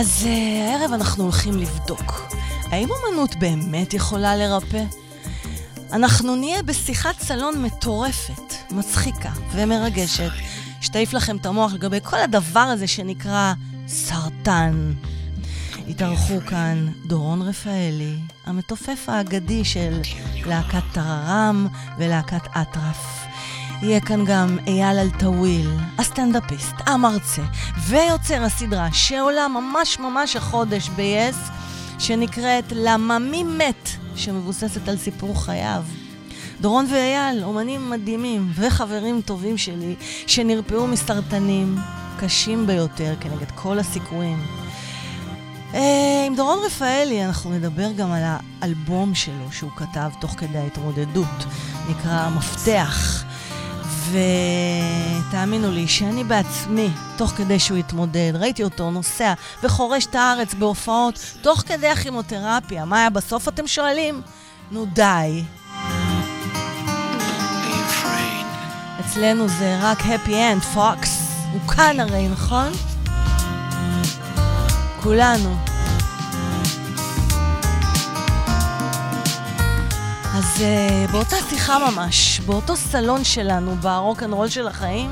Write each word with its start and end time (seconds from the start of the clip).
אז 0.00 0.26
uh, 0.26 0.28
הערב 0.28 0.92
אנחנו 0.92 1.24
הולכים 1.24 1.58
לבדוק. 1.58 2.12
האם 2.64 2.88
אומנות 2.90 3.36
באמת 3.36 3.94
יכולה 3.94 4.36
לרפא? 4.36 4.84
אנחנו 5.92 6.36
נהיה 6.36 6.62
בשיחת 6.62 7.20
סלון 7.20 7.62
מטורפת, 7.62 8.54
מצחיקה 8.70 9.30
ומרגשת, 9.52 10.30
שתעיף 10.80 11.12
לכם 11.12 11.36
את 11.36 11.46
המוח 11.46 11.72
לגבי 11.72 11.98
כל 12.02 12.16
הדבר 12.16 12.60
הזה 12.60 12.86
שנקרא 12.86 13.52
סרטן. 13.86 14.92
התארחו 15.88 16.40
כאן 16.46 16.86
דורון 17.06 17.42
רפאלי, 17.42 18.16
המתופף 18.46 19.08
האגדי 19.08 19.64
של 19.64 20.00
להקת 20.46 20.82
טררם 20.92 21.66
ולהקת 21.98 22.46
אטרף. 22.56 23.29
יהיה 23.82 24.00
כאן 24.00 24.24
גם 24.24 24.58
אייל 24.66 24.98
אלטוויל, 24.98 25.70
הסטנדאפיסט, 25.98 26.74
המרצה 26.86 27.42
ויוצר 27.88 28.42
הסדרה 28.42 28.88
שעולה 28.92 29.48
ממש 29.48 29.98
ממש 29.98 30.36
החודש 30.36 30.88
ב-yes, 30.88 31.36
שנקראת 31.98 32.64
"למה 32.72 33.18
מי 33.18 33.42
מת?" 33.42 33.88
שמבוססת 34.16 34.88
על 34.88 34.96
סיפור 34.96 35.44
חייו. 35.44 35.84
דורון 36.60 36.86
ואייל, 36.90 37.44
אומנים 37.44 37.90
מדהימים 37.90 38.52
וחברים 38.54 39.20
טובים 39.24 39.58
שלי, 39.58 39.94
שנרפאו 40.26 40.86
מסרטנים 40.86 41.78
קשים 42.18 42.66
ביותר 42.66 43.14
כנגד 43.20 43.50
כל 43.54 43.78
הסיכויים. 43.78 44.46
אה, 45.74 46.24
עם 46.26 46.36
דורון 46.36 46.58
רפאלי 46.66 47.24
אנחנו 47.24 47.50
נדבר 47.50 47.92
גם 47.92 48.12
על 48.12 48.22
האלבום 48.62 49.14
שלו 49.14 49.52
שהוא 49.52 49.70
כתב 49.76 50.10
תוך 50.20 50.30
כדי 50.30 50.58
ההתמודדות, 50.58 51.44
נקרא 51.90 52.28
מפתח. 52.36 53.24
ותאמינו 54.10 55.70
לי 55.70 55.88
שאני 55.88 56.24
בעצמי, 56.24 56.90
תוך 57.16 57.30
כדי 57.30 57.58
שהוא 57.58 57.78
התמודד, 57.78 58.32
ראיתי 58.34 58.64
אותו 58.64 58.90
נוסע 58.90 59.32
וחורש 59.62 60.06
את 60.06 60.14
הארץ 60.14 60.54
בהופעות, 60.54 61.18
תוך 61.42 61.60
כדי 61.60 61.88
הכימותרפיה. 61.88 62.84
מה 62.84 62.98
היה 62.98 63.10
בסוף 63.10 63.48
אתם 63.48 63.66
שואלים? 63.66 64.22
נו 64.70 64.86
די. 64.86 65.42
אצלנו 69.00 69.48
זה 69.48 69.78
רק 69.82 69.98
happy 69.98 70.30
end, 70.30 70.60
פוקס. 70.74 71.30
הוא 71.52 71.68
כאן 71.68 72.00
הרי, 72.00 72.28
נכון? 72.28 72.72
כולנו. 75.02 75.69
אז 80.40 80.56
אה, 80.56 81.12
באותה 81.12 81.36
שיחה 81.50 81.90
ממש, 81.90 82.40
באותו 82.40 82.76
סלון 82.76 83.24
שלנו, 83.24 83.76
ברוקנרול 83.76 84.48
של 84.48 84.68
החיים, 84.68 85.10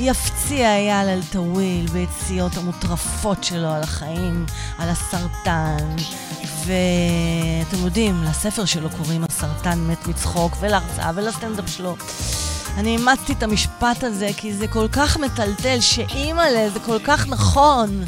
יפציע 0.00 0.76
אייל 0.76 1.08
אלטויל 1.08 1.86
ביציאות 1.86 2.56
המוטרפות 2.56 3.44
שלו 3.44 3.68
על 3.68 3.82
החיים, 3.82 4.46
על 4.78 4.88
הסרטן, 4.88 5.96
ואתם 6.64 7.84
יודעים, 7.84 8.22
לספר 8.22 8.64
שלו 8.64 8.90
קוראים 8.90 9.24
הסרטן 9.24 9.78
מת 9.78 10.06
מצחוק, 10.06 10.56
ולהרצאה 10.60 11.10
ולסטנדאפ 11.14 11.68
שלו. 11.68 11.96
אני 12.76 12.96
אימצתי 12.96 13.32
את 13.32 13.42
המשפט 13.42 14.04
הזה 14.04 14.30
כי 14.36 14.52
זה 14.52 14.68
כל 14.68 14.88
כך 14.92 15.16
מטלטל, 15.16 15.80
שאימא'לה, 15.80 16.70
זה 16.70 16.80
כל 16.80 16.98
כך 17.04 17.28
נכון. 17.28 18.04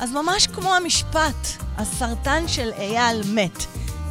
אז 0.00 0.12
ממש 0.12 0.46
כמו 0.46 0.74
המשפט, 0.74 1.46
הסרטן 1.76 2.48
של 2.48 2.70
אייל 2.78 3.22
מת. 3.34 3.64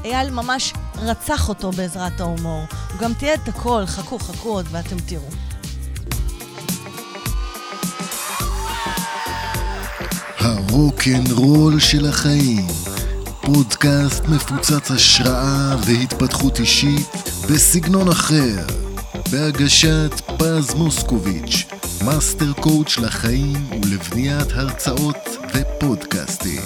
אייל 0.06 0.32
ממש 0.32 0.74
רצח 0.98 1.50
אותו 1.50 1.72
בעזרת 1.72 2.22
ההומור. 2.22 2.64
הוא 2.92 3.00
גם 3.00 3.14
תיעד 3.14 3.40
את 3.44 3.48
הכל, 3.48 3.84
חכו, 3.86 4.20
חכו 4.20 4.50
עוד 4.50 4.66
ואתם 4.72 5.00
תראו. 5.00 5.30
הרוקנרול 10.40 11.80
של 11.80 12.06
החיים, 12.06 12.68
פודקאסט 13.42 14.26
מפוצץ 14.26 14.92
השראה 14.92 15.76
והתפתחות 15.86 16.60
אישית 16.60 17.08
בסגנון 17.50 18.08
אחר, 18.08 18.66
בהגשת 19.32 20.12
פז 20.38 20.74
מוסקוביץ', 20.74 21.66
master 22.06 22.54
coach 22.54 22.98
לחיים 22.98 23.70
ולבניית 23.84 24.48
הרצאות 24.52 25.18
ופודקאסטים. 25.54 26.62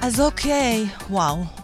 אז 0.00 0.20
אוקיי, 0.20 0.86
וואו. 1.10 1.61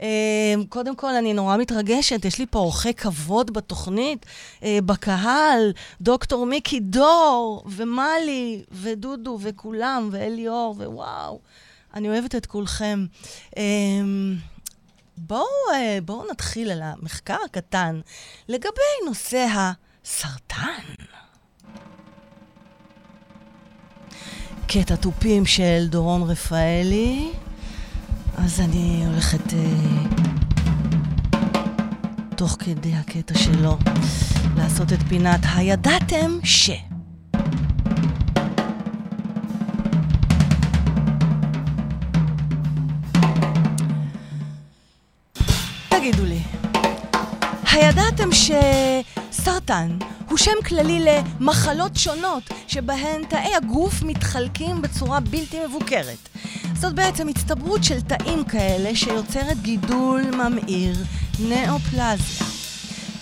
אמ, 0.00 0.64
קודם 0.68 0.96
כל, 0.96 1.14
אני 1.14 1.34
נורא 1.34 1.56
מתרגשת, 1.56 2.24
יש 2.24 2.38
לי 2.38 2.46
פה 2.50 2.58
אורחי 2.58 2.94
כבוד 2.94 3.52
בתוכנית, 3.52 4.26
אה, 4.62 4.78
בקהל, 4.86 5.72
דוקטור 6.00 6.46
מיקי 6.46 6.80
דור, 6.80 7.64
ומלי, 7.66 8.62
ודודו, 8.70 9.38
וכולם, 9.42 10.08
ואליאור, 10.12 10.74
ווואו, 10.78 11.40
אני 11.94 12.08
אוהבת 12.08 12.34
את 12.34 12.46
כולכם. 12.46 13.06
אמ, 13.56 14.36
בואו, 15.18 15.46
אה, 15.74 15.98
בואו 16.04 16.30
נתחיל 16.30 16.70
על 16.70 16.82
המחקר 16.82 17.36
הקטן 17.44 18.00
לגבי 18.48 18.92
נושא 19.06 19.46
הסרטן. 19.54 20.94
קטע 24.66 24.96
תופים 24.96 25.46
של 25.46 25.86
דורון 25.88 26.22
רפאלי. 26.22 27.32
אז 28.36 28.60
אני 28.60 29.04
הולכת, 29.06 29.52
אה, 29.54 29.58
תוך 32.36 32.56
כדי 32.60 32.94
הקטע 32.94 33.34
שלו, 33.38 33.78
לעשות 34.56 34.92
את 34.92 35.02
פינת 35.08 35.40
הידעתם 35.54 36.38
ש... 36.44 36.70
תגידו 45.88 46.24
לי, 46.24 46.40
הידעתם 47.72 48.28
שסרטן 48.32 49.98
הוא 50.28 50.38
שם 50.38 50.62
כללי 50.66 51.00
למחלות 51.04 51.96
שונות 51.96 52.42
שבהן 52.68 53.24
תאי 53.28 53.54
הגוף 53.54 54.02
מתחלקים 54.02 54.82
בצורה 54.82 55.20
בלתי 55.20 55.66
מבוקרת? 55.66 56.28
זאת 56.74 56.94
בעצם 56.94 57.28
הצטברות 57.28 57.84
של 57.84 58.00
תאים 58.00 58.44
כאלה 58.44 58.96
שיוצרת 58.96 59.62
גידול 59.62 60.22
ממאיר, 60.22 60.96
נאופלזיה. 61.38 62.46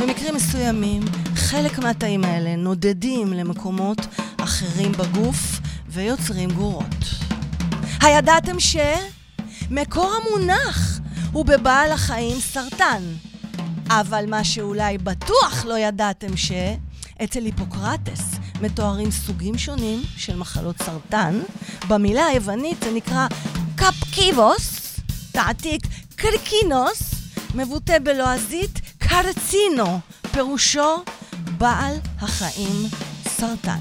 במקרים 0.00 0.34
מסוימים, 0.34 1.02
חלק 1.34 1.78
מהתאים 1.78 2.24
האלה 2.24 2.56
נודדים 2.56 3.32
למקומות 3.32 3.98
אחרים 4.36 4.92
בגוף 4.92 5.60
ויוצרים 5.88 6.50
גרורות. 6.50 7.04
הידעתם 8.02 8.60
ש... 8.60 8.76
מקור 9.70 10.12
המונח 10.14 11.00
הוא 11.32 11.44
בבעל 11.44 11.92
החיים 11.92 12.40
סרטן. 12.40 13.02
אבל 13.90 14.24
מה 14.28 14.44
שאולי 14.44 14.98
בטוח 14.98 15.64
לא 15.64 15.78
ידעתם 15.78 16.36
ש... 16.36 16.52
אצל 17.22 17.44
היפוקרטס 17.44 18.34
מתוארים 18.60 19.10
סוגים 19.10 19.58
שונים 19.58 20.02
של 20.16 20.36
מחלות 20.36 20.82
סרטן. 20.82 21.40
במילה 21.88 22.26
היוונית 22.26 22.82
זה 22.82 22.92
נקרא 22.92 23.26
קפקיבוס, 23.76 24.96
תעתיק 25.32 25.82
קרקינוס, 26.16 27.14
מבוטא 27.54 27.98
בלועזית 27.98 28.80
קרצינו, 28.98 30.00
פירושו 30.32 30.96
בעל 31.58 31.96
החיים 32.20 32.88
סרטן. 33.28 33.78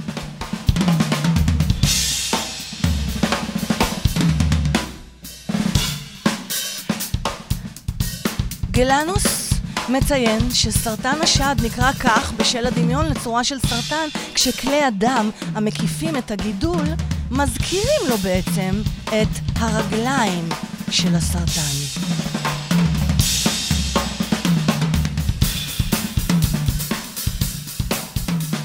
גלנוס 8.71 9.42
מציין 9.89 10.51
שסרטן 10.53 11.21
השד 11.21 11.55
נקרא 11.63 11.91
כך 11.91 12.31
בשל 12.31 12.65
הדמיון 12.65 13.05
לצורה 13.05 13.43
של 13.43 13.59
סרטן, 13.59 14.07
כשכלי 14.33 14.83
הדם 14.83 15.29
המקיפים 15.55 16.17
את 16.17 16.31
הגידול 16.31 16.83
מזכירים 17.31 18.01
לו 18.09 18.17
בעצם 18.17 18.81
את 19.05 19.27
הרגליים 19.55 20.49
של 20.91 21.15
הסרטן. 21.15 21.61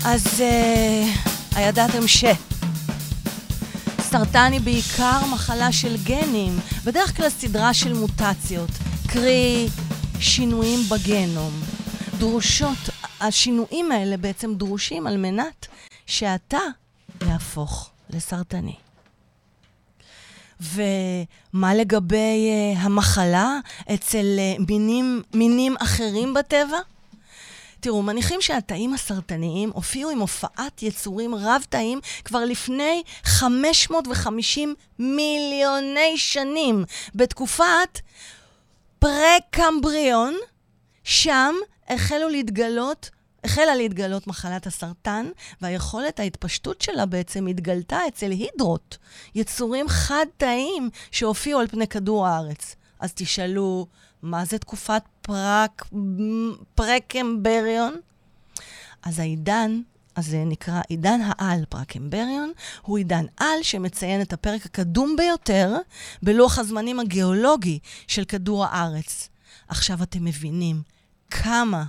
אז 0.05 0.27
uh, 0.27 1.57
הידעתם 1.57 2.09
ש... 2.09 2.25
סרטן 4.01 4.53
היא 4.53 4.61
בעיקר 4.61 5.21
מחלה 5.33 5.73
של 5.73 5.97
גנים, 6.05 6.59
בדרך 6.85 7.17
כלל 7.17 7.29
סדרה 7.29 7.75
של 7.75 7.93
מוטציות, 7.93 8.71
קרי 9.07 9.69
שינויים 10.21 10.81
בגנום. 10.91 11.53
דרושות, 12.19 12.79
השינויים 13.21 13.93
האלה 13.93 14.17
בעצם 14.17 14.55
דרושים 14.55 15.07
על 15.07 15.17
מנת 15.17 15.67
שאתה 16.07 16.59
יהפוך 17.27 17.91
לסרטני. 18.11 18.75
ומה 20.61 21.75
לגבי 21.75 22.51
uh, 22.75 22.79
המחלה 22.79 23.59
אצל 23.95 24.27
uh, 24.39 24.63
מינים, 24.69 25.23
מינים 25.35 25.77
אחרים 25.79 26.35
בטבע? 26.35 26.79
תראו, 27.81 28.03
מניחים 28.03 28.41
שהתאים 28.41 28.95
הסרטניים 28.95 29.71
הופיעו 29.75 30.11
עם 30.11 30.19
הופעת 30.19 30.83
יצורים 30.83 31.35
רב-תאים 31.35 32.01
כבר 32.25 32.45
לפני 32.45 33.03
550 33.25 34.75
מיליוני 34.99 36.19
שנים, 36.19 36.85
בתקופת 37.15 38.01
פרה-קמבריון, 38.99 40.35
שם 41.05 41.55
החלו 41.89 42.29
להתגלות 42.29 43.11
החלה 43.45 43.75
להתגלות 43.75 44.27
מחלת 44.27 44.67
הסרטן, 44.67 45.27
והיכולת 45.61 46.21
ההתפשטות 46.21 46.81
שלה 46.81 47.07
בעצם 47.07 47.47
התגלתה 47.47 48.01
אצל 48.09 48.31
הידרות, 48.31 48.99
יצורים 49.35 49.89
חד-תאיים 49.89 50.91
שהופיעו 51.11 51.61
על 51.61 51.67
פני 51.67 51.87
כדור 51.87 52.27
הארץ. 52.27 52.77
אז 53.01 53.13
תשאלו, 53.15 53.87
מה 54.23 54.45
זה 54.45 54.59
תקופת 54.59 55.03
פרק, 55.23 55.85
פרקמבריון? 56.75 58.01
אז 59.03 59.19
העידן 59.19 59.81
הזה 60.19 60.45
נקרא 60.47 60.81
עידן 60.89 61.21
העל 61.25 61.65
פרקמבריון, 61.69 62.53
הוא 62.83 62.99
עידן 62.99 63.25
על 63.37 63.63
שמציין 63.63 64.23
את 64.23 64.33
הפרק 64.33 64.67
הקדום 64.67 65.17
ביותר 65.17 65.77
בלוח 66.23 66.59
הזמנים 66.59 67.01
הגיאולוגי 67.01 67.79
של 68.07 68.25
כדור 68.25 68.65
הארץ. 68.65 69.29
עכשיו 69.69 70.03
אתם 70.03 70.25
מבינים 70.25 70.83
כמה 71.31 71.85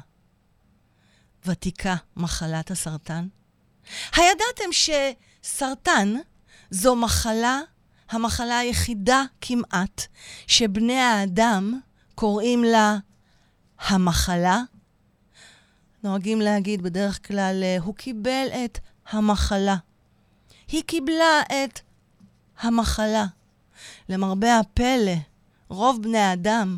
ותיקה 1.45 1.95
מחלת 2.17 2.71
הסרטן? 2.71 3.27
הידעתם 4.15 4.69
שסרטן 4.71 6.15
זו 6.69 6.95
מחלה, 6.95 7.59
המחלה 8.09 8.57
היחידה 8.57 9.23
כמעט, 9.41 10.05
שבני 10.47 10.99
האדם 10.99 11.79
קוראים 12.15 12.63
לה 12.63 12.97
המחלה? 13.79 14.61
נוהגים 16.03 16.41
להגיד 16.41 16.81
בדרך 16.81 17.27
כלל, 17.27 17.59
אה, 17.63 17.77
הוא 17.83 17.95
קיבל 17.95 18.47
את 18.65 18.79
המחלה. 19.09 19.75
היא 20.67 20.83
קיבלה 20.83 21.41
את 21.47 21.79
המחלה. 22.59 23.25
למרבה 24.09 24.59
הפלא, 24.59 25.15
רוב 25.69 26.03
בני 26.03 26.17
האדם 26.17 26.77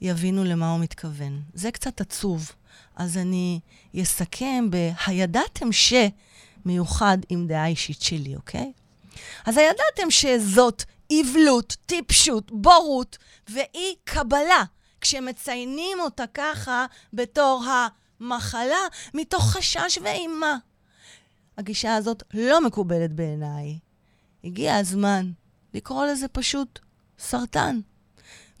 יבינו 0.00 0.44
למה 0.44 0.72
הוא 0.72 0.80
מתכוון. 0.80 1.42
זה 1.54 1.70
קצת 1.70 2.00
עצוב. 2.00 2.52
אז 2.96 3.18
אני 3.18 3.60
אסכם 4.02 4.68
ב"הידעתם 4.70 5.72
ש" 5.72 5.92
מיוחד 6.64 7.18
עם 7.28 7.46
דעה 7.46 7.66
אישית 7.66 8.02
שלי, 8.02 8.36
אוקיי? 8.36 8.72
אז 9.46 9.56
הידעתם 9.56 10.10
שזאת 10.10 10.84
אבלות, 11.12 11.76
טיפשות, 11.86 12.50
בורות 12.52 13.18
ואי 13.48 13.94
קבלה 14.04 14.64
כשמציינים 15.00 16.00
אותה 16.00 16.24
ככה 16.34 16.86
בתור 17.12 17.64
המחלה 18.24 18.86
מתוך 19.14 19.42
חשש 19.44 19.98
ואימה. 20.02 20.56
הגישה 21.58 21.94
הזאת 21.94 22.22
לא 22.34 22.60
מקובלת 22.60 23.12
בעיניי. 23.12 23.78
הגיע 24.44 24.76
הזמן 24.76 25.30
לקרוא 25.74 26.06
לזה 26.06 26.28
פשוט 26.28 26.78
סרטן. 27.18 27.80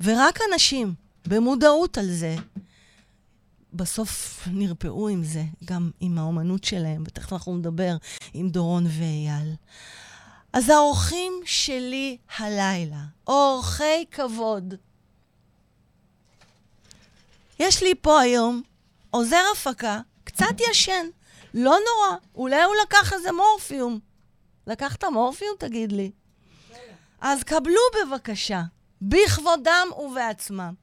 ורק 0.00 0.38
אנשים 0.52 0.94
במודעות 1.26 1.98
על 1.98 2.06
זה 2.10 2.36
בסוף 3.72 4.42
נרפאו 4.52 5.08
עם 5.08 5.24
זה, 5.24 5.44
גם 5.64 5.90
עם 6.00 6.18
האומנות 6.18 6.64
שלהם, 6.64 7.02
ותכף 7.06 7.32
אנחנו 7.32 7.56
נדבר 7.56 7.96
עם 8.34 8.48
דורון 8.48 8.84
ואייל. 8.86 9.54
אז 10.52 10.68
האורחים 10.68 11.32
שלי 11.44 12.16
הלילה, 12.38 13.04
אורחי 13.26 14.04
כבוד. 14.10 14.74
יש 17.58 17.82
לי 17.82 17.94
פה 18.00 18.20
היום 18.20 18.62
עוזר 19.14 19.42
הפקה, 19.52 20.00
קצת 20.24 20.60
ישן, 20.70 21.06
לא 21.54 21.70
נורא, 21.70 22.16
אולי 22.34 22.62
הוא 22.62 22.74
לקח 22.86 23.12
איזה 23.12 23.32
מורפיום. 23.32 24.00
לקחת 24.66 25.04
מורפיום, 25.04 25.50
תגיד 25.58 25.92
לי? 25.92 26.10
אז 27.20 27.42
קבלו 27.42 27.80
בבקשה, 27.96 28.62
בכבודם 29.02 29.88
ובעצמם, 29.98 30.74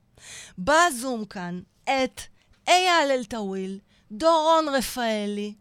בזום 0.58 1.26
כאן, 1.26 1.62
את 1.84 2.22
אייל 2.68 3.12
אלטאוויל, 3.12 3.80
דורון 4.12 4.66
רפאלי, 4.70 5.54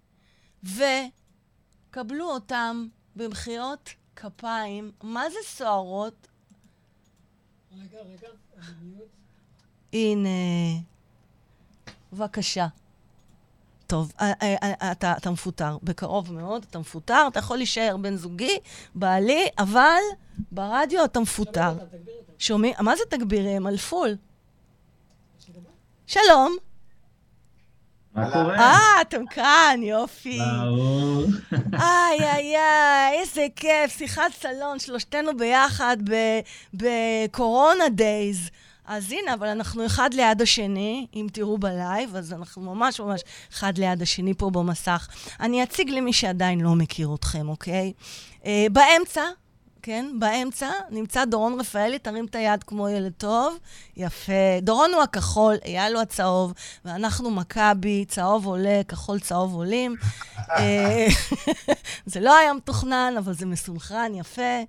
וקבלו 0.65 2.31
אותם 2.31 2.87
במחיאות 3.17 3.91
כפיים. 4.17 4.93
מה 5.03 5.31
זה 5.31 5.39
סוערות? 5.45 6.27
רגע, 7.73 7.99
רגע, 7.99 8.29
הנה. 9.93 10.29
בבקשה. 12.12 12.67
טוב, 13.87 14.12
אה, 14.21 14.33
אה, 14.43 14.57
אה, 14.62 14.93
אתה, 14.93 15.12
אתה 15.17 15.31
מפוטר, 15.31 15.77
בקרוב 15.83 16.33
מאוד 16.33 16.67
אתה 16.71 16.79
מפוטר, 16.79 17.27
אתה 17.29 17.39
יכול 17.39 17.57
להישאר 17.57 17.97
בן 17.97 18.17
זוגי, 18.17 18.59
בעלי, 18.95 19.49
אבל 19.59 20.01
ברדיו 20.53 21.05
אתה 21.05 21.21
מפוטר. 21.21 21.73
שומעים? 22.39 22.75
מה 22.81 22.97
זה 22.97 23.03
תגבירי? 23.09 23.51
הם 23.51 23.67
על 23.67 23.77
פול. 23.77 24.17
שלום. 26.07 26.57
מה 28.15 28.33
קורה? 28.33 28.59
אה, 28.59 29.01
אתם 29.01 29.27
כאן, 29.27 29.81
יופי. 29.83 30.39
ברור. 30.62 31.25
איי, 31.73 32.21
איי, 32.21 32.57
איי, 32.57 33.21
איזה 33.21 33.47
כיף, 33.57 33.99
שיחת 33.99 34.33
סלון, 34.33 34.79
שלושתנו 34.79 35.37
ביחד 35.37 35.97
בקורונה 36.75 37.89
days. 37.89 38.51
אז 38.87 39.12
הנה, 39.12 39.35
אבל 39.35 39.47
אנחנו 39.47 39.87
אחד 39.87 40.15
ליד 40.15 40.43
השני, 40.43 41.06
אם 41.15 41.27
תראו 41.32 41.59
בלייב, 41.59 42.17
אז 42.17 42.32
אנחנו 42.32 42.62
ממש 42.62 43.00
ממש 43.00 43.21
אחד 43.53 43.79
ליד 43.79 44.03
השני 44.03 44.35
פה 44.35 44.50
במסך. 44.50 45.09
אני 45.41 45.62
אציג 45.62 45.91
למי 45.91 46.12
שעדיין 46.12 46.61
לא 46.61 46.75
מכיר 46.75 47.15
אתכם, 47.15 47.49
אוקיי? 47.49 47.93
אה, 48.43 48.47
באמצע, 48.73 49.23
כן, 49.82 50.06
באמצע, 50.19 50.69
נמצא 50.91 51.25
דורון 51.25 51.61
רפאלי, 51.61 51.99
תרים 51.99 52.25
את 52.25 52.35
היד 52.35 52.65
כמו 52.65 52.88
ילד 52.88 53.12
טוב. 53.17 53.59
יפה. 53.97 54.61
דורון 54.62 54.94
הוא 54.94 55.03
הכחול, 55.03 55.56
אייל 55.65 55.94
הוא 55.94 56.03
הצהוב, 56.03 56.53
ואנחנו 56.85 57.31
מכבי, 57.31 58.05
צהוב 58.09 58.47
עולה, 58.47 58.81
כחול 58.88 59.21
צהוב 59.21 59.55
עולים. 59.55 59.97
אה, 60.59 61.06
זה 62.06 62.21
לא 62.21 62.37
היה 62.37 62.53
מתוכנן, 62.53 63.15
אבל 63.19 63.33
זה 63.33 63.47
מסונכרן, 63.47 64.15
יפה. 64.15 64.62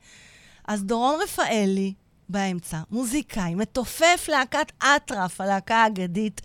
אז 0.67 0.83
דורון 0.83 1.15
רפאלי, 1.23 1.93
באמצע, 2.31 2.77
מוזיקאי, 2.91 3.55
מתופף 3.55 4.25
להקת 4.27 4.71
אטרף, 4.83 5.41
הלהקה 5.41 5.75
האגדית, 5.75 6.41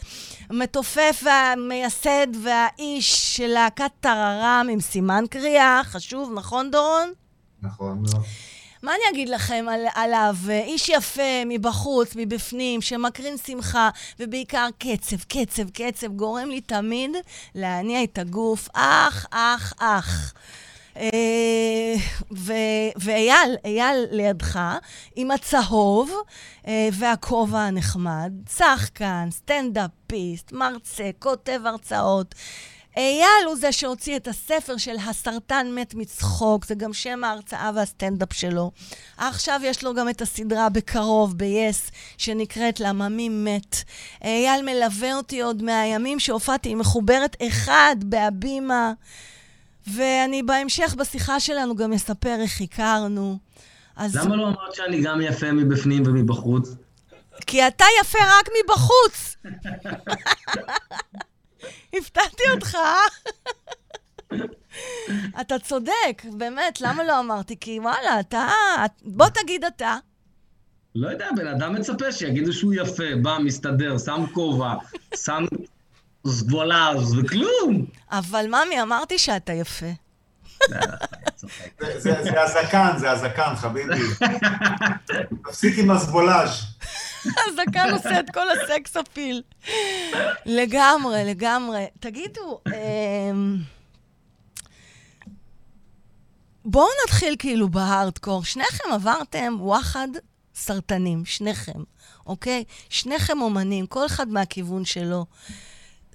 מתופף 0.50 1.22
והמייסד 1.24 2.26
והאיש 2.42 3.36
של 3.36 3.46
להקת 3.46 3.90
טררם 4.00 4.66
עם 4.72 4.80
סימן 4.80 5.24
קריאה, 5.30 5.80
חשוב, 5.84 6.32
נכון 6.34 6.70
דורון? 6.70 7.12
נכון 7.62 8.02
מאוד. 8.02 8.24
מה 8.82 8.92
אני 8.92 9.02
אגיד 9.10 9.28
לכם 9.28 9.66
על, 9.70 9.80
עליו? 9.94 10.36
איש 10.50 10.88
יפה 10.88 11.44
מבחוץ, 11.46 12.12
מבפנים, 12.16 12.82
שמקרין 12.82 13.36
שמחה, 13.36 13.90
ובעיקר 14.20 14.69
קצב, 14.78 15.16
קצב, 15.16 15.70
קצב, 15.70 16.06
גורם 16.06 16.48
לי 16.48 16.60
תמיד 16.60 17.10
להניע 17.55 18.05
את 18.05 18.19
הגוף. 18.19 18.69
אח, 18.74 19.26
אח, 19.31 19.72
אח. 19.78 20.34
אה, 20.96 21.94
ואייל, 22.96 23.56
אייל 23.65 24.06
לידך, 24.10 24.60
עם 25.17 25.31
הצהוב 25.31 26.10
אה, 26.67 26.88
והכובע 26.93 27.58
הנחמד, 27.58 28.32
שחקן, 28.56 29.29
סטנדאפיסט, 29.31 30.53
מרצה, 30.53 31.10
כותב 31.19 31.60
הרצאות. 31.65 32.34
אייל 32.96 33.46
הוא 33.46 33.56
זה 33.56 33.72
שהוציא 33.72 34.17
את 34.17 34.29
הספר 34.29 34.76
של 34.76 34.96
הסרטן 35.08 35.67
מת 35.74 35.94
מצחוק, 35.94 36.65
זה 36.65 36.74
גם 36.74 36.93
שם 36.93 37.24
ההרצאה 37.24 37.70
והסטנדאפ 37.74 38.32
שלו. 38.32 38.70
עכשיו 39.17 39.60
יש 39.65 39.84
לו 39.84 39.94
גם 39.94 40.08
את 40.08 40.22
הסדרה 40.22 40.69
בקרוב, 40.69 41.34
ב-yes, 41.36 41.93
שנקראת 42.19 42.81
למה 42.81 43.08
מי 43.08 43.29
מת. 43.29 43.76
אייל 44.24 44.65
מלווה 44.65 45.15
אותי 45.15 45.41
עוד 45.41 45.62
מהימים 45.62 46.20
שהופעתי 46.20 46.69
עם 46.69 46.79
מחוברת 46.79 47.36
אחד 47.43 47.96
בהבימה, 48.05 48.93
ואני 49.94 50.43
בהמשך 50.43 50.94
בשיחה 50.98 51.40
שלנו 51.40 51.76
גם 51.76 51.93
אספר 51.93 52.36
איך 52.40 52.60
הכרנו. 52.60 53.38
אז... 53.96 54.16
למה 54.16 54.36
לא 54.36 54.48
אמרת 54.48 54.74
שאני 54.74 55.02
גם 55.02 55.20
יפה 55.20 55.52
מבפנים 55.52 56.02
ומבחוץ? 56.06 56.74
כי 57.46 57.66
אתה 57.66 57.84
יפה 58.00 58.19
רק 58.19 58.48
מבחוץ. 58.64 59.36
הפתעתי 61.94 62.43
אותך. 62.55 62.76
אתה 65.40 65.58
צודק, 65.58 66.22
באמת, 66.32 66.81
למה 66.81 67.05
לא 67.05 67.20
אמרתי? 67.20 67.56
כי 67.60 67.81
וואלה, 67.81 68.20
אתה... 68.20 68.48
בוא 69.02 69.26
תגיד 69.28 69.64
אתה. 69.64 69.96
לא 70.94 71.08
יודע, 71.08 71.28
בן 71.36 71.46
אדם 71.46 71.74
מצפה 71.74 72.12
שיגידו 72.12 72.52
שהוא 72.52 72.74
יפה, 72.74 73.05
בא, 73.22 73.38
מסתדר, 73.44 73.98
שם 73.98 74.24
כובע, 74.32 74.74
שם 75.16 75.44
זבולז 76.28 77.18
וכלום. 77.18 77.86
אבל 78.10 78.46
ממי, 78.46 78.82
אמרתי 78.82 79.18
שאתה 79.18 79.52
יפה. 79.52 79.86
זה 82.00 82.42
הזקן, 82.42 82.90
זה 82.98 83.10
הזקן, 83.10 83.54
חביבי. 83.56 84.02
תפסיק 85.44 85.78
עם 85.78 85.90
הזבולאז'. 85.90 86.50
הזקן 87.24 87.90
עושה 87.92 88.20
את 88.20 88.30
כל 88.30 88.46
הסקס 88.50 88.96
אפיל. 88.96 89.42
לגמרי, 90.46 91.24
לגמרי. 91.24 91.86
תגידו, 92.00 92.60
אמ, 92.66 93.56
בואו 96.64 96.88
נתחיל 97.04 97.36
כאילו 97.38 97.68
בהארדקור. 97.68 98.44
שניכם 98.44 98.92
עברתם 98.92 99.56
וואחד 99.58 100.08
סרטנים, 100.54 101.24
שניכם, 101.24 101.80
אוקיי? 102.26 102.64
שניכם 102.88 103.40
אומנים, 103.40 103.86
כל 103.86 104.06
אחד 104.06 104.28
מהכיוון 104.28 104.84
שלו. 104.84 105.26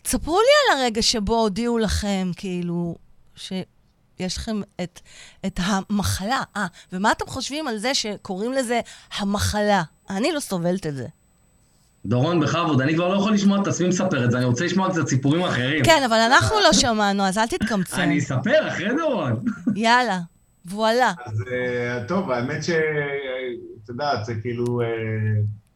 תספרו 0.02 0.40
לי 0.40 0.74
על 0.74 0.80
הרגע 0.82 1.02
שבו 1.02 1.36
הודיעו 1.36 1.78
לכם, 1.78 2.32
כאילו, 2.36 2.96
שיש 3.36 4.38
לכם 4.38 4.62
את, 4.84 5.00
את 5.46 5.60
המחלה. 5.64 6.42
אה, 6.58 6.66
ומה 6.94 7.12
אתם 7.12 7.26
חושבים 7.28 7.68
על 7.68 7.78
זה 7.78 7.94
שקוראים 7.94 8.54
לזה 8.54 8.80
המחלה? 9.18 9.84
אני 10.10 10.32
לא 10.32 10.40
סובלת 10.40 10.88
את 10.88 10.96
זה. 10.96 11.08
דורון, 12.06 12.40
בכבוד, 12.40 12.82
אני 12.82 12.96
כבר 12.96 13.08
לא 13.08 13.18
יכול 13.18 13.34
לשמוע 13.34 13.62
את 13.62 13.68
עצמי 13.68 13.88
מספר 13.88 14.26
את 14.26 14.32
זה, 14.32 14.38
אני 14.38 14.46
רוצה 14.46 14.66
לשמוע 14.66 14.90
קצת 14.90 15.08
סיפורים 15.08 15.42
אחרים. 15.42 15.86
כן, 15.86 16.04
אבל 16.06 16.18
אנחנו 16.18 16.60
לא 16.60 16.74
שמענו, 16.74 17.24
אז 17.24 17.38
אל 17.38 17.48
תתקמצן. 17.48 18.02
אני 18.02 18.20
אספר 18.20 18.68
אחרי 18.68 18.96
דורון. 18.98 19.44
יאללה, 19.76 20.20
וואלה. 20.72 21.12
אז 21.26 21.44
אה, 21.52 22.04
טוב, 22.08 22.32
האמת 22.32 22.64
שאת 22.64 23.90
יודעת, 23.90 24.26
זה 24.26 24.36
כאילו, 24.42 24.82
אה, 24.82 24.88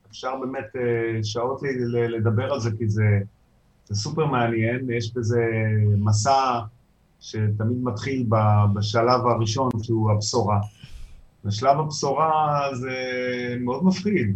אפשר 0.10 0.36
באמת 0.42 0.76
אה, 0.76 1.24
שעות 1.24 1.62
לדבר 2.10 2.54
על 2.54 2.60
זה, 2.60 2.70
כי 2.78 2.90
זה, 2.90 3.04
זה 3.86 3.96
סופר 3.96 4.26
מעניין, 4.26 4.90
יש 4.90 5.14
בזה 5.14 5.46
מסע 5.98 6.60
שתמיד 7.20 7.84
מתחיל 7.84 8.26
בשלב 8.74 9.28
הראשון, 9.28 9.70
שהוא 9.84 10.12
הבשורה. 10.12 10.60
ושלב 11.46 11.80
הבשורה 11.80 12.68
זה 12.74 12.96
מאוד 13.60 13.86
מפחיד, 13.86 14.36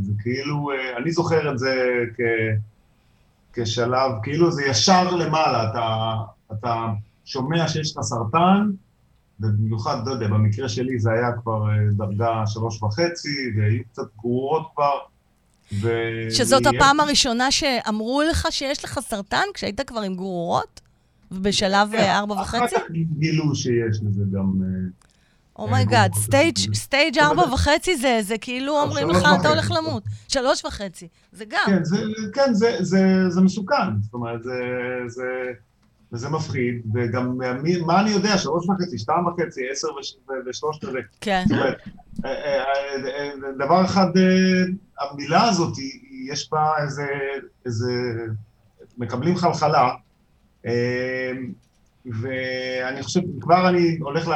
זה 0.00 0.12
כאילו, 0.22 0.70
אני 0.98 1.10
זוכר 1.10 1.52
את 1.52 1.58
זה 1.58 2.04
כ, 2.16 2.20
כשלב, 3.52 4.12
כאילו 4.22 4.52
זה 4.52 4.62
ישר 4.64 5.16
למעלה, 5.16 5.70
אתה, 5.70 6.14
אתה 6.52 6.86
שומע 7.24 7.68
שיש 7.68 7.96
לך 7.96 8.02
סרטן, 8.02 8.70
ובמיוחד, 9.40 10.06
לא 10.06 10.12
יודע, 10.12 10.28
במקרה 10.28 10.68
שלי 10.68 10.98
זה 10.98 11.12
היה 11.12 11.32
כבר 11.42 11.70
אה, 11.70 11.74
דרגה 11.92 12.46
שלוש 12.46 12.82
וחצי, 12.82 13.50
והיו 13.56 13.82
קצת 13.92 14.06
גרורות 14.18 14.66
כבר. 14.74 14.98
ו... 15.72 15.88
שזאת 16.30 16.66
הפעם 16.66 17.00
הראשונה 17.00 17.50
שאמרו 17.50 18.22
לך 18.30 18.48
שיש 18.50 18.84
לך 18.84 18.98
סרטן, 19.00 19.44
כשהיית 19.54 19.80
כבר 19.80 20.00
עם 20.00 20.14
גרורות? 20.14 20.80
ובשלב 21.30 21.88
כן, 21.92 21.98
אה, 21.98 22.18
ארבע 22.18 22.34
וחצי? 22.34 22.56
אחר 22.58 22.66
כך 22.68 22.90
גילו 23.18 23.54
שיש 23.54 24.00
לזה 24.02 24.22
גם... 24.32 24.52
oh 25.58 25.72
my 25.72 25.85
God, 25.85 26.12
stage 26.74 27.18
ארבע 27.18 27.54
וחצי 27.54 27.96
זה, 27.96 28.18
זה 28.22 28.38
כאילו 28.38 28.80
אומרים 28.80 29.10
לך, 29.10 29.28
אתה 29.40 29.48
הולך 29.48 29.70
למות. 29.70 30.02
שלוש 30.28 30.64
וחצי, 30.64 31.08
זה 31.32 31.44
גם. 31.44 31.66
כן, 31.66 31.84
זה, 31.84 31.96
כן, 32.32 32.54
זה, 32.54 32.76
זה, 32.80 33.00
זה 33.28 33.40
מסוכן. 33.40 34.02
זאת 34.02 34.14
אומרת, 34.14 34.42
זה, 34.42 34.52
זה, 35.06 35.24
וזה 36.12 36.28
מפחיד, 36.28 36.82
וגם 36.94 37.38
מה 37.86 38.00
אני 38.00 38.10
יודע, 38.10 38.38
שלוש 38.38 38.68
וחצי, 38.68 38.98
שתיים 38.98 39.26
וחצי, 39.26 39.68
עשר 39.70 39.88
ושלושת 40.46 40.84
רבעי. 40.84 41.02
כן. 41.20 41.44
זאת 41.48 41.58
אומרת, 41.58 41.76
אה, 42.24 42.30
אה, 42.30 42.64
אה, 43.06 43.30
דבר 43.58 43.84
אחד, 43.84 44.06
המילה 45.00 45.48
הזאת, 45.48 45.74
יש 46.30 46.50
בה 46.52 46.70
איזה, 46.82 47.06
איזה, 47.66 47.92
מקבלים 48.98 49.36
חלחלה, 49.36 49.90
ואני 52.04 53.02
חושב, 53.02 53.20
כבר 53.40 53.68
אני 53.68 53.98
הולך 54.00 54.30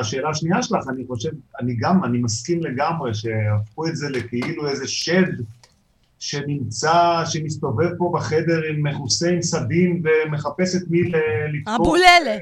לשאלה 0.00 0.30
השנייה 0.30 0.62
שלך, 0.62 0.84
אני 0.88 1.04
חושב, 1.06 1.30
אני 1.60 1.76
גם, 1.80 2.04
אני 2.04 2.18
מסכים 2.18 2.62
לגמרי 2.62 3.14
שהפכו 3.14 3.86
את 3.86 3.96
זה 3.96 4.10
לכאילו 4.10 4.68
איזה 4.68 4.88
שד 4.88 5.32
שנמצא, 6.20 7.22
שמסתובב 7.24 7.88
פה 7.98 8.12
בחדר 8.14 8.60
עם 8.70 8.82
עם 8.86 9.42
סדין 9.42 10.02
ומחפש 10.04 10.76
את 10.76 10.82
מי 10.90 11.02
לתקוף. 11.02 11.76
אבוללה. 11.76 12.38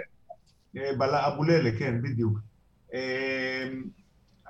אבוללה, 1.28 1.70
כן, 1.78 2.02
בדיוק. 2.02 2.38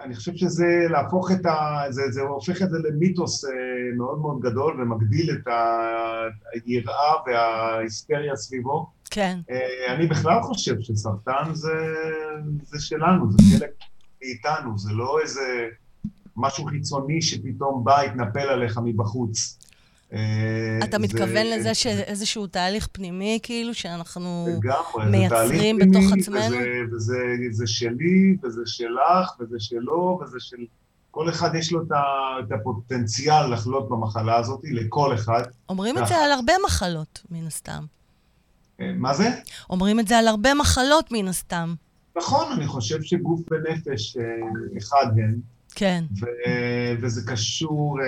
אני 0.00 0.14
חושב 0.14 0.36
שזה 0.36 0.66
להפוך 0.90 1.32
את 1.32 1.46
ה... 1.46 1.84
זה, 1.90 2.02
זה 2.10 2.20
הופך 2.20 2.62
את 2.62 2.70
זה 2.70 2.78
למיתוס 2.78 3.44
מאוד 3.96 4.18
מאוד 4.18 4.40
גדול 4.40 4.80
ומגדיל 4.80 5.30
את 5.30 5.48
היראה 6.54 7.12
וההיסטריה 7.26 8.36
סביבו. 8.36 8.86
כן. 9.10 9.38
אני 9.88 10.06
בכלל 10.06 10.42
חושב 10.42 10.80
שסרטן 10.80 11.54
זה, 11.54 11.94
זה 12.62 12.80
שלנו, 12.80 13.32
זה 13.32 13.58
חלק 13.58 13.70
מאיתנו, 14.22 14.78
זה 14.78 14.92
לא 14.92 15.18
איזה 15.22 15.68
משהו 16.38 16.64
חיצוני 16.64 17.22
שפתאום 17.22 17.84
בא, 17.84 18.00
התנפל 18.00 18.38
עליך 18.48 18.80
מבחוץ. 18.84 19.58
אתה 20.84 20.98
מתכוון 20.98 21.46
לזה 21.46 21.74
שאיזשהו 21.74 22.46
תהליך 22.46 22.88
פנימי, 22.92 23.38
כאילו, 23.42 23.74
שאנחנו 23.74 24.46
מייצרים 25.10 25.78
בתוך 25.78 26.04
עצמנו? 26.20 26.56
וזה 26.92 27.66
שלי, 27.66 28.36
וזה 28.42 28.62
שלך, 28.66 29.32
וזה 29.40 29.56
שלו, 29.58 30.20
וזה 30.22 30.36
של... 30.40 30.56
כל 31.10 31.30
אחד 31.30 31.54
יש 31.54 31.72
לו 31.72 31.82
את 31.82 32.52
הפוטנציאל 32.52 33.52
לחלות 33.52 33.88
במחלה 33.88 34.36
הזאת, 34.36 34.60
לכל 34.64 35.14
אחד. 35.14 35.42
אומרים 35.68 35.98
את 35.98 36.06
זה 36.06 36.16
על 36.16 36.32
הרבה 36.32 36.52
מחלות, 36.66 37.22
מן 37.30 37.46
הסתם. 37.46 37.84
מה 38.78 39.14
זה? 39.14 39.30
אומרים 39.70 40.00
את 40.00 40.08
זה 40.08 40.18
על 40.18 40.28
הרבה 40.28 40.54
מחלות, 40.54 41.12
מן 41.12 41.28
הסתם. 41.28 41.74
נכון, 42.16 42.52
אני 42.52 42.66
חושב 42.66 43.02
שגוף 43.02 43.40
ונפש 43.50 44.16
אחד 44.78 45.06
הם. 45.12 45.57
כן. 45.78 46.04
ו- 46.20 47.00
וזה 47.00 47.32
קשור 47.32 47.98
uh, 48.00 48.02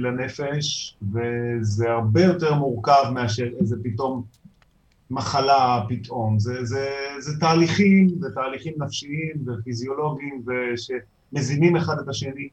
לנפש, 0.00 0.96
וזה 1.12 1.90
הרבה 1.90 2.22
יותר 2.22 2.54
מורכב 2.54 3.10
מאשר 3.14 3.48
איזה 3.60 3.76
פתאום 3.82 4.22
מחלה 5.10 5.80
פתאום. 5.88 6.38
זה, 6.38 6.64
זה, 6.64 6.88
זה 7.18 7.40
תהליכים, 7.40 8.08
זה 8.20 8.28
תהליכים 8.34 8.74
נפשיים 8.78 9.32
ופיזיולוגיים 9.46 10.42
שמזינים 10.76 11.76
אחד 11.76 11.98
את 11.98 12.08
השני. 12.08 12.48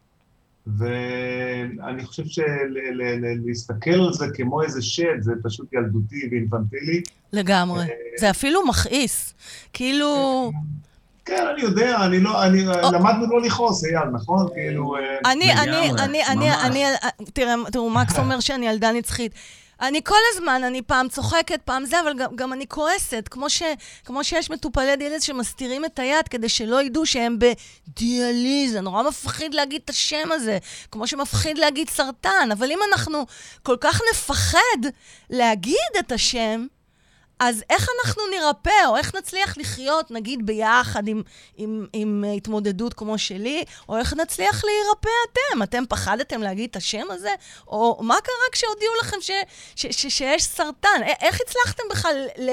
ואני 0.78 2.06
חושב 2.06 2.24
שלהסתכל 2.26 3.90
על 3.92 4.14
זה 4.14 4.26
כמו 4.34 4.64
איזה 4.64 4.82
שד, 4.82 5.22
זה 5.22 5.34
פשוט 5.44 5.74
ילדותי 5.74 6.28
ואינפנטילי. 6.32 7.02
לגמרי. 7.34 7.82
אה, 7.82 7.88
זה 8.20 8.30
אפילו 8.30 8.68
מכעיס. 8.68 9.34
כאילו... 9.74 10.52
כן, 11.28 11.48
אני 11.54 11.62
יודע, 11.62 11.98
אני 12.06 12.20
לא, 12.20 12.44
אני, 12.44 12.66
למדנו 12.94 13.28
לא 13.30 13.42
לכעוס, 13.42 13.86
אייל, 13.86 14.10
נכון? 14.14 14.48
כאילו... 14.54 14.96
אה, 14.96 15.32
אני, 15.32 15.54
אני, 15.54 15.92
אני, 15.92 16.26
אני, 16.26 16.54
אני, 16.56 16.84
תראה, 17.34 17.56
תראו, 17.72 17.90
מקס 17.90 18.20
אומר 18.24 18.40
שאני 18.40 18.68
ילדה 18.68 18.92
נצחית. 18.92 19.32
אני 19.82 20.04
כל 20.04 20.16
הזמן, 20.34 20.62
אני 20.64 20.82
פעם 20.82 21.08
צוחקת, 21.10 21.62
פעם 21.66 21.86
זה, 21.86 22.00
אבל 22.00 22.14
גם, 22.18 22.36
גם 22.36 22.54
אני 22.54 22.68
כועסת. 22.68 23.28
כמו, 23.32 23.50
ש, 23.50 23.64
כמו 24.06 24.24
שיש 24.24 24.50
מטופלי 24.50 24.96
דיאליזה 24.96 25.26
שמסתירים 25.26 25.86
את 25.86 26.00
היד 26.00 26.28
כדי 26.28 26.50
שלא 26.50 26.82
ידעו 26.82 27.06
שהם 27.06 27.38
בדיאליזה. 27.40 28.82
נורא 28.82 29.04
מפחיד 29.04 29.54
להגיד 29.54 29.82
את 29.86 29.90
השם 29.90 30.32
הזה, 30.32 30.58
כמו 30.92 31.08
שמפחיד 31.08 31.58
להגיד 31.58 31.90
סרטן. 31.90 32.50
אבל 32.52 32.72
אם 32.72 32.80
אנחנו 32.92 33.26
כל 33.64 33.76
כך 33.82 34.02
נפחד 34.12 34.90
להגיד 35.30 35.92
את 36.00 36.12
השם, 36.12 36.66
אז 37.40 37.64
איך 37.70 37.88
אנחנו 38.00 38.24
נרפא, 38.32 38.88
או 38.88 38.98
איך 38.98 39.16
נצליח 39.16 39.58
לחיות, 39.58 40.12
נגיד, 40.12 40.46
ביחד 40.46 41.08
עם, 41.08 41.22
עם, 41.58 41.86
עם 41.94 42.24
התמודדות 42.38 42.94
כמו 42.94 43.18
שלי, 43.18 43.64
או 43.90 43.98
איך 43.98 44.14
נצליח 44.14 44.64
להירפא 44.64 45.10
אתם? 45.32 45.64
אתם 45.64 45.84
פחדתם 45.90 46.42
להגיד 46.42 46.70
את 46.70 46.76
השם 46.76 47.06
הזה? 47.10 47.30
או 47.68 48.00
מה 48.04 48.16
קרה 48.24 48.52
כשהודיעו 48.52 48.94
לכם 49.02 49.18
ש, 49.22 49.32
ש, 49.76 49.86
ש, 49.86 50.18
שיש 50.18 50.44
סרטן? 50.44 51.02
איך 51.22 51.40
הצלחתם 51.42 51.84
בכלל 51.92 52.28
ל... 52.38 52.50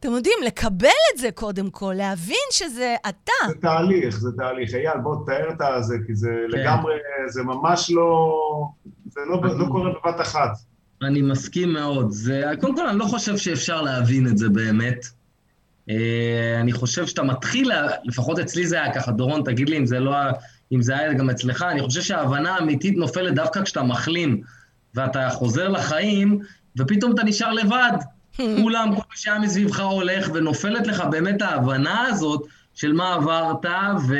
אתם 0.00 0.12
יודעים, 0.12 0.38
לקבל 0.46 0.88
את 1.14 1.18
זה 1.18 1.30
קודם 1.34 1.70
כל, 1.70 1.94
להבין 1.96 2.46
שזה 2.50 2.96
אתה. 3.08 3.48
זה 3.48 3.54
תהליך, 3.60 4.18
זה 4.18 4.28
תהליך. 4.36 4.74
אייל, 4.74 4.98
בוא 5.02 5.16
תאר 5.26 5.50
את 5.50 5.84
זה, 5.84 5.96
כי 6.06 6.14
זה 6.14 6.28
כן. 6.52 6.58
לגמרי, 6.58 6.94
זה 7.28 7.42
ממש 7.42 7.90
לא... 7.90 8.34
זה 9.06 9.20
לא, 9.26 9.42
לא 9.58 9.66
קורה 9.66 9.90
בבת 9.90 10.20
אחת. 10.20 10.50
אני 11.02 11.22
מסכים 11.22 11.72
מאוד. 11.72 12.10
זה, 12.10 12.42
קודם 12.60 12.76
כל, 12.76 12.86
אני 12.86 12.98
לא 12.98 13.04
חושב 13.04 13.36
שאפשר 13.36 13.82
להבין 13.82 14.26
את 14.26 14.38
זה 14.38 14.48
באמת. 14.48 15.06
אה, 15.90 16.58
אני 16.60 16.72
חושב 16.72 17.06
שאתה 17.06 17.22
מתחיל, 17.22 17.70
לפחות 18.04 18.38
אצלי 18.38 18.66
זה 18.66 18.82
היה 18.82 18.94
ככה, 18.94 19.12
דורון, 19.12 19.42
תגיד 19.44 19.68
לי 19.68 19.78
אם 19.78 19.86
זה 19.86 20.00
לא, 20.00 20.14
אם 20.72 20.82
זה 20.82 20.98
היה 20.98 21.12
גם 21.12 21.30
אצלך, 21.30 21.62
אני 21.62 21.82
חושב 21.82 22.02
שההבנה 22.02 22.54
האמיתית 22.54 22.96
נופלת 22.96 23.34
דווקא 23.34 23.62
כשאתה 23.62 23.82
מחלים, 23.82 24.40
ואתה 24.94 25.28
חוזר 25.30 25.68
לחיים, 25.68 26.38
ופתאום 26.78 27.12
אתה 27.12 27.24
נשאר 27.24 27.52
לבד. 27.52 27.92
כולם, 28.62 28.94
כל 28.94 29.02
מי 29.10 29.16
שהיה 29.16 29.38
מסביבך 29.38 29.80
הולך, 29.80 30.30
ונופלת 30.34 30.86
לך 30.86 31.02
באמת 31.10 31.42
ההבנה 31.42 32.00
הזאת 32.00 32.42
של 32.74 32.92
מה 32.92 33.14
עברת, 33.14 33.64
ו... 34.08 34.16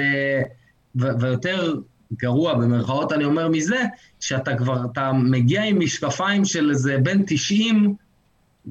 ו... 1.00 1.06
ויותר 1.20 1.75
גרוע, 2.12 2.54
במרכאות 2.54 3.12
אני 3.12 3.24
אומר 3.24 3.48
מזה, 3.48 3.84
שאתה 4.20 4.56
כבר, 4.56 4.84
אתה 4.92 5.12
מגיע 5.12 5.62
עם 5.62 5.80
משקפיים 5.80 6.44
של 6.44 6.70
איזה 6.70 6.96
בן 7.02 7.22
90, 7.26 7.94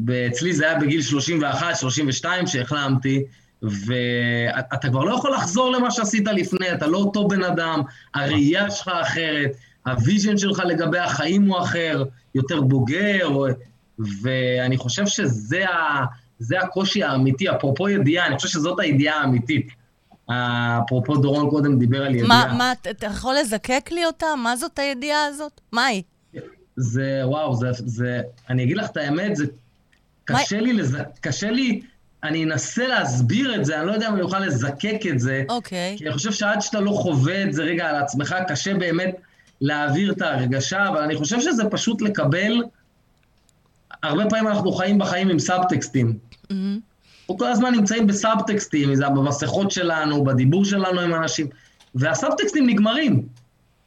ואצלי 0.07 0.53
זה 0.53 0.69
היה 0.69 0.79
בגיל 0.79 1.01
31, 1.01 1.75
32 1.75 2.47
שהחלמתי, 2.47 3.23
ואתה 3.61 4.89
כבר 4.89 5.03
לא 5.03 5.15
יכול 5.15 5.33
לחזור 5.33 5.71
למה 5.71 5.91
שעשית 5.91 6.27
לפני, 6.27 6.71
אתה 6.71 6.87
לא 6.87 6.97
אותו 6.97 7.27
בן 7.27 7.43
אדם, 7.43 7.81
הראייה 8.15 8.71
שלך 8.71 8.87
אחרת, 9.01 9.51
ה 9.85 9.93
vision 9.93 10.37
שלך 10.37 10.61
לגבי 10.65 10.99
החיים 10.99 11.41
הוא 11.43 11.59
אחר, 11.59 12.03
יותר 12.35 12.61
בוגר, 12.61 13.29
ואני 14.21 14.77
חושב 14.77 15.07
שזה 15.07 15.69
ה, 15.69 16.05
זה 16.39 16.59
הקושי 16.59 17.03
האמיתי, 17.03 17.49
אפרופו 17.49 17.89
ידיעה, 17.89 18.27
אני 18.27 18.35
חושב 18.35 18.47
שזאת 18.49 18.79
הידיעה 18.79 19.21
האמיתית. 19.21 19.67
אפרופו 20.29 21.15
דורון 21.15 21.49
קודם 21.49 21.79
דיבר 21.79 22.05
על 22.05 22.15
ידיעה. 22.15 22.27
מה, 22.27 22.53
מה, 22.57 22.71
אתה 22.71 23.05
יכול 23.05 23.35
לזקק 23.41 23.89
לי 23.91 24.05
אותה? 24.05 24.25
מה 24.37 24.55
זאת 24.55 24.79
הידיעה 24.79 25.25
הזאת? 25.25 25.61
מה 25.71 25.85
היא? 25.85 26.03
זה, 26.75 27.21
וואו, 27.23 27.55
זה, 27.55 27.67
זה, 27.73 28.21
אני 28.49 28.63
אגיד 28.63 28.77
לך 28.77 28.89
את 28.89 28.97
האמת, 28.97 29.35
זה 29.35 29.45
קשה 30.25 30.59
לי, 30.59 30.73
לז... 30.73 30.97
קשה 31.21 31.51
לי, 31.51 31.81
אני 32.23 32.43
אנסה 32.43 32.87
להסביר 32.87 33.55
את 33.55 33.65
זה, 33.65 33.79
אני 33.79 33.87
לא 33.87 33.91
יודע 33.91 34.07
אם 34.07 34.13
אני 34.13 34.21
אוכל 34.21 34.39
לזקק 34.39 34.99
את 35.11 35.19
זה. 35.19 35.43
אוקיי. 35.49 35.95
כי 35.97 36.05
אני 36.05 36.13
חושב 36.13 36.31
שעד 36.31 36.61
שאתה 36.61 36.79
לא 36.79 36.91
חווה 36.91 37.43
את 37.43 37.53
זה 37.53 37.63
רגע 37.63 37.89
על 37.89 37.95
עצמך, 37.95 38.35
קשה 38.47 38.73
באמת 38.73 39.15
להעביר 39.61 40.11
את 40.11 40.21
ההרגשה, 40.21 40.87
אבל 40.87 41.01
אני 41.01 41.15
חושב 41.15 41.41
שזה 41.41 41.63
פשוט 41.69 42.01
לקבל... 42.01 42.63
הרבה 44.03 44.23
פעמים 44.29 44.47
אנחנו 44.47 44.71
חיים 44.71 44.97
בחיים 44.97 45.29
עם 45.29 45.39
סאבטקסטים. 45.39 46.17
Mm-hmm. 46.43 46.53
אנחנו 47.29 47.37
כל 47.37 47.51
הזמן 47.51 47.71
נמצאים 47.71 48.07
בסאבטקסטים, 48.07 48.95
זה 48.95 49.09
במסכות 49.09 49.71
שלנו, 49.71 50.23
בדיבור 50.23 50.65
שלנו 50.65 50.99
עם 50.99 51.15
אנשים, 51.15 51.47
והסאבטקסטים 51.95 52.69
נגמרים 52.69 53.27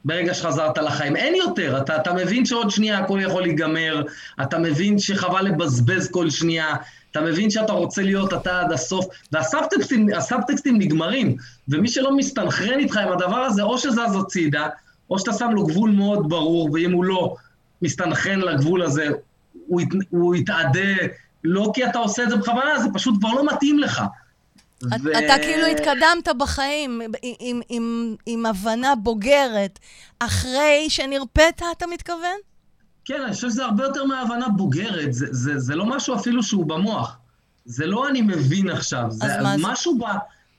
ברגע 0.04 0.34
שחזרת 0.34 0.78
לחיים. 0.78 1.16
אין 1.16 1.34
יותר, 1.34 1.78
אתה, 1.78 1.96
אתה 1.96 2.12
מבין 2.12 2.46
שעוד 2.46 2.70
שנייה 2.70 2.98
הכל 2.98 3.18
יכול 3.22 3.42
להיגמר, 3.42 4.02
אתה 4.42 4.58
מבין 4.58 4.98
שחבל 4.98 5.42
לבזבז 5.42 6.10
כל 6.10 6.30
שנייה, 6.30 6.74
אתה 7.10 7.20
מבין 7.20 7.50
שאתה 7.50 7.72
רוצה 7.72 8.02
להיות 8.02 8.32
אתה 8.32 8.60
עד 8.60 8.72
הסוף, 8.72 9.06
והסאבטקסטים 9.32 10.78
נגמרים, 10.78 11.36
ומי 11.68 11.88
שלא 11.88 12.16
מסתנכרן 12.16 12.78
איתך 12.78 12.96
עם 12.96 13.12
הדבר 13.12 13.36
הזה, 13.36 13.62
או 13.62 13.78
שזז 13.78 14.16
הצידה, 14.20 14.68
או 15.10 15.18
שאתה 15.18 15.32
שם 15.32 15.50
לו 15.50 15.66
גבול 15.66 15.90
מאוד 15.90 16.28
ברור, 16.28 16.70
ואם 16.72 16.92
הוא 16.92 17.04
לא 17.04 17.36
מסתנכרן 17.82 18.38
לגבול 18.38 18.82
הזה, 18.82 19.08
הוא, 19.66 19.80
ית, 19.80 19.88
הוא 20.10 20.34
יתאדה, 20.34 20.94
לא 21.44 21.70
כי 21.74 21.84
אתה 21.86 21.98
עושה 21.98 22.22
את 22.22 22.30
זה 22.30 22.36
בכוונה, 22.36 22.78
זה 22.78 22.88
פשוט 22.92 23.14
כבר 23.20 23.32
לא 23.32 23.46
מתאים 23.46 23.78
לך. 23.78 24.02
ו... 24.82 25.18
אתה 25.18 25.34
כאילו 25.42 25.66
התקדמת 25.66 26.28
בחיים 26.38 27.00
עם, 27.00 27.10
עם, 27.40 27.60
עם, 27.68 28.14
עם 28.26 28.46
הבנה 28.46 28.94
בוגרת, 28.94 29.78
אחרי 30.18 30.86
שנרפאת, 30.88 31.62
אתה 31.76 31.86
מתכוון? 31.86 32.36
כן, 33.04 33.22
אני 33.22 33.32
חושב 33.32 33.48
שזה 33.48 33.64
הרבה 33.64 33.84
יותר 33.84 34.04
מהבנה 34.04 34.48
בוגרת, 34.48 35.12
זה, 35.12 35.26
זה, 35.30 35.58
זה 35.58 35.76
לא 35.76 35.86
משהו 35.86 36.14
אפילו 36.14 36.42
שהוא 36.42 36.66
במוח. 36.66 37.16
זה 37.64 37.86
לא 37.86 38.08
אני 38.08 38.22
מבין 38.22 38.70
עכשיו, 38.70 39.04
זה 39.10 39.26
משהו 39.58 39.98
ב... 39.98 40.04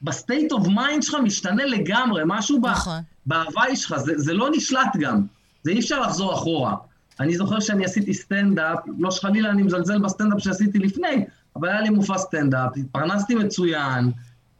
ב 0.01 0.10
state 0.10 0.51
of 0.51 0.68
mind 0.68 1.03
שלך 1.04 1.16
משתנה 1.24 1.66
לגמרי, 1.66 2.22
משהו 2.26 2.60
נכון. 2.72 3.02
בהוויה 3.25 3.75
שלך, 3.76 3.98
זה, 3.98 4.14
זה 4.16 4.34
לא 4.34 4.50
נשלט 4.52 4.96
גם, 5.00 5.26
זה 5.64 5.72
אי 5.72 5.80
אפשר 5.80 6.00
לחזור 6.00 6.34
אחורה. 6.34 6.76
אני 7.22 7.36
זוכר 7.36 7.60
שאני 7.60 7.86
עשיתי 7.86 8.13
סטנדאפ, 8.13 8.78
לא 9.00 9.12
שחלילה 9.12 9.50
אני 9.50 9.63
מזלזל 9.63 10.00
בסטנדאפ 10.00 10.40
שעשיתי 10.40 10.80
לפני, 10.80 11.25
אבל 11.56 11.70
היה 11.70 11.82
לי 11.82 11.90
מופע 11.90 12.18
סטנדאפ, 12.18 12.78
התפרנסתי 12.78 13.36
מצוין, 13.36 14.12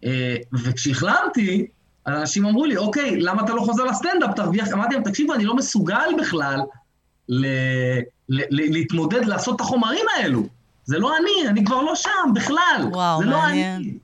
אה, 0.03 0.36
וכשהחלמתי, 0.53 1.68
אנשים 2.08 2.46
אמרו 2.46 2.65
לי, 2.65 2.77
אוקיי, 2.77 3.20
למה 3.20 3.44
אתה 3.44 3.53
לא 3.53 3.62
חוזר 3.62 3.84
לסטנדאפ, 3.84 4.36
תרוויח, 4.36 4.68
אמרתי 4.74 4.94
להם, 4.94 5.03
תקשיבו, 5.03 5.34
אני 5.34 5.46
לא 5.46 5.56
מסוגל 5.56 6.10
בכלל 6.20 6.60
ל- 7.30 7.46
ל- 8.30 8.48
ל- 8.50 8.74
להתמודד, 8.74 9.25
לעשות 9.25 9.56
את 9.56 9.62
החומרים 9.62 10.06
האלו. 10.18 10.44
זה 10.86 11.00
לא 11.00 11.18
אני, 11.18 11.50
אני 11.50 11.65
כבר 11.65 11.82
לא 11.82 11.96
שם 11.96 12.34
בכלל. 12.36 12.88
וואו, 12.91 13.20
זה 13.20 13.25
מעניין. 13.25 13.82
לא 13.82 13.86
אני. 13.86 13.98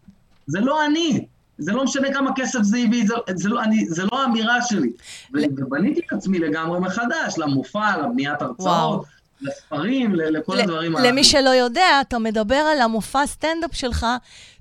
זה 0.48 0.60
לא 0.60 0.86
אני. 0.86 1.26
זה 1.58 1.72
לא 1.72 1.84
משנה 1.84 2.14
כמה 2.14 2.32
כסף 2.36 2.60
זה 2.62 2.78
הביא, 2.78 3.08
זה, 3.08 3.14
זה, 3.36 3.50
לא, 3.50 3.64
אני, 3.64 3.86
זה 3.86 4.04
לא 4.12 4.22
האמירה 4.22 4.62
שלי. 4.62 4.92
ובניתי 5.34 6.02
את 6.08 6.14
עצמי 6.14 6.40
לגמרי 6.40 6.80
מחדש, 6.80 7.38
למופע, 7.38 7.98
לבניית 7.98 8.42
הרצאות, 8.42 9.06
לספרים, 9.42 10.16
לכל 10.16 10.60
הדברים 10.60 10.96
האלה. 10.96 11.10
למי 11.10 11.24
שלא 11.24 11.50
יודע, 11.50 12.02
אתה 12.02 12.20
מדבר 12.20 12.56
על 12.56 12.82
המופע 12.82 13.26
סטנדאפ 13.26 13.76
שלך, 13.76 14.06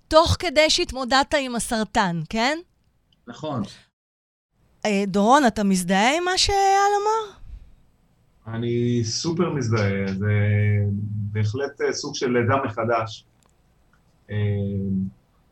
תוך 0.09 0.37
כדי 0.39 0.71
שהתמודדת 0.71 1.35
עם 1.41 1.55
הסרטן, 1.55 2.21
כן? 2.29 2.59
נכון. 3.27 3.63
אה, 4.85 5.05
דורון, 5.07 5.47
אתה 5.47 5.65
מזדהה 5.65 6.17
עם 6.17 6.25
מה 6.25 6.39
שאייל 6.39 6.93
אמר? 7.03 7.37
אני 8.57 9.05
סופר 9.05 9.51
מזדהה, 9.51 10.07
זה 10.19 10.35
בהחלט 11.09 11.81
סוג 11.93 12.15
של 12.15 12.31
לידה 12.31 12.55
מחדש. 12.65 13.25
אה, 14.31 14.37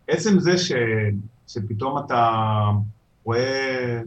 עצם 0.09 0.39
זה 0.39 0.59
ש... 0.59 0.73
שפתאום 1.49 1.99
אתה 2.07 2.31
רואה, 3.25 4.01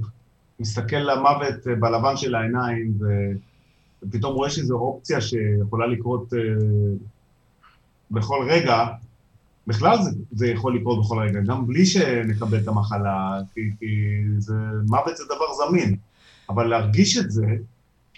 מסתכל 0.60 0.98
למוות 0.98 1.68
בלבן 1.80 2.18
של 2.18 2.36
העיניים, 2.36 2.94
ו... 3.00 3.06
ופתאום 4.04 4.36
רואה 4.36 4.50
שזו 4.50 4.76
אופציה 4.76 5.22
שיכולה 5.22 5.88
לקרות 5.88 6.34
uh, 6.34 6.38
בכל 8.12 8.48
רגע, 8.50 8.86
בכלל 9.68 9.98
זה, 10.02 10.12
זה 10.32 10.48
יכול 10.48 10.76
לקרות 10.76 11.06
בכל 11.06 11.20
רגע, 11.20 11.40
גם 11.40 11.68
בלי 11.68 11.86
שנקבל 11.86 12.58
את 12.58 12.68
המחלה, 12.68 13.40
כי, 13.54 13.62
כי 13.80 13.86
זה, 14.38 14.54
מוות 14.88 15.18
זה 15.18 15.24
דבר 15.26 15.70
זמין, 15.70 15.96
אבל 16.50 16.68
להרגיש 16.68 17.18
את 17.18 17.32
זה, 17.32 17.46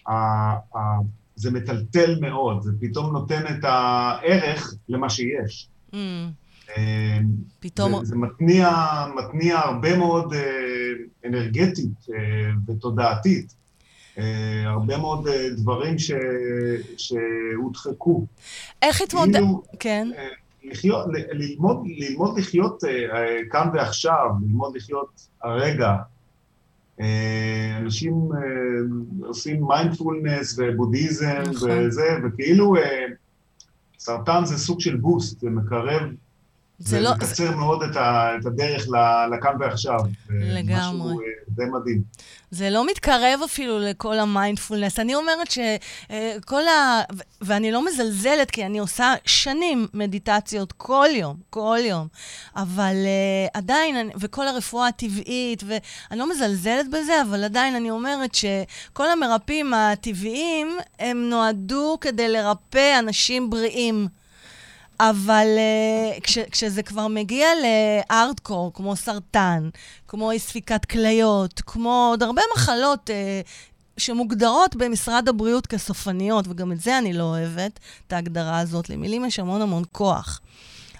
ה, 0.08 0.14
ה, 0.14 0.80
זה 1.36 1.52
מטלטל 1.52 2.20
מאוד, 2.22 2.62
זה 2.62 2.72
פתאום 2.80 3.12
נותן 3.12 3.44
את 3.48 3.64
הערך 3.64 4.74
למה 4.90 5.10
שיש. 5.10 5.68
Mm. 5.92 5.96
פתאום... 7.60 8.06
זה, 8.06 8.06
זה 8.06 8.16
מתניע, 8.16 8.70
מתניע 9.16 9.60
הרבה 9.60 9.98
מאוד 9.98 10.34
אה, 10.34 10.40
אנרגטית 11.26 12.08
אה, 12.14 12.52
ותודעתית. 12.68 13.54
אה, 14.18 14.64
הרבה 14.66 14.98
מאוד 14.98 15.28
דברים 15.58 16.00
ש, 16.00 16.12
שהודחקו. 16.98 18.26
איך 18.82 19.02
התמודד... 19.02 19.34
כאילו, 19.34 19.64
כן. 19.80 20.08
לחיות, 20.64 21.06
ללמוד, 21.32 21.84
ללמוד 21.98 22.40
לחיות 22.40 22.84
כאן 23.52 23.70
ועכשיו, 23.74 24.30
ללמוד 24.42 24.76
לחיות 24.76 25.28
הרגע. 25.44 25.96
אנשים 27.82 28.30
עושים 29.24 29.64
מיינדפולנס 29.68 30.60
ובודהיזם 30.60 31.42
נכון. 31.52 31.70
וזה, 31.72 32.18
וכאילו 32.24 32.76
סרטן 34.00 34.46
זה 34.46 34.58
סוג 34.58 34.80
של 34.80 34.96
boost, 34.96 35.40
זה 35.40 35.50
מקרב 35.50 36.02
זה 36.80 37.00
לא... 37.00 37.10
זה 37.10 37.16
מקצר 37.16 37.56
מאוד 37.56 37.84
את, 37.84 37.96
ה, 37.96 38.32
את 38.42 38.46
הדרך 38.46 38.88
לכאן 39.32 39.56
ועכשיו. 39.60 40.00
לגמרי. 40.30 41.14
משהו 41.14 41.20
די 41.50 41.64
מדהים. 41.66 42.02
זה 42.52 42.70
לא 42.70 42.88
מתקרב 42.88 43.40
אפילו 43.46 43.80
לכל 43.80 44.20
המיינדפולנס. 44.20 45.00
אני 45.00 45.16
אומרת 45.16 45.52
שכל 45.52 46.68
ה... 46.68 47.02
ואני 47.42 47.72
לא 47.72 47.86
מזלזלת, 47.86 48.52
כי 48.52 48.66
אני 48.66 48.80
עושה 48.80 49.14
שנים 49.26 49.88
מדיטציות 49.94 50.72
כל 50.72 51.08
יום, 51.14 51.36
כל 51.50 51.78
יום. 51.82 52.08
אבל 52.56 52.96
uh, 52.96 53.52
עדיין, 53.54 54.10
וכל 54.20 54.48
הרפואה 54.48 54.88
הטבעית, 54.88 55.64
ואני 55.68 56.20
לא 56.20 56.30
מזלזלת 56.30 56.90
בזה, 56.90 57.22
אבל 57.22 57.44
עדיין 57.44 57.76
אני 57.76 57.92
אומרת 57.92 58.36
שכל 58.36 59.10
המרפאים 59.10 59.74
הטבעיים, 59.74 60.78
הם 61.00 61.30
נועדו 61.30 61.98
כדי 62.02 62.28
לרפא 62.30 63.00
אנשים 63.00 63.50
בריאים. 63.50 64.19
אבל 65.00 65.48
uh, 65.58 66.22
כש, 66.22 66.38
כשזה 66.38 66.84
כבר 66.84 67.08
מגיע 67.08 67.48
לארדקור, 67.64 68.72
כמו 68.74 68.96
סרטן, 68.96 69.70
כמו 70.08 70.32
אי 70.32 70.40
ספיקת 70.40 70.86
כליות, 70.86 71.62
כמו 71.66 72.08
עוד 72.12 72.24
הרבה 72.24 72.42
מחלות 72.56 73.10
uh, 73.10 73.48
שמוגדרות 73.98 74.76
במשרד 74.76 75.30
הבריאות 75.30 75.68
כסופניות, 75.68 76.46
וגם 76.48 76.72
את 76.72 76.80
זה 76.82 76.98
אני 76.98 77.14
לא 77.14 77.24
אוהבת, 77.24 77.80
את 78.08 78.14
ההגדרה 78.14 78.60
הזאת. 78.60 78.90
למילים 78.90 79.26
יש 79.26 79.40
המון 79.40 79.62
המון 79.62 79.84
כוח. 79.92 80.42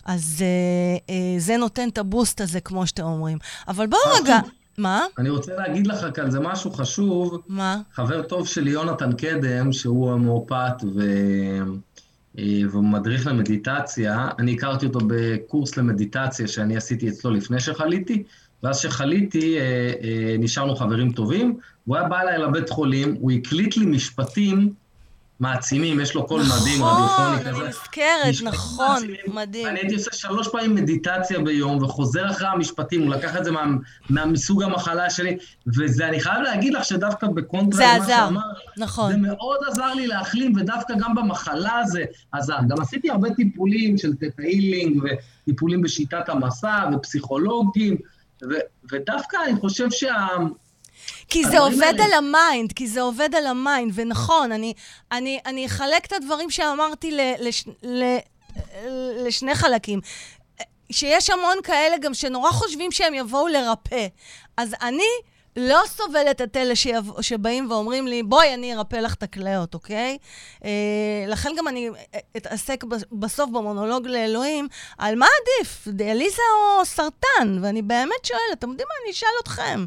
אז 0.06 0.36
uh, 0.38 1.02
uh, 1.08 1.12
זה 1.38 1.58
נותן 1.58 1.90
את 1.90 1.98
הבוסט 1.98 2.42
הזה, 2.42 2.62
כמו 2.62 2.88
שאתם 2.88 3.04
אומרים. 3.04 3.38
אבל 3.68 3.88
בואו 3.88 4.02
רגע... 4.22 4.40
מה? 4.78 5.06
אני 5.18 5.30
רוצה 5.30 5.56
להגיד 5.56 5.88
לך 5.88 6.06
כאן, 6.14 6.32
זה 6.32 6.40
משהו 6.40 6.72
חשוב. 6.72 7.38
מה? 7.48 7.78
חבר 7.94 8.22
טוב 8.22 8.48
שלי, 8.48 8.72
יונתן 8.72 9.14
קדם, 9.14 9.72
שהוא 9.72 10.12
המאופת 10.12 10.84
ו... 10.96 11.02
אה, 12.40 12.70
והוא 12.72 12.84
מדריך 12.84 13.28
למדיטציה. 13.28 14.30
אני 14.40 14.54
הכרתי 14.54 14.86
אותו 14.86 15.00
בקורס 15.08 15.78
למדיטציה 15.78 16.48
שאני 16.48 16.78
עשיתי 16.78 17.10
אצלו 17.10 17.32
לפני 17.32 17.60
שחליתי, 17.60 18.24
ואז 18.64 18.80
שחליתי 18.80 19.60
אה, 19.60 19.94
אה, 20.04 20.36
נשארנו 20.40 20.76
חברים 20.76 21.12
טובים, 21.12 21.58
והוא 21.88 21.98
היה 21.98 22.08
בא 22.08 22.22
אליי 22.22 22.38
לבית 22.38 22.70
חולים, 22.70 23.16
הוא 23.20 23.32
הקליט 23.32 23.78
לי 23.78 23.86
משפטים 23.86 24.74
מעצימים, 25.40 26.00
יש 26.00 26.16
לו 26.16 26.28
קול 26.28 26.42
נכון, 26.42 26.60
מדהים, 26.62 26.84
רדיופוני 26.84 27.40
כזה. 27.40 27.50
נכון, 27.50 27.62
אני 27.62 27.70
נזכרת, 27.70 28.54
נכון, 28.54 29.04
מדהים. 29.28 29.68
אני 29.68 29.80
הייתי 29.80 29.96
עושה 29.96 30.14
שלוש 30.14 30.48
פעמים 30.48 30.76
מדיטציה 30.76 31.40
ביום, 31.40 31.84
וחוזר 31.84 32.30
אחרי 32.30 32.48
המשפטים, 32.48 33.02
הוא 33.02 33.10
לקח 33.10 33.38
את 33.38 33.46
זה 33.46 33.52
מה, 33.52 33.66
מה, 34.10 34.26
מסוג 34.26 34.64
המחלה 34.64 35.10
שלי, 35.10 35.38
וזה, 35.68 36.08
אני 36.08 36.20
חייב 36.20 36.42
להגיד 36.42 36.74
לך 36.74 36.86
שדווקא 36.86 37.28
בקונטרה 37.28 37.98
למה 37.98 38.08
שאמרת, 38.08 38.44
נכון. 38.78 39.12
זה 39.12 39.18
מאוד 39.18 39.58
עזר 39.68 39.94
לי 39.94 40.08
להחלים, 40.08 40.54
ודווקא 40.56 40.94
גם 41.00 41.16
במחלה 41.16 41.82
זה 41.86 42.04
עזר. 42.32 42.58
גם 42.68 42.82
עשיתי 42.82 43.10
הרבה 43.10 43.34
טיפולים 43.34 43.98
של 43.98 44.16
theta 44.16 44.42
healing, 44.42 45.04
וטיפולים 45.04 45.82
בשיטת 45.82 46.30
המסע, 46.30 46.90
ופסיכולוגים, 46.94 47.98
ו, 48.44 48.54
ודווקא 48.92 49.38
אני 49.48 49.60
חושב 49.60 49.92
שה... 49.92 50.28
כי 51.30 51.44
זה 51.44 51.60
עובד 51.60 51.94
על 52.04 52.14
ה 52.14 52.24
mind, 52.24 52.74
כי 52.74 52.88
זה 52.88 53.02
עובד 53.02 53.36
על 53.36 53.48
ה 53.48 53.55
mind, 53.55 53.92
ונכון, 53.96 54.52
אני, 54.52 54.74
אני, 55.12 55.40
אני 55.46 55.66
אחלק 55.66 56.06
את 56.06 56.14
הדברים 56.14 56.50
שאמרתי 56.50 57.12
ל, 57.12 57.20
לש, 57.40 57.66
ל, 57.84 58.18
לשני 59.26 59.56
חלקים. 59.56 60.00
שיש 60.92 61.30
המון 61.30 61.58
כאלה 61.64 61.98
גם 61.98 62.14
שנורא 62.14 62.52
חושבים 62.52 62.92
שהם 62.92 63.14
יבואו 63.14 63.48
לרפא. 63.48 64.08
אז 64.58 64.76
אני 64.82 65.04
לא 65.56 65.80
סובלת 65.88 66.42
את 66.42 66.58
אלה 66.58 66.76
שיבוא, 66.76 67.22
שבאים 67.22 67.72
ואומרים 67.72 68.08
לי, 68.08 68.24
בואי, 68.24 68.54
אני 68.54 68.76
ארפא 68.76 68.96
לך 68.96 69.14
את 69.14 69.24
הכליות, 69.24 69.74
אוקיי? 69.74 70.18
אה, 70.66 70.70
לכן 71.28 71.50
גם 71.58 71.68
אני 71.68 71.90
אתעסק 72.38 72.84
בסוף 73.12 73.50
במונולוג 73.50 74.08
לאלוהים, 74.08 74.68
על 74.98 75.16
מה 75.16 75.26
עדיף, 75.42 75.88
דיאליזה 75.88 76.42
או 76.80 76.86
סרטן? 76.86 77.60
ואני 77.62 77.82
באמת 77.82 78.26
שואלת, 78.26 78.42
אתם 78.54 78.70
יודעים 78.70 78.88
מה? 78.90 78.96
אני 79.06 79.12
אשאל 79.12 79.30
אתכם. 79.44 79.86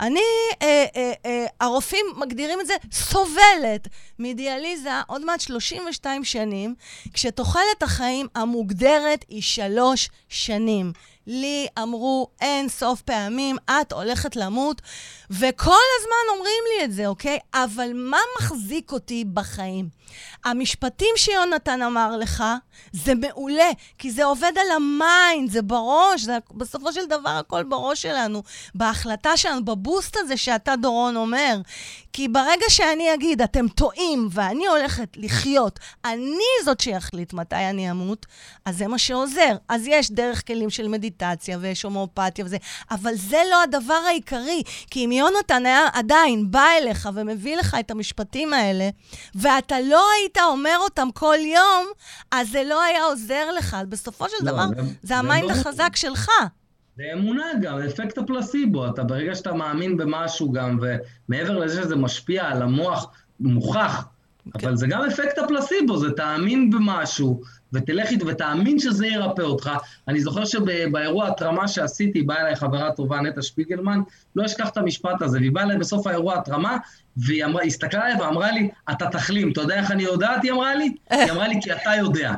אני, 0.00 0.20
אה, 0.62 0.84
אה, 0.96 1.12
אה, 1.26 1.46
הרופאים 1.60 2.06
מגדירים 2.16 2.60
את 2.60 2.66
זה 2.66 2.74
סובלת 2.92 3.88
מדיאליזה 4.18 4.90
עוד 5.06 5.24
מעט 5.24 5.40
32 5.40 6.24
שנים, 6.24 6.74
כשתוחלת 7.12 7.82
החיים 7.82 8.26
המוגדרת 8.34 9.24
היא 9.28 9.42
שלוש 9.42 10.10
שנים. 10.28 10.92
לי 11.26 11.66
אמרו 11.82 12.28
אין 12.40 12.68
סוף 12.68 13.02
פעמים, 13.02 13.56
את 13.70 13.92
הולכת 13.92 14.36
למות, 14.36 14.82
וכל 15.30 15.84
הזמן 16.00 16.36
אומרים 16.36 16.62
לי 16.68 16.84
את 16.84 16.92
זה, 16.92 17.06
אוקיי? 17.06 17.38
אבל 17.54 17.90
מה 17.94 18.18
מחזיק 18.40 18.92
אותי 18.92 19.24
בחיים? 19.24 19.88
המשפטים 20.44 21.14
שיונתן 21.16 21.82
אמר 21.82 22.16
לך, 22.16 22.44
זה 22.92 23.14
מעולה, 23.14 23.70
כי 23.98 24.10
זה 24.10 24.24
עובד 24.24 24.52
על 24.56 24.70
ה 24.76 24.88
mind, 24.88 25.50
זה 25.50 25.62
בראש, 25.62 26.20
זה 26.20 26.38
בסופו 26.54 26.92
של 26.92 27.06
דבר 27.06 27.30
הכל 27.30 27.62
בראש 27.62 28.02
שלנו, 28.02 28.42
בהחלטה 28.74 29.36
שלנו, 29.36 29.64
ב 29.64 29.73
boost 29.73 30.16
הזה 30.16 30.36
שאתה, 30.36 30.76
דורון, 30.76 31.16
אומר. 31.16 31.56
כי 32.12 32.28
ברגע 32.28 32.64
שאני 32.68 33.14
אגיד, 33.14 33.42
אתם 33.42 33.68
טועים 33.68 34.28
ואני 34.30 34.66
הולכת 34.66 35.08
לחיות, 35.16 35.78
אני 36.04 36.24
זאת 36.64 36.80
שיחליט 36.80 37.32
מתי 37.32 37.56
אני 37.56 37.90
אמות, 37.90 38.26
אז 38.64 38.76
זה 38.78 38.86
מה 38.88 38.98
שעוזר. 38.98 39.56
אז 39.68 39.82
יש 39.86 40.10
דרך 40.10 40.46
כלים 40.46 40.70
של 40.70 40.88
מדיטציה 40.88 41.58
ויש 41.60 41.82
הומאופתיה 41.82 42.44
וזה, 42.44 42.56
אבל 42.90 43.14
זה 43.14 43.42
לא 43.50 43.62
הדבר 43.62 44.00
העיקרי. 44.06 44.62
כי 44.90 45.04
אם 45.04 45.12
יונתן 45.12 45.66
היה 45.66 45.86
עדיין 45.92 46.50
בא 46.50 46.66
אליך 46.78 47.08
ומביא 47.14 47.56
לך 47.56 47.76
את 47.80 47.90
המשפטים 47.90 48.52
האלה, 48.52 48.88
ואתה 49.34 49.80
לא 49.80 50.04
היית 50.20 50.38
אומר 50.38 50.76
אותם 50.78 51.08
כל 51.14 51.38
יום, 51.54 51.86
אז 52.30 52.48
זה 52.50 52.64
לא 52.64 52.82
היה 52.82 53.04
עוזר 53.04 53.52
לך. 53.58 53.76
בסופו 53.88 54.24
של 54.28 54.44
לא, 54.46 54.52
דבר, 54.52 54.66
זה- 54.68 54.82
זה 54.82 54.92
זה 55.02 55.16
ה 55.16 55.22
mind 55.22 55.48
ברור. 55.52 55.60
החזק 55.60 55.96
שלך. 55.96 56.30
זה 56.96 57.04
אמונה 57.12 57.46
גם, 57.62 57.78
אפקט 57.78 58.18
הפלצבו. 58.18 58.86
אתה 58.86 59.04
ברגע 59.04 59.34
שאתה 59.34 59.52
מאמין 59.52 59.96
במשהו 59.96 60.52
גם, 60.52 60.78
ומעבר 61.28 61.58
לזה 61.58 61.82
שזה 61.82 61.96
משפיע 61.96 62.44
על 62.44 62.62
המוח, 62.62 63.10
מוכח, 63.40 64.04
כן. 64.58 64.66
אבל 64.66 64.76
זה 64.76 64.86
גם 64.86 65.02
אפקט 65.02 65.38
הפלצבו, 65.38 65.96
זה 65.96 66.12
תאמין 66.12 66.70
במשהו, 66.70 67.42
ותלך 67.72 68.10
איתו 68.10 68.26
ותאמין 68.26 68.78
שזה 68.78 69.06
ירפא 69.06 69.42
אותך. 69.42 69.70
אני 70.08 70.20
זוכר 70.20 70.44
שבאירוע 70.44 71.28
התרמה 71.28 71.68
שעשיתי, 71.68 72.22
באה 72.22 72.40
אליי 72.40 72.56
חברה 72.56 72.92
טובה, 72.92 73.20
נטע 73.20 73.42
שפיגלמן, 73.42 74.00
לא 74.36 74.44
אשכח 74.44 74.68
את 74.68 74.76
המשפט 74.76 75.22
הזה, 75.22 75.38
והיא 75.38 75.52
באה 75.52 75.64
אליי 75.64 75.78
בסוף 75.78 76.06
האירוע 76.06 76.38
התרמה, 76.38 76.76
והיא 77.16 77.44
אמרה, 77.44 77.62
הסתכלה 77.62 78.04
עליי 78.04 78.20
ואמרה 78.20 78.52
לי, 78.52 78.70
אתה 78.90 79.06
תחלים. 79.06 79.52
אתה 79.52 79.60
יודע 79.60 79.74
איך 79.74 79.90
אני 79.90 80.02
יודעת? 80.02 80.42
היא 80.42 80.52
אמרה 80.52 80.74
לי? 80.74 80.94
היא 81.10 81.30
אמרה 81.30 81.48
לי, 81.48 81.54
כי 81.62 81.72
אתה 81.72 81.90
יודע. 81.98 82.34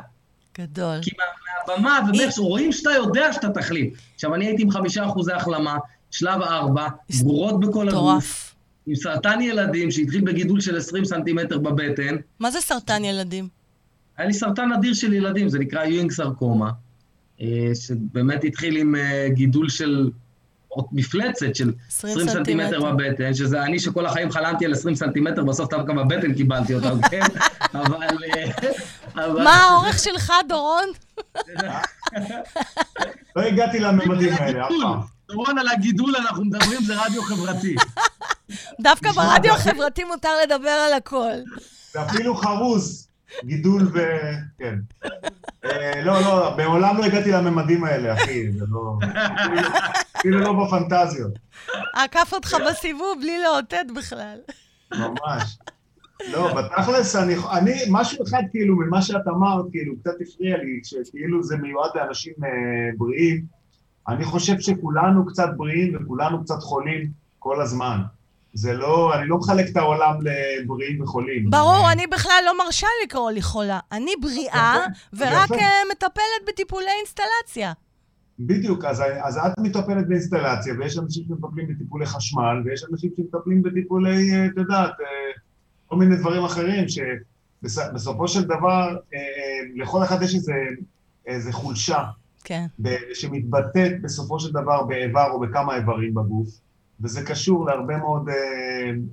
גדול. 0.59 0.97
כי 1.01 1.11
מה- 1.17 1.23
מהבמה, 1.75 1.99
ובאמת, 2.09 2.37
רואים 2.37 2.71
שאתה 2.71 2.89
יודע 2.91 3.33
שאתה 3.33 3.49
תחלים. 3.49 3.89
עכשיו, 4.15 4.35
אני 4.35 4.45
הייתי 4.45 4.61
עם 4.63 4.71
חמישה 4.71 5.05
אחוזי 5.05 5.33
החלמה, 5.33 5.77
שלב 6.11 6.41
ארבע, 6.41 6.87
גרורות 7.21 7.59
בכל 7.59 7.89
הגוף. 7.89 8.55
עם 8.87 8.95
סרטן 8.95 9.41
ילדים 9.41 9.91
שהתחיל 9.91 10.21
בגידול 10.21 10.61
של 10.61 10.77
20 10.77 11.05
סנטימטר 11.05 11.57
בבטן. 11.57 12.15
מה 12.39 12.51
זה 12.51 12.61
סרטן 12.61 13.03
ילדים? 13.05 13.47
היה 14.17 14.27
לי 14.27 14.33
סרטן 14.33 14.71
אדיר 14.71 14.93
של 14.93 15.13
ילדים, 15.13 15.49
זה 15.49 15.59
נקרא 15.59 15.83
יואינג 15.83 16.11
סרקומה, 16.11 16.71
שבאמת 17.73 18.43
התחיל 18.43 18.77
עם 18.77 18.95
אה, 18.95 19.27
גידול 19.29 19.69
של 19.69 20.09
מפלצת 20.91 21.55
של 21.55 21.73
20 21.87 22.17
20 22.17 22.29
סנטימטר. 22.29 22.91
בבטן, 22.91 23.33
שזה 23.33 23.63
אני 23.63 23.79
שכל 23.79 24.05
החיים 24.05 24.31
חלמתי 24.31 24.65
על 24.65 24.73
20 24.73 24.95
סנטימטר, 24.95 25.43
בסוף 25.43 25.69
דווקא 25.69 25.93
בבטן 25.93 26.33
קיבלתי 26.33 26.75
אותם, 26.75 27.01
כן? 27.09 27.21
אבל... 29.15 29.43
מה 29.43 29.55
האורך 29.55 29.99
שלך, 29.99 30.33
דורון? 30.47 30.85
לא 33.35 33.41
הגעתי 33.41 33.79
לממדים 33.79 34.33
האלה 34.33 34.65
אף. 34.65 34.71
פעם. 34.81 34.99
דורון, 35.27 35.57
על 35.57 35.67
הגידול 35.67 36.15
אנחנו 36.15 36.45
מדברים, 36.45 36.81
זה 36.83 37.03
רדיו 37.05 37.21
חברתי. 37.21 37.75
דווקא 38.83 39.11
ברדיו 39.11 39.53
החברתי 39.53 40.03
מותר 40.03 40.29
לדבר 40.43 40.69
על 40.69 40.93
הכל. 40.93 41.33
זה 41.93 42.01
אפילו 42.01 42.35
חרוז, 42.35 43.07
גידול 43.45 43.91
ו... 43.93 43.99
כן. 44.59 44.75
אה, 45.65 46.01
לא, 46.03 46.21
לא, 46.21 46.53
מעולם 46.57 46.97
לא 46.97 47.05
הגעתי 47.05 47.31
לממדים 47.31 47.83
האלה, 47.83 48.13
אחי, 48.13 48.51
זה 48.51 48.65
לא... 48.69 48.97
אפילו- 49.01 49.67
אפילו 50.17 50.39
לא 50.39 50.53
בפנטזיות, 50.65 51.31
עקף 51.93 52.33
אותך 52.33 52.55
בסיבוב 52.69 53.17
בלי 53.21 53.43
לאותת 53.43 53.85
בכלל. 53.95 54.37
ממש. 54.93 55.57
לא, 56.31 56.53
בתכלס, 56.53 57.15
אני, 57.15 57.35
אני, 57.51 57.73
משהו 57.91 58.23
אחד 58.27 58.41
כאילו 58.51 58.75
ממה 58.75 59.01
שאת 59.01 59.27
אמרת, 59.27 59.65
כאילו, 59.71 59.93
קצת 59.99 60.11
הפריע 60.21 60.57
לי, 60.57 60.79
שכאילו 60.83 61.43
זה 61.43 61.57
מיועד 61.57 61.91
לאנשים 61.95 62.33
אה, 62.43 62.49
בריאים. 62.97 63.45
אני 64.07 64.23
חושב 64.25 64.59
שכולנו 64.59 65.25
קצת 65.25 65.49
בריאים 65.57 65.95
וכולנו 65.95 66.43
קצת 66.43 66.59
חולים 66.59 67.09
כל 67.39 67.61
הזמן. 67.61 68.01
זה 68.55 68.73
לא, 68.73 69.15
אני 69.15 69.27
לא 69.27 69.37
מחלק 69.37 69.65
את 69.71 69.77
העולם 69.77 70.13
לבריאים 70.21 71.01
וחולים. 71.01 71.49
ברור, 71.49 71.91
אני 71.91 72.07
בכלל 72.07 72.43
לא 72.45 72.57
מרשה 72.65 72.87
לקרוא 73.03 73.31
לי 73.31 73.41
חולה. 73.41 73.79
אני 73.91 74.11
בריאה, 74.21 74.75
ורק. 75.13 75.51
אה, 75.51 75.81
מטפלת 75.91 76.41
בטיפולי 76.47 76.85
אינסטלציה. 76.99 77.73
בדיוק, 78.39 78.85
אז, 78.85 79.03
אז 79.23 79.37
את 79.37 79.59
מטפלת 79.59 80.07
באינסטלציה, 80.07 80.73
ויש 80.79 80.97
אנשים 80.97 81.23
שמטפלים 81.27 81.67
בטיפולי 81.67 82.05
חשמל, 82.05 82.61
ויש 82.65 82.85
אנשים 82.91 83.09
שמטפלים 83.17 83.63
בטיפולי, 83.63 84.33
אה, 84.33 84.45
את 84.45 84.51
יודעת, 84.57 84.93
אה, 85.01 85.05
כל 85.85 85.95
מיני 85.95 86.15
דברים 86.15 86.43
אחרים, 86.43 86.85
שבסופו 86.87 88.27
של 88.27 88.43
דבר, 88.43 88.97
לכל 89.75 90.03
אחד 90.03 90.21
יש 90.21 90.35
איזה, 90.35 90.53
איזה 91.27 91.51
חולשה, 91.51 92.03
כן. 92.43 92.65
שמתבטאת 93.13 94.01
בסופו 94.01 94.39
של 94.39 94.51
דבר 94.51 94.83
באיבר 94.83 95.27
או 95.31 95.39
בכמה 95.39 95.75
איברים 95.75 96.13
בגוף, 96.13 96.47
וזה 97.01 97.23
קשור 97.25 97.65
להרבה 97.65 97.97
מאוד 97.97 98.29
אה, 98.29 98.35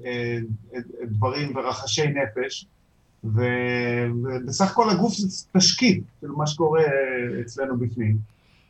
אה, 0.07 0.39
אה, 0.75 0.81
דברים 1.05 1.57
ורחשי 1.57 2.07
נפש, 2.07 2.67
ו- 3.25 3.43
ובסך 4.23 4.71
הכל 4.71 4.91
הגוף 4.91 5.15
זה 5.15 5.29
תשקיט 5.57 6.03
של 6.21 6.29
מה 6.29 6.47
שקורה 6.47 6.81
אה, 6.81 6.87
אצלנו 7.41 7.77
בפנים, 7.79 8.17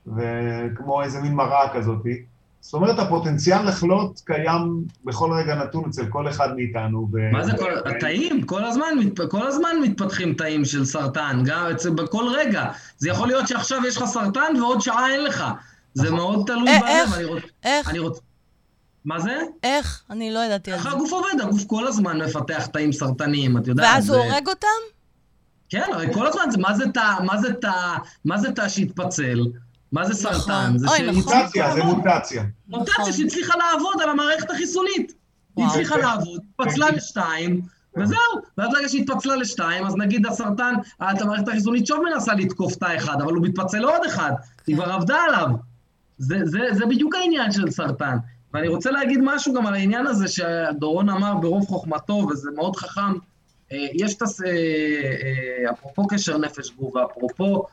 וכמו 0.06 1.02
איזה 1.02 1.20
מין 1.20 1.34
מראה 1.34 1.68
כזאתי. 1.74 2.22
זאת 2.60 2.74
אומרת, 2.74 2.98
הפוטנציאל 2.98 3.68
לחלות 3.68 4.20
קיים 4.24 4.84
בכל 5.04 5.32
רגע 5.32 5.54
נתון 5.54 5.84
אצל 5.88 6.06
כל 6.06 6.28
אחד 6.28 6.56
מאיתנו. 6.56 7.08
ו- 7.12 7.32
מה 7.32 7.44
זה 7.44 7.52
כל... 7.58 7.64
ו- 7.84 7.88
התאים, 7.88 8.42
כל 8.42 8.64
הזמן, 8.64 8.86
מת- 8.98 9.30
כל 9.30 9.46
הזמן 9.46 9.70
מתפתחים 9.82 10.34
תאים 10.34 10.64
של 10.64 10.84
סרטן, 10.84 11.42
גם 11.46 11.66
אצל- 11.70 11.90
בכל 11.90 12.24
רגע. 12.36 12.64
זה 12.98 13.08
יכול 13.10 13.28
להיות 13.28 13.48
שעכשיו 13.48 13.78
יש 13.88 13.96
לך 13.96 14.04
סרטן 14.04 14.52
ועוד 14.60 14.80
שעה 14.80 15.12
אין 15.12 15.24
לך. 15.24 15.44
זה 15.94 16.10
מאוד 16.10 16.42
תלוי 16.46 16.68
אה, 16.68 16.78
בלב. 16.80 16.88
איך? 16.88 17.14
אני 17.18 17.24
רוצ... 17.24 17.38
איך? 17.64 17.90
מה 19.04 19.20
זה? 19.20 19.38
איך? 19.62 20.02
אני 20.10 20.30
לא 20.30 20.38
ידעתי 20.38 20.72
על 20.72 20.80
זה. 20.80 20.90
הגוף 20.90 21.12
עובד, 21.12 21.40
הגוף 21.42 21.64
כל 21.66 21.86
הזמן 21.86 22.22
מפתח 22.22 22.66
תאים 22.66 22.92
סרטניים, 22.92 23.58
את 23.58 23.66
יודעת. 23.66 23.86
ואז 23.94 24.10
הוא 24.10 24.18
זה- 24.18 24.24
הורג 24.32 24.48
אותם? 24.48 24.66
כן, 25.68 25.82
הרי 25.92 26.14
כל 26.14 26.26
הזמן 26.26 26.42
זה, 26.50 26.58
מה 26.58 26.74
זה 26.74 26.84
תא, 26.94 27.14
מה 27.24 27.38
זה 27.38 27.52
תא, 27.54 27.96
מה 28.24 28.38
זה 28.38 28.52
תא 28.52 28.68
שהתפצל? 28.68 29.40
מה 29.92 30.04
זה 30.04 30.28
נכון. 30.28 30.40
סרטן? 30.40 30.72
זה 30.78 30.86
נכון. 30.86 31.08
מוטציה, 31.14 31.72
זה 31.72 31.78
לעבוד. 31.78 31.96
מוטציה. 31.96 32.42
נכון. 32.68 32.80
מוטציה 32.80 33.12
שהצליחה 33.12 33.54
לעבוד 33.58 33.94
על 34.02 34.08
המערכת 34.10 34.50
החיסונית. 34.50 35.12
היא. 35.56 35.66
הצליחה 35.66 35.94
יפה. 35.98 36.06
לעבוד, 36.08 36.40
התפצלה 36.60 36.90
לשתיים, 36.90 37.60
וזהו. 37.96 38.16
ואז 38.58 38.68
ברגע 38.72 38.88
שהתפצלה 38.88 39.36
לשתיים, 39.36 39.86
אז 39.86 39.96
נגיד 39.96 40.26
הסרטן, 40.26 40.74
המערכת 41.00 41.48
החיסונית 41.48 41.86
שוב 41.86 41.98
מנסה 42.12 42.34
לתקוף 42.34 42.74
תא 42.76 42.96
אחד, 42.96 43.16
אבל 43.22 43.32
הוא 43.32 43.42
מתפצל 43.46 43.78
לעוד 43.78 44.00
אחד, 44.06 44.32
היא 44.66 44.76
כבר 44.76 44.92
עבדה 44.92 45.16
עליו. 45.28 45.48
זה 46.72 46.86
בדיוק 46.88 47.14
העניין 47.14 47.52
של 47.52 47.70
סרטן. 47.70 48.16
ואני 48.54 48.68
רוצה 48.68 48.90
להגיד 48.90 49.20
משהו 49.22 49.54
גם 49.54 49.66
על 49.66 49.74
העניין 49.74 50.06
הזה 50.06 50.28
שדורון 50.28 51.08
אמר 51.08 51.34
ברוב 51.34 51.66
חוכמתו, 51.66 52.12
וזה 52.12 52.50
מאוד 52.56 52.76
חכם. 52.76 53.12
אה, 53.72 53.86
יש 53.94 54.14
את 54.14 54.22
הס... 54.22 54.42
אה, 54.42 54.48
אה, 54.48 55.70
אפרופו 55.70 56.06
קשר 56.06 56.38
נפש 56.38 56.70
גוף, 56.70 56.96
ואפרופו 56.96 57.64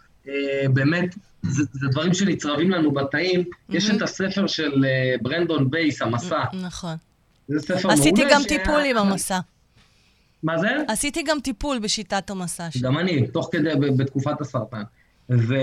באמת, 0.73 1.15
זה, 1.41 1.63
זה 1.73 1.87
דברים 1.91 2.13
שנצרבים 2.13 2.71
לנו 2.71 2.91
בתאים. 2.91 3.43
יש 3.69 3.85
מהמם. 3.85 3.97
את 3.97 4.01
הספר 4.01 4.47
של 4.47 4.85
ברנדון 5.21 5.69
בייס, 5.69 6.01
המסע. 6.01 6.43
נכון. 6.53 6.95
זה 7.47 7.59
ספר 7.59 7.87
מעולה. 7.87 7.93
עשיתי 7.93 8.21
גם 8.31 8.41
טיפול 8.47 8.81
עם 8.85 8.97
המסע. 8.97 9.39
מה 10.43 10.57
זה? 10.57 10.67
עשיתי 10.87 11.23
גם 11.23 11.39
טיפול 11.39 11.79
בשיטת 11.79 12.29
המסע 12.29 12.71
שלי. 12.71 12.81
גם 12.81 12.97
אני, 12.97 13.27
תוך 13.27 13.49
כדי, 13.51 13.69
בתקופת 13.97 14.41
הסרטן. 14.41 14.81
ו, 15.29 15.55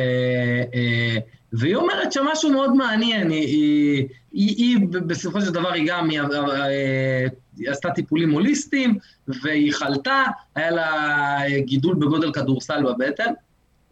אה, 0.74 1.16
והיא 1.52 1.76
אומרת 1.76 2.12
שמשהו 2.12 2.50
מאוד 2.52 2.76
מעניין, 2.76 3.30
היא, 3.30 3.46
היא, 3.46 4.08
היא, 4.32 4.56
היא 4.56 4.78
בסופו 5.06 5.40
של 5.40 5.50
דבר 5.50 5.72
היא 5.72 5.86
גם, 5.86 6.10
היא, 6.10 6.20
אה, 6.20 7.26
היא 7.56 7.70
עשתה 7.70 7.90
טיפולים 7.90 8.30
הוליסטיים, 8.30 8.98
והיא 9.28 9.72
חלתה, 9.72 10.22
היה 10.54 10.70
לה 10.70 11.38
גידול 11.58 11.94
בגודל 11.94 12.32
כדורסל 12.32 12.82
בבטן, 12.82 13.32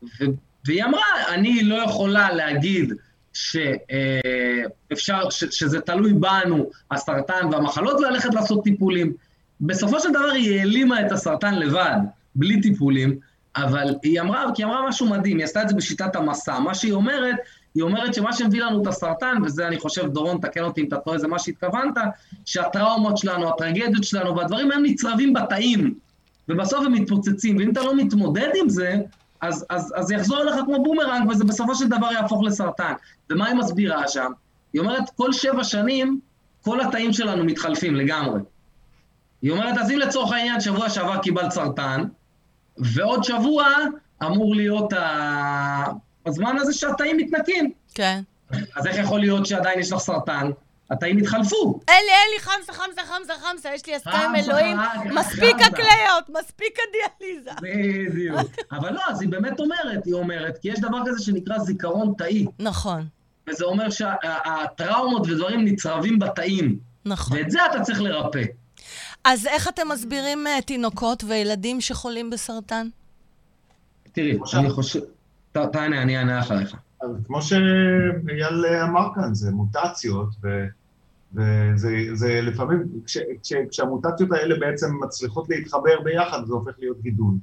ו, 0.02 0.24
והיא 0.66 0.84
אמרה, 0.84 1.34
אני 1.34 1.62
לא 1.62 1.74
יכולה 1.74 2.32
להגיד 2.32 2.92
שאפשר, 3.32 5.30
ש, 5.30 5.44
שזה 5.44 5.80
תלוי 5.80 6.12
בנו, 6.12 6.70
הסרטן 6.90 7.48
והמחלות, 7.52 8.00
וללכת 8.00 8.34
לעשות 8.34 8.64
טיפולים. 8.64 9.12
בסופו 9.60 10.00
של 10.00 10.10
דבר 10.10 10.30
היא 10.34 10.58
העלימה 10.58 11.06
את 11.06 11.12
הסרטן 11.12 11.54
לבד, 11.54 11.96
בלי 12.34 12.60
טיפולים, 12.60 13.18
אבל 13.57 13.95
היא 14.03 14.21
אמרה, 14.21 14.45
כי 14.55 14.62
היא 14.62 14.67
אמרה 14.67 14.88
משהו 14.88 15.09
מדהים, 15.09 15.37
היא 15.37 15.45
עשתה 15.45 15.62
את 15.62 15.69
זה 15.69 15.75
בשיטת 15.75 16.17
המסע. 16.17 16.59
מה 16.59 16.75
שהיא 16.75 16.93
אומרת, 16.93 17.37
היא 17.75 17.83
אומרת 17.83 18.14
שמה 18.14 18.33
שמביא 18.33 18.62
לנו 18.62 18.83
את 18.83 18.87
הסרטן, 18.87 19.37
וזה 19.45 19.69
אני 19.69 19.79
חושב, 19.79 20.07
דורון, 20.07 20.38
תקן 20.40 20.62
אותי 20.62 20.81
אם 20.81 20.87
אתה 20.87 20.97
טועה, 20.97 21.19
זה 21.19 21.29
מה 21.29 21.38
שהתכוונת, 21.38 21.95
שהטראומות 22.45 23.19
שלנו, 23.19 23.49
הטרגדיות 23.49 24.05
שלנו, 24.05 24.37
והדברים 24.37 24.73
הם 24.73 24.83
נצרבים 24.83 25.33
בתאים, 25.33 25.95
ובסוף 26.49 26.87
הם 26.87 26.93
מתפוצצים, 26.93 27.57
ואם 27.57 27.71
אתה 27.71 27.83
לא 27.83 27.97
מתמודד 27.97 28.49
עם 28.55 28.69
זה, 28.69 28.97
אז, 29.40 29.67
אז, 29.71 29.93
אז 29.97 30.11
יחזור 30.11 30.43
אליך 30.43 30.55
כמו 30.64 30.83
בומרנג, 30.83 31.31
וזה 31.31 31.45
בסופו 31.45 31.75
של 31.75 31.88
דבר 31.88 32.12
יהפוך 32.12 32.43
לסרטן. 32.43 32.93
ומה 33.31 33.47
היא 33.47 33.55
מסבירה 33.55 34.09
שם? 34.09 34.33
היא 34.73 34.81
אומרת, 34.81 35.11
כל 35.17 35.33
שבע 35.33 35.64
שנים, 35.64 36.21
כל 36.62 36.81
התאים 36.81 37.12
שלנו 37.12 37.45
מתחלפים 37.45 37.95
לגמרי. 37.95 38.40
היא 39.43 39.51
אומרת, 39.51 39.79
אז 39.79 39.90
אם 39.90 39.99
לצורך 39.99 40.33
העניין 40.33 40.61
שבוע 40.61 40.90
שעבר 40.90 41.19
קיבלת 41.19 41.51
סרטן, 41.51 42.05
ועוד 42.78 43.24
שבוע 43.24 43.68
אמור 44.22 44.54
להיות 44.54 44.92
ה... 44.92 45.84
הזמן 46.26 46.56
הזה 46.56 46.72
שהתאים 46.72 47.16
מתנקים. 47.16 47.72
כן. 47.94 48.20
אז 48.76 48.87
איך 48.87 48.96
יכול 48.96 49.20
להיות 49.20 49.46
שעדיין 49.46 49.80
יש 49.80 49.92
לך 49.92 49.98
סרטן? 49.98 50.50
התאים 50.90 51.18
התחלפו. 51.18 51.80
אלי, 51.88 51.96
אלי, 51.98 52.40
חמסה, 52.40 52.72
חמסה, 52.72 53.00
חמסה, 53.04 53.32
חמסה, 53.40 53.74
יש 53.74 53.87
לי 53.87 53.94
הסכם 53.94 54.32
אלוהים, 54.37 54.76
מספיק 55.14 55.56
הכליות, 55.56 56.28
מספיק 56.28 56.76
הדיאליזה. 56.88 57.50
בדיוק. 57.62 58.40
אבל 58.72 58.92
לא, 58.92 59.00
אז 59.06 59.20
היא 59.20 59.28
באמת 59.28 59.60
אומרת, 59.60 60.04
היא 60.04 60.14
אומרת, 60.14 60.58
כי 60.58 60.68
יש 60.68 60.80
דבר 60.80 60.98
כזה 61.06 61.24
שנקרא 61.24 61.58
זיכרון 61.58 62.12
תאי. 62.18 62.46
נכון. 62.58 63.06
וזה 63.48 63.64
אומר 63.64 63.90
שהטראומות 63.90 65.26
ודברים 65.26 65.64
נצרבים 65.64 66.18
בתאים. 66.18 66.78
נכון. 67.04 67.37
ואת 67.37 67.50
זה 67.50 67.58
אתה 67.66 67.80
צריך 67.80 68.00
לרפא. 68.00 68.42
אז 69.24 69.46
איך 69.46 69.68
אתם 69.68 69.82
מסבירים 69.92 70.46
uh, 70.46 70.62
תינוקות 70.62 71.24
וילדים 71.28 71.80
שחולים 71.80 72.30
בסרטן? 72.30 72.88
תראי, 74.12 74.38
אני 74.54 74.70
חושב... 74.70 75.00
תענה, 75.52 76.02
אני 76.02 76.18
אענה 76.18 76.40
אחריך. 76.40 76.76
אז 77.00 77.10
כמו 77.26 77.42
שאייל 77.42 78.66
אמר 78.82 79.08
כאן, 79.14 79.34
זה 79.34 79.50
מוטציות, 79.50 80.28
ו... 80.42 80.64
וזה 81.34 81.90
זה 82.12 82.40
לפעמים, 82.42 82.82
כש, 83.06 83.18
כש, 83.42 83.52
כשהמוטציות 83.70 84.32
האלה 84.32 84.54
בעצם 84.58 84.87
מצליחות 85.04 85.48
להתחבר 85.48 86.00
ביחד, 86.04 86.44
זה 86.46 86.52
הופך 86.52 86.72
להיות 86.78 87.02
גידול. 87.02 87.34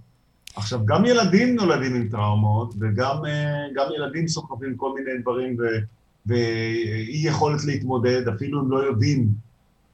עכשיו, 0.56 0.86
גם 0.86 1.06
ילדים 1.06 1.56
נולדים 1.56 1.96
עם 1.96 2.10
טראומות, 2.10 2.74
וגם 2.80 3.26
אה, 3.26 3.94
ילדים 3.96 4.28
סוחבים 4.28 4.78
כל 4.78 4.94
מיני 4.96 5.22
דברים, 5.22 5.58
ואי 6.26 7.22
יכולת 7.24 7.66
להתמודד, 7.66 8.28
אפילו 8.28 8.60
הם 8.60 8.72
לא 8.72 8.78
יודעים 8.78 9.28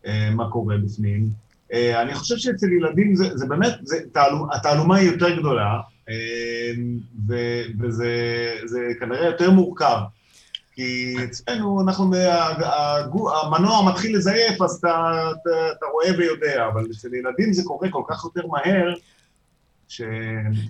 אה, 0.05 0.29
מה 0.35 0.49
קורה 0.49 0.77
בפנים. 0.77 1.29
אה, 1.73 2.01
אני 2.01 2.13
חושב 2.13 2.37
שאצל 2.37 2.71
ילדים 2.71 3.15
זה, 3.15 3.37
זה 3.37 3.45
באמת, 3.45 3.73
זה, 3.83 3.97
תעלומה, 4.11 4.55
התעלומה 4.55 4.95
היא 4.95 5.11
יותר 5.11 5.39
גדולה, 5.39 5.79
ו, 7.29 7.35
וזה 7.79 8.93
כנראה 8.99 9.25
יותר 9.25 9.51
מורכב. 9.51 9.97
כי 10.73 11.15
אצלנו, 11.23 11.81
אנחנו, 11.81 12.11
המנוע 13.43 13.89
מתחיל 13.89 14.15
לזייף, 14.17 14.61
אז 14.61 14.75
אתה, 14.75 14.89
אתה, 15.31 15.71
אתה 15.77 15.85
רואה 15.93 16.17
ויודע, 16.17 16.67
אבל 16.67 16.85
אצל 16.91 17.13
ילדים 17.13 17.53
זה 17.53 17.63
קורה 17.65 17.89
כל 17.91 18.03
כך 18.07 18.25
יותר 18.25 18.47
מהר, 18.47 18.93
ש... 19.87 20.01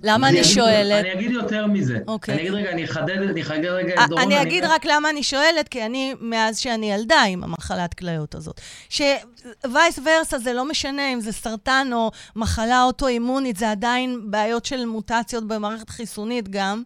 למה 0.02 0.28
אני, 0.28 0.38
אני 0.38 0.44
שואלת? 0.44 1.04
אני 1.04 1.12
אגיד 1.12 1.30
יותר 1.30 1.66
מזה. 1.66 1.98
אוקיי. 2.06 2.34
אני 2.34 2.42
אגיד 2.42 2.52
רגע, 2.52 2.70
אני 2.70 2.84
אחדד, 2.84 3.22
אני 3.30 3.42
אחדד 3.42 3.64
רגע 3.64 3.94
את 4.04 4.08
דורון. 4.08 4.22
אני 4.22 4.42
אגיד 4.42 4.64
רק 4.64 4.84
למה 4.84 5.10
אני 5.10 5.22
שואלת, 5.22 5.68
כי 5.68 5.86
אני, 5.86 6.14
מאז 6.20 6.58
שאני 6.58 6.92
ילדה 6.92 7.22
עם 7.22 7.44
המחלת 7.44 7.94
כליות 7.94 8.34
הזאת, 8.34 8.60
שווייס 8.88 9.98
ורסה 9.98 10.38
זה 10.38 10.52
לא 10.52 10.68
משנה 10.68 11.12
אם 11.12 11.20
זה 11.20 11.32
סרטן 11.32 11.88
או 11.92 12.10
מחלה 12.36 12.82
אוטואימונית, 12.82 13.56
זה 13.56 13.70
עדיין 13.70 14.20
בעיות 14.24 14.64
של 14.64 14.86
מוטציות 14.86 15.48
במערכת 15.48 15.90
חיסונית 15.90 16.48
גם. 16.48 16.82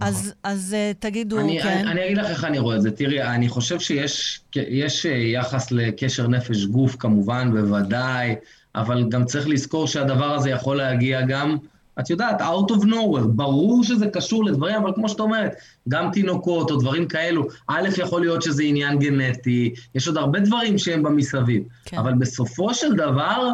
אז. 0.00 0.34
אז 0.42 0.76
uh, 0.76 0.98
תגידו, 0.98 1.40
אני, 1.40 1.62
כן. 1.62 1.68
אני, 1.68 1.90
אני 1.90 2.04
אגיד 2.04 2.18
לך 2.18 2.30
איך 2.30 2.44
אני 2.44 2.58
רואה 2.58 2.76
את 2.76 2.82
זה. 2.82 2.90
תראי, 2.90 3.22
אני 3.22 3.48
חושב 3.48 3.80
שיש 3.80 4.40
יש 4.56 5.04
יחס 5.04 5.72
לקשר 5.72 6.28
נפש 6.28 6.64
גוף, 6.64 6.96
כמובן, 6.98 7.50
בוודאי. 7.52 8.34
אבל 8.74 9.08
גם 9.08 9.24
צריך 9.24 9.48
לזכור 9.48 9.86
שהדבר 9.86 10.34
הזה 10.34 10.50
יכול 10.50 10.76
להגיע 10.76 11.22
גם, 11.22 11.56
את 12.00 12.10
יודעת, 12.10 12.40
out 12.40 12.70
of 12.70 12.82
nowhere. 12.84 13.26
ברור 13.26 13.84
שזה 13.84 14.06
קשור 14.06 14.44
לדברים, 14.44 14.76
אבל 14.76 14.92
כמו 14.94 15.08
שאת 15.08 15.20
אומרת, 15.20 15.52
גם 15.88 16.10
תינוקות 16.12 16.70
או 16.70 16.76
דברים 16.76 17.08
כאלו, 17.08 17.48
א', 17.66 17.88
יכול 17.98 18.20
להיות 18.20 18.42
שזה 18.42 18.62
עניין 18.62 18.98
גנטי, 18.98 19.74
יש 19.94 20.08
עוד 20.08 20.16
הרבה 20.16 20.40
דברים 20.40 20.78
שהם 20.78 21.02
במסביב. 21.02 21.62
כן. 21.84 21.98
אבל 21.98 22.14
בסופו 22.14 22.74
של 22.74 22.96
דבר, 22.96 23.50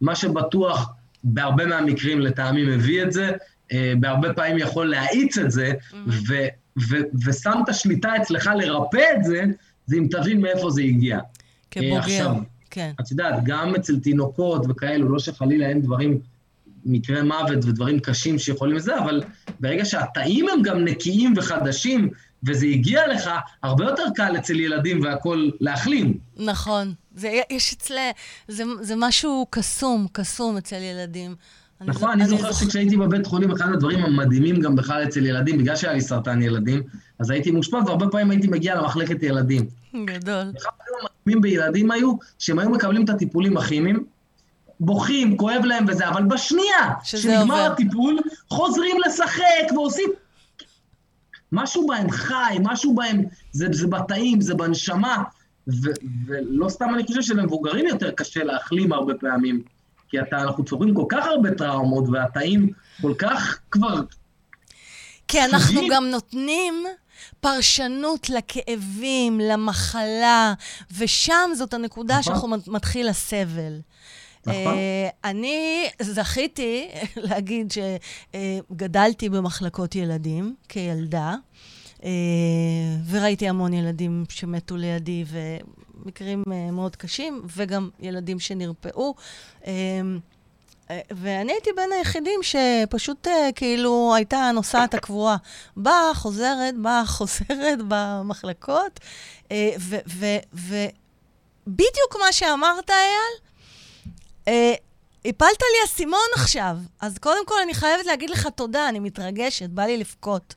מה 0.00 0.14
שבטוח 0.14 0.90
בהרבה 1.24 1.66
מהמקרים 1.66 2.20
לטעמי 2.20 2.64
מביא 2.64 3.02
את 3.02 3.12
זה, 3.12 3.30
אה, 3.72 3.92
בהרבה 4.00 4.34
פעמים 4.34 4.58
יכול 4.58 4.90
להאיץ 4.90 5.38
את 5.38 5.50
זה, 5.50 5.72
mm-hmm. 5.72 5.96
ו- 6.28 6.46
ו- 6.88 7.26
ושם 7.26 7.60
את 7.64 7.68
השליטה 7.68 8.16
אצלך 8.16 8.50
לרפא 8.56 9.04
את 9.16 9.24
זה, 9.24 9.44
זה 9.86 9.96
אם 9.96 10.06
תבין 10.10 10.40
מאיפה 10.40 10.70
זה 10.70 10.82
הגיע. 10.82 11.18
כבוגר. 11.70 11.98
עכשיו, 11.98 12.34
כן. 12.70 12.92
את 13.00 13.10
יודעת, 13.10 13.34
גם 13.44 13.74
אצל 13.74 13.98
תינוקות 13.98 14.66
וכאלו, 14.68 15.08
לא 15.08 15.18
שחלילה 15.18 15.68
אין 15.68 15.82
דברים, 15.82 16.20
מקרי 16.84 17.22
מוות 17.22 17.64
ודברים 17.64 18.00
קשים 18.00 18.38
שיכולים 18.38 18.76
לזה, 18.76 18.98
אבל 18.98 19.22
ברגע 19.60 19.84
שהתאים 19.84 20.46
הם 20.48 20.62
גם 20.62 20.84
נקיים 20.84 21.34
וחדשים, 21.36 22.10
וזה 22.46 22.66
הגיע 22.66 23.08
לך, 23.08 23.30
הרבה 23.62 23.84
יותר 23.84 24.02
קל 24.14 24.36
אצל 24.38 24.60
ילדים 24.60 25.00
והכול 25.02 25.50
להחלים. 25.60 26.18
נכון. 26.36 26.94
זה, 27.14 27.40
יש 27.50 27.72
אצל... 27.72 27.94
זה, 28.48 28.64
זה 28.80 28.94
משהו 28.96 29.46
קסום, 29.50 30.06
קסום 30.12 30.56
אצל 30.56 30.76
ילדים. 30.76 31.34
נכון, 31.80 32.10
אני, 32.10 32.22
אני 32.22 32.30
זוכר 32.30 32.52
שכשהייתי 32.52 32.96
בבית 32.96 33.26
חולים, 33.26 33.50
אחד 33.50 33.72
הדברים 33.72 34.04
המדהימים 34.04 34.60
גם 34.60 34.76
בכלל 34.76 35.04
אצל 35.04 35.26
ילדים, 35.26 35.58
בגלל 35.58 35.76
שהיה 35.76 35.92
לי 35.92 36.00
סרטן 36.00 36.42
ילדים, 36.42 36.82
אז 37.20 37.30
הייתי 37.30 37.50
מאושפז, 37.50 37.82
והרבה 37.86 38.06
פעמים 38.08 38.30
הייתי 38.30 38.48
מגיע 38.48 38.74
למחלקת 38.74 39.22
ילדים. 39.22 39.66
גדול. 40.04 40.52
אחד 40.58 40.70
הדברים 40.80 41.06
המדהימים 41.10 41.40
בילדים 41.40 41.90
היו, 41.90 42.12
שהם 42.38 42.58
היו 42.58 42.70
מקבלים 42.70 43.04
את 43.04 43.10
הטיפולים 43.10 43.56
הכימיים, 43.56 44.04
בוכים, 44.80 45.36
כואב 45.36 45.64
להם 45.64 45.84
וזה, 45.88 46.08
אבל 46.08 46.24
בשנייה 46.24 46.94
שנגמר 47.04 47.72
הטיפול, 47.72 48.18
חוזרים 48.48 48.96
לשחק 49.06 49.72
ועושים... 49.72 50.10
משהו 51.52 51.86
בהם 51.86 52.10
חי, 52.10 52.56
משהו 52.60 52.94
בהם, 52.94 53.24
זה, 53.52 53.66
זה 53.70 53.86
בתאים, 53.86 54.40
זה 54.40 54.54
בנשמה, 54.54 55.22
ו, 55.68 55.88
ולא 56.26 56.68
סתם 56.68 56.94
אני 56.94 57.04
חושב 57.06 57.22
שלמבוגרים 57.22 57.86
יותר 57.86 58.10
קשה 58.10 58.44
להחלים 58.44 58.92
הרבה 58.92 59.14
פעמים. 59.14 59.62
כי 60.08 60.20
אתה, 60.20 60.42
אנחנו 60.42 60.64
צורכים 60.64 60.94
כל 60.94 61.04
כך 61.08 61.26
הרבה 61.26 61.50
טראומות, 61.50 62.04
והתאים 62.12 62.72
כל 63.02 63.14
כך 63.18 63.60
כבר... 63.70 64.00
כי 65.28 65.44
אנחנו 65.44 65.80
גם 65.90 66.04
נותנים 66.04 66.74
פרשנות 67.40 68.30
לכאבים, 68.30 69.40
למחלה, 69.40 70.54
ושם 70.98 71.50
זאת 71.54 71.74
הנקודה 71.74 72.18
נכון. 72.18 72.22
שאנחנו 72.22 72.48
מתחיל 72.66 73.08
הסבל. 73.08 73.80
נכון. 74.46 74.74
Uh, 74.74 75.14
אני 75.24 75.88
זכיתי 76.02 76.88
להגיד 77.16 77.72
שגדלתי 77.72 79.28
במחלקות 79.28 79.94
ילדים 79.94 80.54
כילדה, 80.68 81.34
uh, 81.96 82.02
וראיתי 83.10 83.48
המון 83.48 83.72
ילדים 83.72 84.24
שמתו 84.28 84.76
לידי, 84.76 85.24
מקרים 86.04 86.42
uh, 86.46 86.72
מאוד 86.72 86.96
קשים, 86.96 87.42
וגם 87.56 87.90
ילדים 88.00 88.40
שנרפאו. 88.40 89.14
Uh, 90.90 90.92
ואני 91.10 91.52
הייתי 91.52 91.70
בין 91.76 91.92
היחידים 91.92 92.40
שפשוט 92.42 93.26
uh, 93.26 93.30
כאילו 93.54 94.12
הייתה 94.16 94.36
הנוסעת 94.36 94.94
הקבועה. 94.94 95.36
באה, 95.76 96.14
חוזרת, 96.14 96.76
באה, 96.76 97.06
חוזרת 97.16 97.78
במחלקות, 97.88 99.00
uh, 99.44 99.50
ובדיוק 100.52 102.16
מה 102.20 102.32
שאמרת, 102.32 102.90
אייל, 102.90 104.76
הפלת 105.24 105.60
לי 105.60 105.84
אסימון 105.84 106.28
עכשיו. 106.34 106.76
אז 107.00 107.18
קודם 107.18 107.46
כל 107.46 107.54
אני 107.62 107.74
חייבת 107.74 108.06
להגיד 108.06 108.30
לך 108.30 108.46
תודה, 108.46 108.88
אני 108.88 108.98
מתרגשת, 108.98 109.68
בא 109.68 109.82
לי 109.82 109.96
לבכות. 109.96 110.54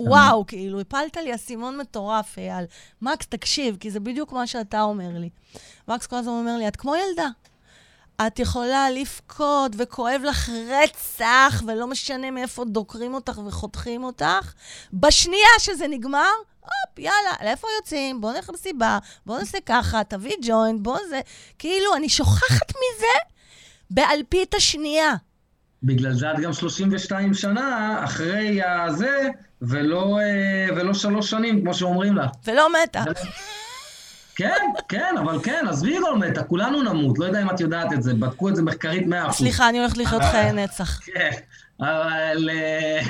וואו, 0.00 0.46
כאילו, 0.46 0.80
הפלת 0.80 1.16
לי 1.16 1.34
אסימון 1.34 1.78
מטורף, 1.78 2.38
אייל. 2.38 2.64
מקס, 3.02 3.26
תקשיב, 3.26 3.76
כי 3.80 3.90
זה 3.90 4.00
בדיוק 4.00 4.32
מה 4.32 4.46
שאתה 4.46 4.82
אומר 4.82 5.10
לי. 5.18 5.30
מקס 5.88 6.06
כל 6.06 6.16
הזמן 6.16 6.32
אומר 6.32 6.56
לי, 6.56 6.68
את 6.68 6.76
כמו 6.76 6.94
ילדה. 6.96 7.28
את 8.26 8.38
יכולה 8.38 8.90
לבכות 8.90 9.72
וכואב 9.78 10.22
לך 10.24 10.50
רצח, 10.68 11.62
ולא 11.66 11.86
משנה 11.86 12.30
מאיפה 12.30 12.64
דוקרים 12.64 13.14
אותך 13.14 13.40
וחותכים 13.46 14.04
אותך. 14.04 14.52
בשנייה 14.92 15.48
שזה 15.58 15.88
נגמר, 15.88 16.32
הופ, 16.60 16.98
יאללה, 16.98 17.32
לאיפה 17.44 17.68
יוצאים? 17.78 18.20
בואו 18.20 18.32
נלך 18.32 18.48
למסיבה, 18.50 18.98
בואו 19.26 19.38
נעשה 19.38 19.58
ככה, 19.66 20.04
תביא 20.04 20.36
ג'וינט, 20.42 20.80
בואו 20.80 20.98
זה... 21.08 21.20
כאילו, 21.58 21.96
אני 21.96 22.08
שוכחת 22.08 22.70
מזה 22.70 23.34
באלפית 23.90 24.54
השנייה. 24.54 25.14
בגלל 25.82 26.12
זה 26.12 26.30
את 26.30 26.38
גם 26.38 26.52
32 26.52 27.34
שנה 27.34 28.00
אחרי 28.04 28.62
הזה, 28.62 29.28
ולא, 29.62 30.18
אה, 30.18 30.76
ולא 30.76 30.94
שלוש 30.94 31.30
שנים, 31.30 31.60
כמו 31.62 31.74
שאומרים 31.74 32.16
לך. 32.16 32.30
ולא 32.46 32.68
מתה. 32.72 33.02
כן, 34.36 34.54
כן, 34.88 35.14
אבל 35.18 35.42
כן, 35.42 35.64
עזבי 35.68 35.98
לא 35.98 36.16
מתה, 36.16 36.42
כולנו 36.42 36.82
נמות, 36.82 37.18
לא 37.18 37.24
יודע 37.24 37.42
אם 37.42 37.50
את 37.50 37.60
יודעת 37.60 37.92
את 37.92 38.02
זה, 38.02 38.14
בדקו 38.14 38.48
את 38.48 38.56
זה 38.56 38.62
מחקרית 38.62 39.06
100%. 39.06 39.32
סליחה, 39.32 39.68
אני 39.68 39.78
הולכת 39.78 39.96
לחיות 39.96 40.22
חיי 40.22 40.52
נצח. 40.52 41.00
כן, 41.06 41.30
אבל, 41.80 42.50
אה, 42.52 43.00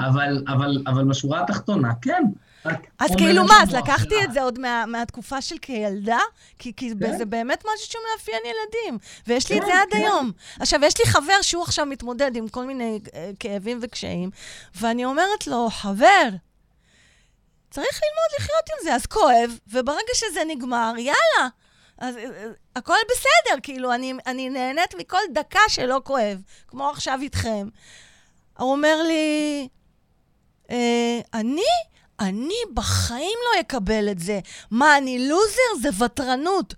אבל, 0.08 0.44
אבל, 0.48 0.82
אבל 0.86 1.04
בשורה 1.04 1.40
התחתונה, 1.40 1.90
כן. 2.02 2.22
אז 2.98 3.10
כאילו 3.16 3.44
מה, 3.44 3.62
אז 3.62 3.74
לקחתי 3.74 4.24
את 4.24 4.32
זה 4.32 4.42
עוד 4.42 4.58
מה- 4.58 4.84
מהתקופה 4.86 5.40
של 5.40 5.56
כילדה? 5.62 6.18
כי 6.58 6.72
כי 6.76 6.92
כן. 7.00 7.18
זה 7.18 7.24
באמת 7.24 7.64
משהו 7.74 7.92
שמאפיין 7.92 8.42
ילדים, 8.44 8.98
ויש 9.26 9.50
לי 9.50 9.58
את 9.58 9.62
כן, 9.64 9.66
זה 9.66 9.80
עד 9.80 9.88
כן. 9.90 9.96
היום. 9.96 10.32
עכשיו, 10.60 10.80
יש 10.84 10.94
לי 11.00 11.06
חבר 11.06 11.42
שהוא 11.42 11.62
עכשיו 11.62 11.86
מתמודד 11.86 12.36
עם 12.36 12.48
כל 12.48 12.64
מיני 12.66 13.00
אה, 13.14 13.30
כאבים 13.40 13.78
וקשיים, 13.82 14.30
ואני 14.80 15.04
אומרת 15.04 15.46
לו, 15.46 15.68
חבר, 15.70 16.28
צריך 17.70 18.00
ללמוד 18.02 18.40
לחיות 18.40 18.64
עם 18.70 18.84
זה, 18.84 18.94
אז 18.94 19.06
כואב, 19.06 19.58
וברגע 19.68 20.14
שזה 20.14 20.40
נגמר, 20.46 20.92
יאללה. 20.98 21.48
אז 21.98 22.16
אה, 22.16 22.22
אה, 22.22 22.46
הכל 22.76 22.94
בסדר, 23.10 23.60
כאילו, 23.62 23.94
אני, 23.94 24.14
אני 24.26 24.50
נהנית 24.50 24.94
מכל 24.98 25.18
דקה 25.32 25.60
שלא 25.68 26.00
כואב, 26.04 26.42
כמו 26.68 26.90
עכשיו 26.90 27.18
איתכם. 27.22 27.68
הוא 28.58 28.72
אומר 28.72 29.02
לי, 29.02 29.68
אה, 30.70 31.20
אני? 31.34 31.62
אני 32.20 32.54
בחיים 32.74 33.38
לא 33.44 33.60
אקבל 33.60 34.08
את 34.10 34.18
זה. 34.18 34.40
מה, 34.70 34.98
אני 34.98 35.28
לוזר? 35.28 35.88
זה 35.88 36.04
ותרנות. 36.04 36.74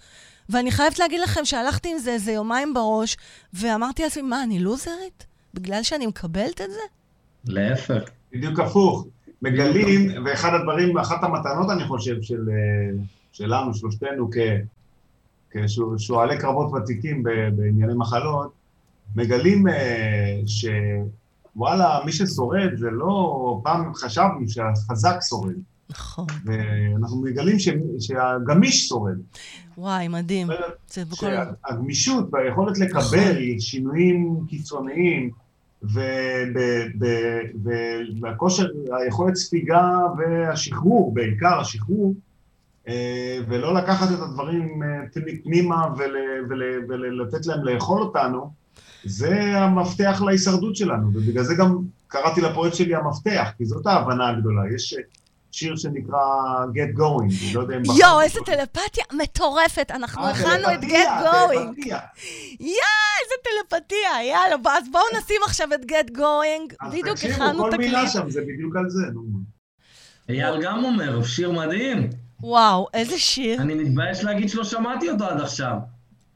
ואני 0.49 0.71
חייבת 0.71 0.99
להגיד 0.99 1.21
לכם 1.21 1.45
שהלכתי 1.45 1.91
עם 1.93 1.99
זה 1.99 2.11
איזה 2.11 2.33
יומיים 2.33 2.75
בראש, 2.75 3.17
ואמרתי 3.53 4.03
לעצמי, 4.03 4.23
מה, 4.23 4.43
אני 4.43 4.59
לוזרית? 4.59 5.27
בגלל 5.55 5.83
שאני 5.83 6.07
מקבלת 6.07 6.61
את 6.61 6.71
זה? 6.71 6.81
להפך. 7.45 8.03
בדיוק 8.33 8.61
הפוך. 8.61 9.05
מגלים, 9.43 10.11
ואחד 10.25 10.55
הדברים, 10.55 10.99
אחת 10.99 11.25
המתנות, 11.25 11.71
אני 11.71 11.85
חושב, 11.85 12.23
של, 12.23 12.49
אה, 12.51 13.03
שלנו, 13.33 13.75
שלושתנו, 13.75 14.31
כ- 14.31 15.57
כשועלי 15.97 16.39
קרבות 16.39 16.73
ותיקים 16.73 17.23
בענייני 17.57 17.93
מחלות, 17.97 18.53
מגלים 19.17 19.69
אה, 19.69 20.41
שוואלה, 20.47 22.01
מי 22.05 22.13
ששורד 22.13 22.77
זה 22.77 22.91
לא, 22.91 23.61
פעם 23.65 23.95
חשבנו 23.95 24.49
שהחזק 24.49 25.17
שורד, 25.29 25.55
נכון. 25.91 26.27
ואנחנו 26.45 27.23
מגלים 27.23 27.59
ש, 27.59 27.69
שהגמיש 28.01 28.89
שורד. 28.89 29.17
וואי, 29.79 30.09
מדהים. 30.09 30.49
זה 30.91 31.05
בכל... 31.05 31.27
שהגמישות 31.27 32.29
והיכולת 32.33 32.79
לקבל 32.79 33.59
שינויים 33.59 34.41
קיצוניים 34.49 35.31
והכושר, 38.23 38.67
היכולת 38.93 39.35
ספיגה 39.37 39.89
והשחרור, 40.19 41.15
בעיקר 41.15 41.61
השחרור, 41.61 42.15
אה, 42.89 43.39
ולא 43.49 43.75
לקחת 43.75 44.09
את 44.15 44.21
הדברים 44.23 44.83
אה, 44.83 44.89
פני- 45.15 45.43
פנימה 45.43 45.87
ול- 45.99 46.17
ול- 46.51 46.85
ולתת 46.89 47.47
להם 47.47 47.65
לאכול 47.65 48.03
אותנו, 48.03 48.51
זה 49.05 49.59
המפתח 49.59 50.23
להישרדות 50.27 50.77
שלנו, 50.77 51.09
ובגלל 51.15 51.45
זה 51.45 51.55
גם 51.55 51.79
קראתי 52.09 52.41
לפרויקט 52.41 52.77
שלי 52.77 52.95
המפתח, 52.95 53.51
כי 53.59 53.65
זאת 53.65 53.87
ההבנה 53.87 54.29
הגדולה. 54.29 54.63
יש 54.75 54.95
שיר 55.53 55.77
שנקרא 55.77 56.19
Get 56.75 56.99
Going, 56.99 57.45
אני 57.45 57.55
לא 57.55 57.61
יודע 57.61 57.77
אם... 57.77 57.83
יואו, 57.99 58.21
איזה. 58.21 58.41
טלפתיה 58.47 59.05
מטורפת. 59.13 59.91
אנחנו 59.91 60.23
אה, 60.23 60.31
הכנו 60.31 60.75
את 60.75 60.83
Get 60.83 61.25
Going. 61.25 61.87
יאה, 62.61 63.13
איזה 63.21 63.35
טלפתיה. 63.45 64.25
יאללה, 64.29 64.57
אז 64.79 64.85
בואו 64.93 65.05
נשים 65.19 65.41
עכשיו 65.47 65.69
את 65.75 65.81
Get 65.81 66.19
Going. 66.19 66.75
אז 66.81 66.93
בדיוק 66.93 67.09
תקשיבו, 67.09 67.35
הכנו 67.35 67.71
כל 67.71 67.77
מילה. 67.77 68.09
שם 68.09 68.31
זה 68.31 68.41
בדיוק 68.41 68.77
על 68.77 68.91
זה, 68.91 69.07
נו. 69.15 69.23
אייל 70.29 70.63
גם 70.63 70.85
אומר, 70.85 71.23
שיר 71.23 71.53
מדהים. 71.53 72.11
וואו, 72.41 72.89
איזה 72.95 73.19
שיר. 73.19 73.61
אני 73.63 73.75
מתבייש 73.75 74.25
להגיד 74.25 74.49
שלא 74.49 74.65
שמעתי 74.65 75.11
אותו 75.11 75.25
עד 75.25 75.41
עכשיו. 75.41 75.77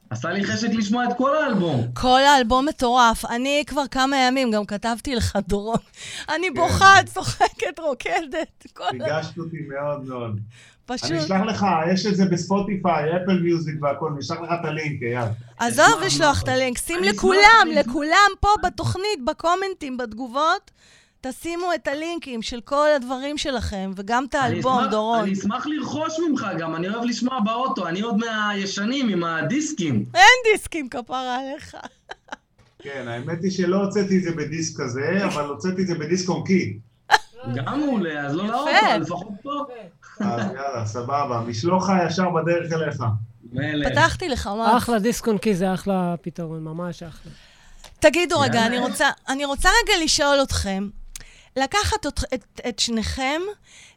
עשה 0.09 0.29
לי 0.29 0.43
חשק 0.43 0.67
לשמוע 0.73 1.05
את 1.05 1.17
כל 1.17 1.37
האלבום. 1.37 1.87
כל 1.93 2.21
האלבום 2.21 2.65
מטורף. 2.65 3.25
אני 3.25 3.63
כבר 3.67 3.87
כמה 3.91 4.17
ימים, 4.17 4.51
גם 4.51 4.65
כתבתי 4.65 5.15
לך, 5.15 5.37
דורון. 5.47 5.77
אני 6.29 6.47
כן. 6.47 6.53
בוכה, 6.53 6.95
צוחקת, 7.05 7.79
רוקדת. 7.79 8.65
ריגשת 8.91 9.37
אותי 9.37 9.57
מאוד 9.69 10.05
מאוד. 10.05 10.39
פשוט. 10.85 11.11
אני 11.11 11.19
אשלח 11.19 11.41
לך, 11.41 11.65
יש 11.93 12.05
את 12.05 12.15
זה 12.15 12.25
בספוטיפיי, 12.25 13.09
אפל 13.17 13.39
מיוזיק 13.39 13.75
והכל, 13.81 14.09
אני 14.11 14.19
אשלח 14.19 14.37
לך 14.41 14.49
את 14.59 14.65
הלינק, 14.65 15.03
אייל. 15.03 15.29
עזוב 15.57 15.85
אשמח 15.85 16.05
לשלוח 16.05 16.43
את. 16.43 16.47
הלינק, 16.47 16.77
שים 16.77 17.03
לכולם. 17.03 17.67
לכולם 17.75 18.31
פה 18.39 18.47
בתוכנית, 18.63 19.25
בקומנטים, 19.25 19.97
בתגובות, 19.97 20.71
תשימו 21.29 21.73
את 21.75 21.87
הלינקים 21.87 22.41
של 22.41 22.61
כל 22.61 22.87
הדברים 22.95 23.37
שלכם, 23.37 23.91
וגם 23.95 24.25
את 24.29 24.35
האלבום, 24.35 24.85
דורון. 24.91 25.19
אני 25.19 25.33
אשמח 25.33 25.67
לרכוש 25.67 26.13
ממך 26.29 26.47
גם, 26.59 26.75
אני 26.75 26.89
אוהב 26.89 27.03
לשמוע 27.03 27.39
באוטו, 27.39 27.87
אני 27.87 28.01
עוד 28.01 28.17
מהישנים 28.17 29.09
עם 29.09 29.23
הדיסקים. 29.23 30.05
אין 30.13 30.53
דיסקים 30.53 30.89
כפרה 30.89 31.37
עליך. 31.39 31.77
כן, 32.79 33.07
האמת 33.07 33.43
היא 33.43 33.51
שלא 33.51 33.77
הוצאתי 33.77 34.17
את 34.17 34.23
זה 34.23 34.31
בדיסק 34.31 34.81
כזה, 34.81 35.25
אבל 35.25 35.45
הוצאתי 35.45 35.81
את 35.81 35.87
זה 35.87 35.95
בדיסק 35.95 36.29
און 36.29 36.43
קי. 36.45 36.79
גם 37.55 37.79
מעולה, 37.79 38.25
אז 38.25 38.35
לא. 38.35 38.47
לאוטו, 38.47 38.69
לפחות 38.99 39.27
פה. 39.43 39.49
אז 40.19 40.41
יאללה, 40.55 40.85
סבבה. 40.85 41.43
משלוח 41.47 41.89
הישר 41.89 42.29
בדרך 42.29 42.73
אליך. 42.73 43.03
פתחתי 43.91 44.29
לך, 44.29 44.47
מה? 44.47 44.77
אחלה 44.77 44.99
דיסק-און-קי 44.99 45.55
זה 45.55 45.73
אחלה 45.73 46.15
פתרון, 46.21 46.63
ממש 46.63 47.03
אחלה. 47.03 47.31
תגידו 47.99 48.39
רגע. 48.39 48.65
אני 48.65 48.79
רוצה, 48.79 49.07
אני 49.29 49.45
רוצה 49.45 49.69
רגע 49.83 50.03
לשאול 50.03 50.37
אתכם, 50.43 50.87
לקחת 51.57 52.05
את, 52.07 52.19
את, 52.33 52.61
את 52.69 52.79
שניכם 52.79 53.41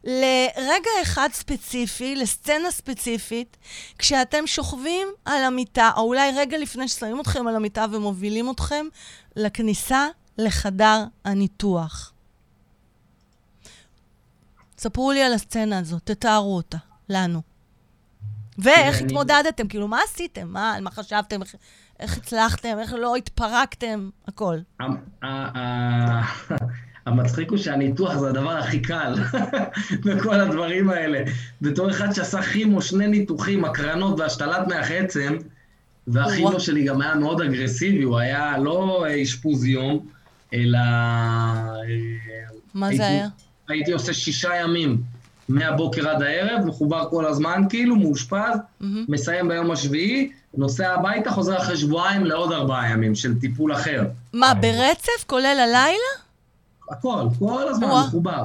לרגע 0.03 0.89
אחד 1.01 1.29
ספציפי, 1.33 2.15
לסצנה 2.15 2.71
ספציפית, 2.71 3.57
כשאתם 3.97 4.47
שוכבים 4.47 5.07
על 5.25 5.43
המיטה, 5.43 5.91
או 5.97 6.01
אולי 6.01 6.31
רגע 6.37 6.57
לפני 6.57 6.87
ששמים 6.87 7.19
אתכם 7.19 7.47
על 7.47 7.55
המיטה 7.55 7.85
ומובילים 7.91 8.51
אתכם 8.51 8.85
לכניסה 9.35 10.07
לחדר 10.37 11.03
הניתוח. 11.25 12.13
ספרו 14.77 15.11
לי 15.11 15.23
על 15.23 15.33
הסצנה 15.33 15.79
הזאת, 15.79 16.01
תתארו 16.05 16.55
אותה, 16.55 16.77
לנו. 17.09 17.41
ואיך 18.57 18.97
אני- 18.97 19.05
התמודדתם, 19.05 19.67
כאילו, 19.67 19.87
מה 19.87 19.99
עשיתם? 20.03 20.47
מה, 20.47 20.73
על 20.73 20.83
מה 20.83 20.91
חשבתם? 20.91 21.41
איך, 21.41 21.55
איך 21.99 22.17
הצלחתם? 22.17 22.77
איך 22.79 22.93
לא 22.93 23.15
התפרקתם? 23.15 24.09
הכל. 24.27 24.57
המצחיק 27.05 27.49
הוא 27.49 27.57
שהניתוח 27.57 28.17
זה 28.17 28.29
הדבר 28.29 28.57
הכי 28.57 28.79
קל 28.79 29.13
בכל 30.05 30.39
הדברים 30.39 30.89
האלה. 30.89 31.19
בתור 31.61 31.89
אחד 31.91 32.11
שעשה 32.13 32.41
כימו, 32.41 32.81
שני 32.81 33.07
ניתוחים, 33.07 33.65
הקרנות 33.65 34.19
והשתלת 34.19 34.67
מח 34.67 34.91
עצם, 34.91 35.37
והכימו. 36.07 36.59
שלי 36.59 36.83
גם 36.83 37.01
היה 37.01 37.15
מאוד 37.15 37.41
אגרסיבי, 37.41 38.03
הוא 38.03 38.17
היה 38.19 38.57
לא 38.57 39.05
אה, 39.07 39.21
אשפוז 39.23 39.65
יום, 39.65 40.05
אלא... 40.53 40.77
אה, 40.77 41.81
מה 42.73 42.87
הייתי- 42.87 42.97
זה 42.97 43.07
היה? 43.07 43.27
הייתי 43.69 43.91
עושה 43.91 44.13
שישה 44.13 44.55
ימים, 44.55 44.97
מהבוקר 45.49 46.09
עד 46.09 46.21
הערב, 46.21 46.65
מחובר 46.65 47.07
כל 47.09 47.25
הזמן, 47.25 47.63
כאילו, 47.69 47.95
מאושפז, 47.95 48.37
מהמם. 48.79 49.05
מסיים 49.09 49.47
ביום 49.47 49.71
השביעי, 49.71 50.31
נוסע 50.57 50.93
הביתה, 50.93 51.31
חוזר 51.31 51.57
אחרי 51.57 51.77
שבועיים 51.77 52.25
לעוד 52.25 52.51
ארבעה 52.51 52.89
ימים 52.91 53.15
של 53.15 53.39
טיפול 53.39 53.73
אחר. 53.73 54.03
מה, 54.33 54.53
ברצף? 54.53 55.23
כולל 55.27 55.45
הלילה? 55.45 56.11
הכל, 56.91 57.27
כל 57.39 57.67
הזמן. 57.69 57.87
מחובר. 58.07 58.41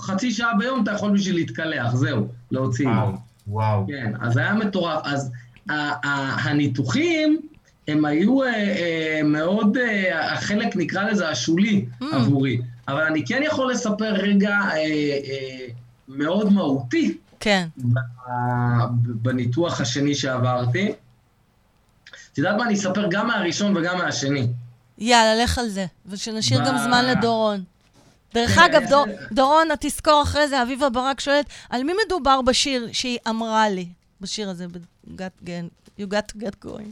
חצי 0.00 0.30
שעה 0.30 0.54
ביום 0.58 0.82
אתה 0.82 0.92
יכול 0.92 1.10
בשביל 1.12 1.34
להתקלח, 1.34 1.94
זהו, 1.94 2.28
להוציא. 2.50 2.88
וואו, 2.88 3.12
וואו. 3.46 3.86
כן, 3.86 4.12
אז 4.20 4.36
היה 4.36 4.54
מטורף. 4.54 5.00
אז 5.04 5.30
הניתוחים, 5.68 7.40
הם 7.88 8.04
היו 8.04 8.42
אה, 8.42 8.48
אה, 8.48 9.20
מאוד, 9.24 9.76
אה, 9.76 10.32
החלק 10.32 10.76
נקרא 10.76 11.02
לזה 11.02 11.28
השולי 11.28 11.84
Mm. 12.00 12.04
עבורי. 12.12 12.60
אבל 12.88 13.02
אני 13.02 13.26
כן 13.26 13.40
יכול 13.44 13.72
לספר 13.72 14.12
רגע 14.12 14.58
מאוד 16.08 16.52
מהותי 16.52 17.16
כן. 17.40 17.66
בניתוח 18.96 19.80
השני 19.80 20.14
שעברתי. 20.14 20.92
את 22.32 22.38
יודעת 22.38 22.56
מה? 22.56 22.64
אני 22.66 22.74
אספר 22.74 23.06
גם 23.10 23.26
מהראשון 23.26 23.76
וגם 23.76 23.98
מהשני. 23.98 24.46
יאללה, 24.98 25.44
לך 25.44 25.58
על 25.58 25.68
זה. 25.68 25.86
ושנשאיר 26.06 26.60
גם 26.66 26.78
זמן 26.78 27.04
לדורון. 27.04 27.64
דרך 28.34 28.58
אגב, 28.58 28.82
דור, 28.90 29.04
דורון, 29.32 29.68
את 29.72 29.78
תזכור 29.80 30.22
אחרי 30.22 30.48
זה, 30.48 30.62
אביבה 30.62 30.90
ברק 30.90 31.20
שואלת, 31.20 31.46
על 31.70 31.82
מי 31.82 31.92
מדובר 32.06 32.42
בשיר 32.42 32.88
שהיא 32.92 33.18
אמרה 33.28 33.68
לי, 33.68 33.88
בשיר 34.20 34.50
הזה, 34.50 34.66
ב- 34.68 34.76
Got- 35.20 35.48
You 35.98 36.02
got 36.02 36.32
to 36.32 36.40
get 36.40 36.66
going. 36.66 36.90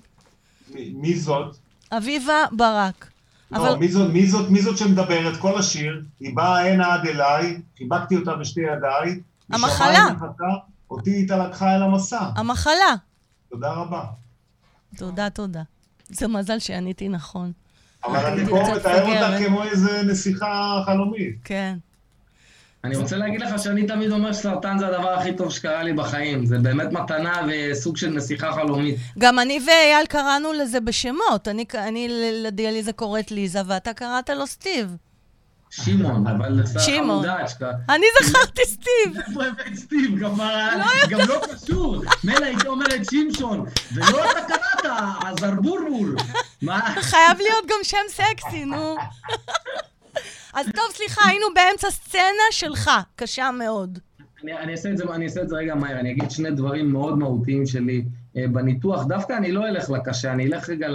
מי- 0.74 0.92
מי 0.94 1.18
זאת? 1.18 1.56
אביבה 1.92 2.44
ברק. 2.52 3.10
לא, 3.50 3.56
אבל- 3.56 3.74
מי 3.76 3.88
זאת, 3.88 4.10
מי 4.10 4.26
זאת, 4.26 4.50
מי 4.50 4.62
זאת 4.62 4.78
שמדברת 4.78 5.36
כל 5.40 5.58
השיר? 5.58 6.02
היא 6.20 6.36
באה 6.36 6.72
הנה 6.72 6.94
עד 6.94 7.06
אליי, 7.06 7.60
חיבקתי 7.78 8.16
אותה 8.16 8.34
בשתי 8.34 8.60
ידיי. 8.60 9.20
המחלה. 9.50 10.06
מחכה, 10.12 10.44
אותי 10.90 11.10
איתה 11.14 11.36
לקחה 11.36 11.74
אל 11.76 11.82
המסע. 11.82 12.30
המחלה. 12.36 12.94
תודה 13.50 13.70
רבה. 13.72 14.04
תודה, 14.96 15.30
תודה. 15.30 15.62
זה 16.08 16.28
מזל 16.28 16.58
שעניתי 16.58 17.08
נכון. 17.08 17.52
אבל 18.04 18.26
אני 18.26 18.46
פה 18.46 18.62
מתאר 18.62 18.74
אותה 18.74 19.30
מפגרת. 19.30 19.46
כמו 19.46 19.64
איזה 19.64 20.02
נסיכה 20.02 20.82
חלומית. 20.86 21.36
כן. 21.44 21.74
אני 22.84 22.96
רוצה 22.96 23.16
להגיד 23.16 23.40
לך 23.40 23.62
שאני 23.62 23.86
תמיד 23.86 24.12
אומר 24.12 24.32
שסרטן 24.32 24.78
זה 24.78 24.86
הדבר 24.86 25.08
הכי 25.08 25.36
טוב 25.36 25.50
שקרה 25.52 25.82
לי 25.82 25.92
בחיים. 25.92 26.46
זה 26.46 26.58
באמת 26.58 26.92
מתנה 26.92 27.40
וסוג 27.48 27.96
של 27.96 28.10
נסיכה 28.10 28.52
חלומית. 28.52 28.96
גם 29.18 29.38
אני 29.38 29.60
ואייל 29.66 30.06
קראנו 30.06 30.52
לזה 30.52 30.80
בשמות. 30.80 31.48
אני, 31.48 31.64
אני 31.74 32.08
לדיאליזה 32.44 32.92
קוראת 32.92 33.30
ליזה, 33.30 33.60
ואתה 33.66 33.92
קראת 33.92 34.30
לו 34.30 34.46
סטיב. 34.46 34.96
שמעון, 35.74 36.26
אבל... 36.26 36.66
שכ- 37.48 37.62
אני 37.88 38.06
זכרתי 38.22 38.62
סטיב. 38.64 39.20
איפה 39.28 39.44
הבאת 39.44 39.74
סטיב? 39.74 40.18
גם 40.18 40.34
גם 41.08 41.20
לא 41.28 41.40
קשור. 41.52 42.02
מילא 42.24 42.44
הייתי 42.44 42.68
אומרת 42.68 43.00
שמשון, 43.10 43.64
ולא 43.94 44.30
אתה 44.30 44.40
קראת, 44.48 44.92
הזרבורבור. 45.26 46.06
חייב 47.00 47.38
להיות 47.38 47.64
גם 47.68 47.76
שם 47.82 47.96
סקסי, 48.08 48.64
נו. 48.64 48.96
אז 50.54 50.66
טוב, 50.76 50.84
סליחה, 50.94 51.28
היינו 51.28 51.46
באמצע 51.54 51.90
סצנה 51.90 52.22
שלך, 52.50 52.90
קשה 53.16 53.50
מאוד. 53.50 53.98
אני, 54.44 54.72
אעשה 55.24 55.40
את 55.42 55.48
זה, 55.48 55.56
רגע 55.56 55.74
מהר, 55.74 56.00
אני 56.00 56.10
אגיד 56.12 56.30
שני 56.30 56.50
דברים 56.50 56.92
מאוד 56.92 57.18
מהותיים 57.18 57.66
שלי 57.66 58.04
בניתוח. 58.34 59.04
דווקא 59.04 59.32
אני 59.32 59.52
לא 59.52 59.68
אלך 59.68 59.90
לקשה, 59.90 60.32
אני 60.32 60.46
אלך 60.46 60.68
רגע 60.68 60.88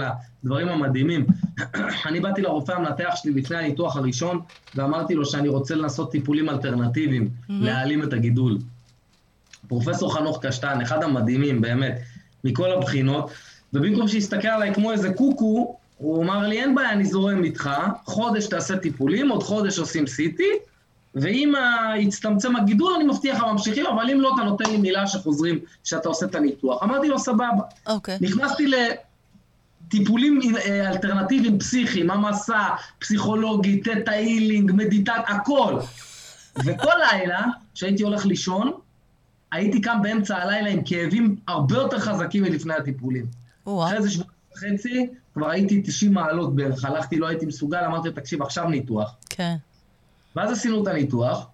לדברים 0.44 0.68
המדהימים. 0.68 1.26
אני 2.08 2.20
באתי 2.20 2.42
לרופא 2.42 2.72
המנתח 2.72 3.12
שלי 3.16 3.32
לפני 3.32 3.56
הניתוח 3.56 3.96
הראשון, 3.96 4.40
ואמרתי 4.74 5.14
לו 5.14 5.26
שאני 5.26 5.48
רוצה 5.48 5.74
לנסות 5.74 6.10
טיפולים 6.10 6.48
אלטרנטיביים, 6.48 7.28
להעלים 7.48 8.02
את 8.02 8.12
הגידול. 8.12 8.58
פרופסור 9.68 10.14
חנוך 10.14 10.46
קשטן, 10.46 10.80
אחד 10.80 11.02
המדהימים, 11.02 11.60
באמת, 11.60 12.00
מכל 12.44 12.72
הבחינות, 12.72 13.30
ובמקום 13.72 14.08
שיסתכל 14.08 14.48
עליי 14.48 14.74
כמו 14.74 14.92
איזה 14.92 15.12
קוקו, 15.12 15.76
הוא 15.96 16.24
אמר 16.24 16.46
לי, 16.46 16.60
אין 16.60 16.74
בעיה, 16.74 16.92
אני 16.92 17.04
זורם 17.04 17.44
איתך, 17.44 17.70
חודש 18.04 18.46
תעשה 18.46 18.76
טיפולים, 18.76 19.28
עוד 19.28 19.42
חודש 19.42 19.78
עושים 19.78 20.04
CT, 20.04 20.40
ואם 21.20 21.52
יצטמצם 21.98 22.56
הגידול, 22.56 22.92
אני 22.96 23.04
מבטיח 23.04 23.36
לך 23.36 23.44
ממשיכים, 23.52 23.86
אבל 23.86 24.10
אם 24.10 24.20
לא, 24.20 24.32
אתה 24.34 24.44
נותן 24.44 24.70
לי 24.70 24.76
מילה 24.76 25.06
שחוזרים, 25.06 25.58
שאתה 25.84 26.08
עושה 26.08 26.26
את 26.26 26.34
הניתוח. 26.34 26.82
אמרתי 26.82 27.08
לו, 27.08 27.18
סבבה. 27.18 27.62
אוקיי. 27.86 28.18
נכנסתי 28.20 28.70
לטיפולים 29.86 30.40
אה, 30.56 30.90
אלטרנטיביים 30.90 31.58
פסיכיים, 31.58 32.10
המסע, 32.10 32.68
פסיכולוגי, 32.98 33.80
תטא 33.80 34.10
הילינג, 34.10 34.72
מדיטט, 34.72 35.24
הכל. 35.26 35.80
וכל 36.64 36.92
לילה, 37.12 37.44
כשהייתי 37.74 38.02
הולך 38.02 38.26
לישון, 38.26 38.72
הייתי 39.52 39.80
קם 39.80 39.98
באמצע 40.02 40.36
הלילה 40.36 40.70
עם 40.70 40.80
כאבים 40.84 41.36
הרבה 41.48 41.76
יותר 41.76 41.98
חזקים 41.98 42.42
מלפני 42.42 42.74
הטיפולים. 42.74 43.26
וואו. 43.66 43.86
אחרי 43.86 43.96
איזה 43.96 44.10
שבועיים 44.10 44.32
וחצי, 44.52 45.06
כבר 45.34 45.50
הייתי 45.50 45.82
90 45.82 46.14
מעלות 46.14 46.56
בערך, 46.56 46.84
הלכתי, 46.84 47.16
לא 47.16 47.26
הייתי 47.26 47.46
מסוגל, 47.46 47.84
אמרתי 47.86 48.08
לו, 48.08 48.14
תקשיב, 48.14 48.42
עכשיו 48.42 48.68
ניתוח. 48.68 49.16
כן. 49.30 49.56
ואז 50.36 50.52
עשינו 50.52 50.82
את 50.82 50.86
הניתוח, 50.86 51.46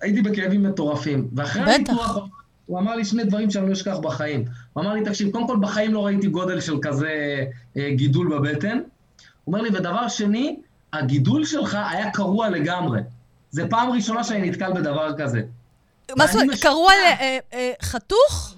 הייתי 0.00 0.22
בכאבים 0.22 0.62
מטורפים. 0.62 1.28
ואחרי 1.32 1.62
בטח. 1.62 1.72
הניתוח, 1.74 2.18
הוא 2.66 2.78
אמר 2.78 2.96
לי 2.96 3.04
שני 3.04 3.24
דברים 3.24 3.50
שאני 3.50 3.66
לא 3.66 3.72
אשכח 3.72 3.96
בחיים. 3.98 4.44
הוא 4.72 4.82
אמר 4.82 4.92
לי, 4.92 5.04
תקשיב, 5.04 5.30
קודם 5.30 5.46
כל 5.46 5.56
בחיים 5.60 5.94
לא 5.94 6.06
ראיתי 6.06 6.28
גודל 6.28 6.60
של 6.60 6.74
כזה 6.82 7.44
אה, 7.76 7.90
גידול 7.90 8.38
בבטן. 8.38 8.76
הוא 8.76 9.54
אומר 9.54 9.62
לי, 9.62 9.68
ודבר 9.68 10.08
שני, 10.08 10.56
הגידול 10.92 11.44
שלך 11.44 11.78
היה 11.90 12.10
קרוע 12.10 12.48
לגמרי. 12.48 13.00
זה 13.50 13.68
פעם 13.70 13.90
ראשונה 13.90 14.24
שאני 14.24 14.50
נתקל 14.50 14.72
בדבר 14.72 15.18
כזה. 15.18 15.42
מה 16.16 16.26
זאת 16.26 16.42
אומרת, 16.42 16.60
קראו 16.62 16.90
על 16.90 16.96
אה, 16.96 17.38
אה, 17.52 17.72
חתוך? 17.82 18.54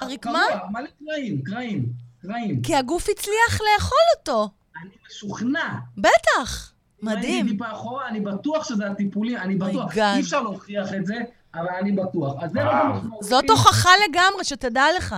הרקמה? 0.00 0.42
קרוע, 0.52 0.70
מלא 0.70 0.88
קרעים, 1.04 1.42
קרעים, 1.42 1.86
קרעים. 2.22 2.62
כי 2.62 2.74
הגוף 2.74 3.08
הצליח 3.08 3.60
לאכול 3.60 3.98
אותו. 4.18 4.48
אני 4.82 4.90
משוכנע. 5.06 5.74
בטח. 5.96 6.73
אם 7.04 7.08
הייתי 7.08 7.40
מדהים. 7.40 7.48
טיפה 7.48 7.72
אחורה, 7.72 8.08
אני 8.08 8.20
בטוח 8.20 8.68
שזה 8.68 8.86
הטיפולים, 8.86 9.36
אני 9.36 9.56
בטוח. 9.56 9.94
God. 9.94 10.00
אי 10.16 10.20
אפשר 10.20 10.42
להוכיח 10.42 10.94
את 10.94 11.06
זה, 11.06 11.14
אבל 11.54 11.68
אני 11.80 11.92
בטוח. 11.92 12.34
אז 12.40 12.50
זה 12.52 12.60
רגע 12.60 12.70
וואו. 12.70 12.94
משמעותי. 12.94 13.26
זאת 13.26 13.50
הוכחה 13.50 13.90
לגמרי, 14.08 14.44
שתדע 14.44 14.84
לך. 14.96 15.14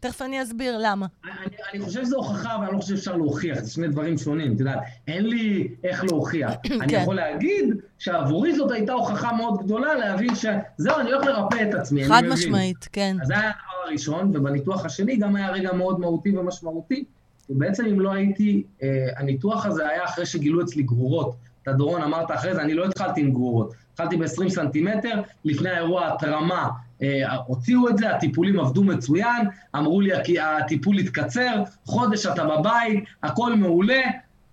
תכף 0.00 0.22
אני 0.22 0.42
אסביר 0.42 0.78
למה. 0.80 1.06
אני, 1.24 1.32
אני 1.72 1.84
חושב 1.84 2.04
שזו 2.04 2.16
הוכחה, 2.16 2.54
אבל 2.54 2.64
אני 2.64 2.74
לא 2.74 2.80
חושב 2.80 2.96
שאפשר 2.96 3.16
להוכיח, 3.16 3.58
זה 3.58 3.70
שני 3.70 3.88
דברים 3.88 4.18
שונים, 4.18 4.54
את 4.54 4.60
יודעת, 4.60 4.78
אין 5.08 5.26
לי 5.26 5.68
איך 5.84 6.04
להוכיח. 6.04 6.52
אני 6.80 6.88
כן. 6.88 7.00
יכול 7.02 7.14
להגיד 7.14 7.74
שעבורי 7.98 8.56
זאת 8.56 8.70
הייתה 8.70 8.92
הוכחה 8.92 9.32
מאוד 9.32 9.62
גדולה 9.62 9.94
להבין 9.94 10.34
שזהו, 10.34 10.96
אני 11.00 11.12
הולך 11.12 11.26
לרפא 11.26 11.68
את 11.68 11.74
עצמי, 11.74 12.00
אני 12.00 12.08
חד. 12.08 12.22
משמעית, 12.28 12.88
כן. 12.92 13.16
אז 13.22 13.26
זה 13.28 13.34
היה 13.34 13.48
הדבר 13.48 13.88
הראשון, 13.88 14.30
ובניתוח 14.34 14.84
השני 14.84 15.16
גם 15.16 15.36
היה 15.36 15.50
רגע 15.50 15.72
מאוד 15.72 16.00
מהותי 16.00 16.36
ומשמעותי. 16.36 17.04
ובעצם 17.50 17.86
אם 17.86 18.00
לא 18.00 18.12
הייתי, 18.12 18.62
אה, 18.82 19.06
הניתוח 19.16 19.66
הזה 19.66 19.88
היה 19.88 20.04
אחרי 20.04 20.26
שגילו 20.26 20.62
אצלי 20.62 20.82
גרורות. 20.82 21.34
אתה 21.62 21.72
דורון 21.72 22.02
אמרת 22.02 22.30
אחרי 22.30 22.54
זה, 22.54 22.62
אני 22.62 22.74
לא 22.74 22.84
התחלתי 22.84 23.20
עם 23.20 23.32
גרורות. 23.32 23.72
התחלתי 23.92 24.16
ב-20 24.16 24.48
סנטימטר, 24.48 25.22
לפני 25.44 25.70
האירוע 25.70 26.06
התרמה 26.06 26.68
אה, 27.02 27.36
הוציאו 27.46 27.88
את 27.88 27.98
זה, 27.98 28.10
הטיפולים 28.10 28.60
עבדו 28.60 28.84
מצוין, 28.84 29.48
אמרו 29.76 30.00
לי 30.00 30.24
"כי 30.24 30.40
הטיפול 30.40 30.98
התקצר, 30.98 31.62
חודש 31.84 32.26
אתה 32.26 32.44
בבית, 32.44 33.04
הכל 33.22 33.54
מעולה, 33.54 34.00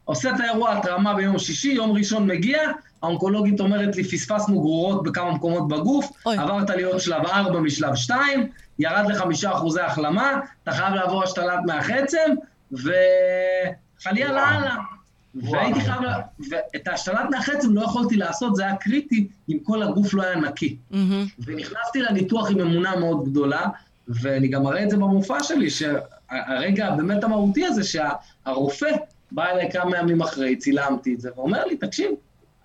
עושה 0.05 0.35
את 0.35 0.39
האירוע 0.39 0.71
התרמה 0.71 1.13
ביום 1.13 1.39
שישי, 1.39 1.71
יום 1.71 1.91
ראשון 1.91 2.27
מגיע, 2.27 2.59
האונקולוגית 3.03 3.59
אומרת 3.59 3.95
לי, 3.95 4.03
פספסנו 4.03 4.59
גרורות 4.59 5.03
בכמה 5.03 5.31
מקומות 5.31 5.67
בגוף, 5.67 6.11
אוי. 6.25 6.37
עברת 6.37 6.69
להיות 6.69 7.01
שלב 7.01 7.25
4 7.25 7.59
משלב 7.59 7.95
2, 7.95 8.47
ירד 8.79 9.05
לחמישה 9.09 9.51
אחוזי 9.51 9.81
החלמה, 9.81 10.31
אתה 10.63 10.71
חייב 10.71 10.93
לעבור 10.93 11.23
השתלת 11.23 11.59
מח 11.65 11.89
עצם, 11.89 12.31
וחלילה 12.73 14.31
לאללה. 14.31 14.75
והייתי 15.35 15.81
חייב, 15.81 15.99
ואת 16.49 16.87
ההשתלת 16.87 17.29
מח 17.31 17.49
עצם 17.49 17.75
לא 17.75 17.81
יכולתי 17.81 18.15
לעשות, 18.15 18.55
זה 18.55 18.63
היה 18.63 18.75
קריטי 18.75 19.27
אם 19.49 19.57
כל 19.63 19.83
הגוף 19.83 20.13
לא 20.13 20.23
היה 20.23 20.35
נקי. 20.35 20.75
מהמם. 20.91 21.25
ונכנסתי 21.45 22.01
לניתוח 22.01 22.51
עם 22.51 22.59
אמונה 22.59 22.95
מאוד 22.95 23.25
גדולה, 23.25 23.61
ואני 24.07 24.47
גם 24.47 24.67
אראה 24.67 24.83
את 24.83 24.89
זה 24.89 24.97
במופע 24.97 25.43
שלי, 25.43 25.69
שהרגע 25.69 26.87
הבאמת 26.87 27.23
המהותי 27.23 27.65
הזה, 27.65 27.81
שהרופא 27.83 28.89
בא 29.31 29.49
אליי 29.49 29.71
כמה 29.71 29.97
ימים 29.97 30.21
אחרי, 30.21 30.55
צילמתי 30.55 31.13
את 31.13 31.21
זה, 31.21 31.29
ואומר 31.35 31.65
לי, 31.65 31.77
תקשיב, 31.77 32.11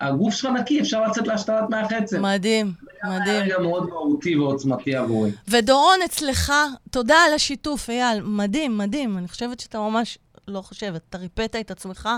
הגוף 0.01 0.33
שלך 0.33 0.51
נקי, 0.51 0.81
אפשר 0.81 1.07
לצאת 1.07 1.27
להשתלת 1.27 1.69
מח 1.69 1.91
עצם. 1.91 2.21
מדהים, 2.21 2.71
מדהים. 3.03 3.41
רגע 3.43 3.57
מאוד 3.59 3.89
מהותי 3.89 4.35
ועוצמתי 4.35 4.95
עבורי. 4.95 5.31
ודורון, 5.47 5.99
אצלך, 6.05 6.53
תודה 6.91 7.15
על 7.27 7.33
השיתוף, 7.33 7.89
אייל. 7.89 8.21
מדהים, 8.23 8.77
מדהים. 8.77 9.17
אני 9.17 9.27
חושבת 9.27 9.59
שאתה 9.59 9.79
ממש, 9.79 10.17
לא 10.47 10.61
חושבת, 10.61 11.01
אתה 11.09 11.17
ריפאת 11.17 11.55
את 11.59 11.71
עצמך, 11.71 12.09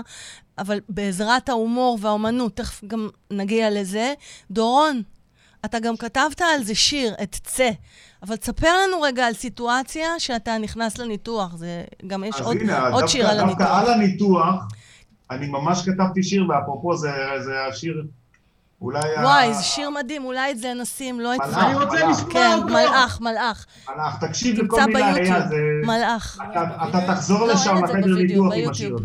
אבל 0.58 0.80
בעזרת 0.88 1.48
ההומור 1.48 1.98
והאומנות, 2.00 2.56
תכף 2.56 2.84
גם 2.84 3.08
נגיע 3.30 3.70
לזה. 3.70 4.14
דורון, 4.50 5.02
אתה 5.64 5.78
גם 5.78 5.96
כתבת 5.96 6.40
על 6.40 6.64
זה 6.64 6.74
שיר, 6.74 7.14
את 7.22 7.36
צא. 7.44 7.70
אבל 8.22 8.36
תספר 8.36 8.68
לנו 8.82 9.00
רגע 9.00 9.26
על 9.26 9.32
סיטואציה 9.32 10.08
שאתה 10.20 10.58
נכנס 10.58 10.98
לניתוח. 10.98 11.56
זה, 11.56 11.84
גם 12.06 12.24
יש 12.24 12.34
אז 12.34 12.46
עוד, 12.46 12.56
הנה, 12.56 12.80
עוד 12.82 12.92
דווקא- 12.92 13.06
שיר 13.06 13.26
על 13.28 13.36
דווקא 13.36 13.62
הניתוח. 13.62 13.78
על 13.88 13.92
הניתוח, 13.92 14.54
אני 15.30 15.46
ממש 15.46 15.82
כתבתי 15.88 16.22
שיר, 16.22 16.44
ואפרופו 16.48 16.96
זה 16.96 17.10
זה 17.44 17.64
השיר, 17.70 18.02
אולי... 18.82 19.00
וואי, 19.22 19.54
זה 19.54 19.62
שיר 19.62 19.90
מדהים, 19.90 20.24
אולי 20.24 20.50
את 20.50 20.58
זה 20.58 20.74
נשים, 20.74 21.20
לא 21.20 21.34
את 21.34 21.40
זה. 21.50 21.60
אני 21.60 21.74
רוצה. 21.74 22.06
לשמוע 22.10 22.30
כן, 22.32 22.50
אותו! 22.54 22.66
מלאך, 22.66 23.20
מלאך. 23.20 23.66
מלאך, 23.96 24.24
תקשיב 24.24 24.58
לכל 24.64 24.76
מילה, 24.86 25.12
ביוטיוב, 25.14 25.32
אייל, 25.32 25.48
זה... 25.48 25.56
מלאך. 25.86 26.38
אתה- 26.52 27.06
תחזור 27.06 27.46
לא, 27.46 27.52
לשם 27.52 27.84
לחדר 27.84 28.14
ניתוח 28.16 28.52
עם 28.56 28.70
השיר. 28.70 28.94
הזה. 28.94 29.04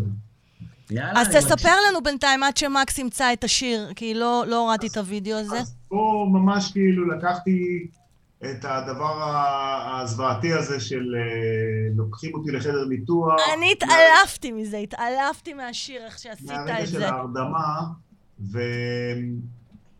יאללה, 0.90 1.20
אז 1.20 1.28
תספר 1.28 1.52
מקשיב. 1.54 1.70
לנו 1.90 2.02
בינתיים 2.02 2.42
עד 2.42 2.56
שמקס 2.56 2.98
ימצא 2.98 3.32
את 3.32 3.44
השיר, 3.44 3.92
כי 3.96 4.14
לא 4.14 4.44
לא 4.46 4.56
הורדתי 4.58 4.86
את 4.86 4.96
הוידאו 4.96 5.36
הזה. 5.38 5.58
אז 5.58 5.74
פה 5.88 6.26
ממש 6.32 6.72
כאילו 6.72 7.10
לקחתי 7.10 7.86
את 8.44 8.64
הדבר 8.64 9.42
הזוועתי 10.02 10.52
הזה 10.52 10.80
של 10.80 11.14
אה, 11.16 11.22
לוקחים 11.96 12.34
אותי 12.34 12.50
לחדר 12.50 12.84
ניתוח. 12.88 13.34
אני 13.54 13.72
התעלפתי 13.72 14.52
מזה, 14.52 14.76
התעלפתי 14.76 15.54
מהשיר, 15.54 16.04
איך 16.04 16.18
שעשית 16.18 16.50
מהרגע 16.50 16.80
את 16.82 16.88
של 16.88 16.98
זה. 16.98 17.08
ההרדמה, 17.08 17.80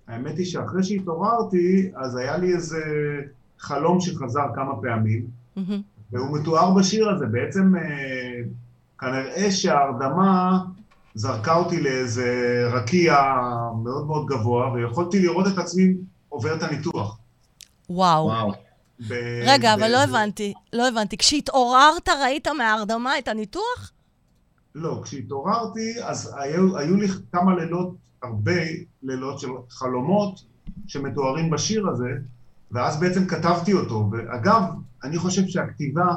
והאמת 0.09 0.39
היא 0.39 0.47
שאחרי 0.47 0.85
שהתעוררתי, 0.85 1.91
אז 1.97 2.17
היה 2.17 2.37
לי 2.37 2.55
איזה 2.55 2.81
חלום 3.59 4.01
שחזר 4.01 4.47
כמה 4.55 4.73
פעמים. 4.83 5.27
והוא 6.13 6.39
מתואר 6.39 6.75
בשיר 6.75 7.11
הזה. 7.11 7.27
בעצם 7.27 7.77
אה, 7.77 8.41
כנראה 8.99 9.51
שההרדמה 9.51 10.59
זרקה 11.15 11.55
אותי 11.57 11.81
לאיזה 11.81 12.31
רקיע 12.73 13.17
מאוד 13.85 14.07
מאוד 14.07 14.27
גבוה, 14.27 14.73
ויכולתי 14.73 15.23
לראות 15.23 15.47
את 15.47 15.59
עצמי 15.59 15.95
עובר 16.29 16.57
את 16.57 16.63
הניתוח. 16.63 17.19
וואו. 17.91 18.25
וואו. 18.25 18.53
ב- 19.09 19.43
רגע, 19.47 19.77
ב- 19.77 19.79
אבל 19.79 19.91
לא 19.93 20.03
הבנתי, 20.05 20.55
לא 20.73 20.89
הבנתי. 20.89 21.17
כשהתעוררת 21.17 22.09
ראית 22.09 22.49
מההרדמה 22.49 23.19
את 23.19 23.29
הניתוח? 23.29 23.93
לא, 24.75 25.01
כשהתעוררתי, 25.05 25.95
אז 26.05 26.35
היו, 26.39 26.79
היו 26.79 26.97
לי 26.97 27.07
כמה 27.33 27.57
לילות, 27.57 27.95
הרבה 28.23 28.61
לילות 29.03 29.39
של 29.41 29.49
חלומות 29.71 30.45
שמתוארים 30.87 31.51
בשיר 31.51 31.89
הזה, 31.89 32.11
ואז 32.71 33.01
בעצם 33.01 33.27
כתבתי 33.27 33.73
אותו. 33.73 34.11
ואגב, 34.13 34.63
אני 35.05 35.19
חושב 35.19 35.47
שהכתיבה, 35.47 36.15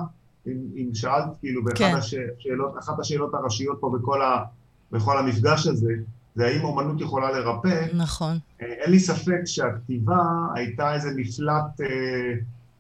אם, 0.48 0.58
אם 0.76 0.90
שאלת 0.94 1.26
כאילו 1.40 1.64
באחת 1.64 1.78
כן. 1.78 1.96
השאלות, 1.96 2.78
אחת 2.80 3.00
השאלות 3.00 3.34
הראשיות 3.34 3.78
פה 3.82 3.98
בכל, 4.00 4.22
ה, 4.22 4.44
בכל 4.92 5.18
המפגש 5.18 5.68
הזה, 5.68 5.94
זה 6.36 6.46
האם 6.46 6.64
אומנות 6.64 7.02
יכולה 7.02 7.32
לרפא, 7.32 7.88
נכון. 7.94 8.38
אה, 8.62 8.68
אין 8.68 8.92
לי 8.92 9.00
ספק 9.00 9.42
שהכתיבה 9.46 10.24
הייתה 10.56 10.94
איזה 10.94 11.10
מפלט 11.16 11.82
אה, 11.82 12.34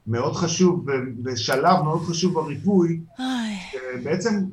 מאוד 0.07 0.36
חשוב 0.36 0.86
ושלב 1.24 1.82
מאוד 1.84 2.01
חשוב 2.01 2.34
בריפוי, 2.34 2.99
איי, 3.19 3.57
בעצם 4.03 4.43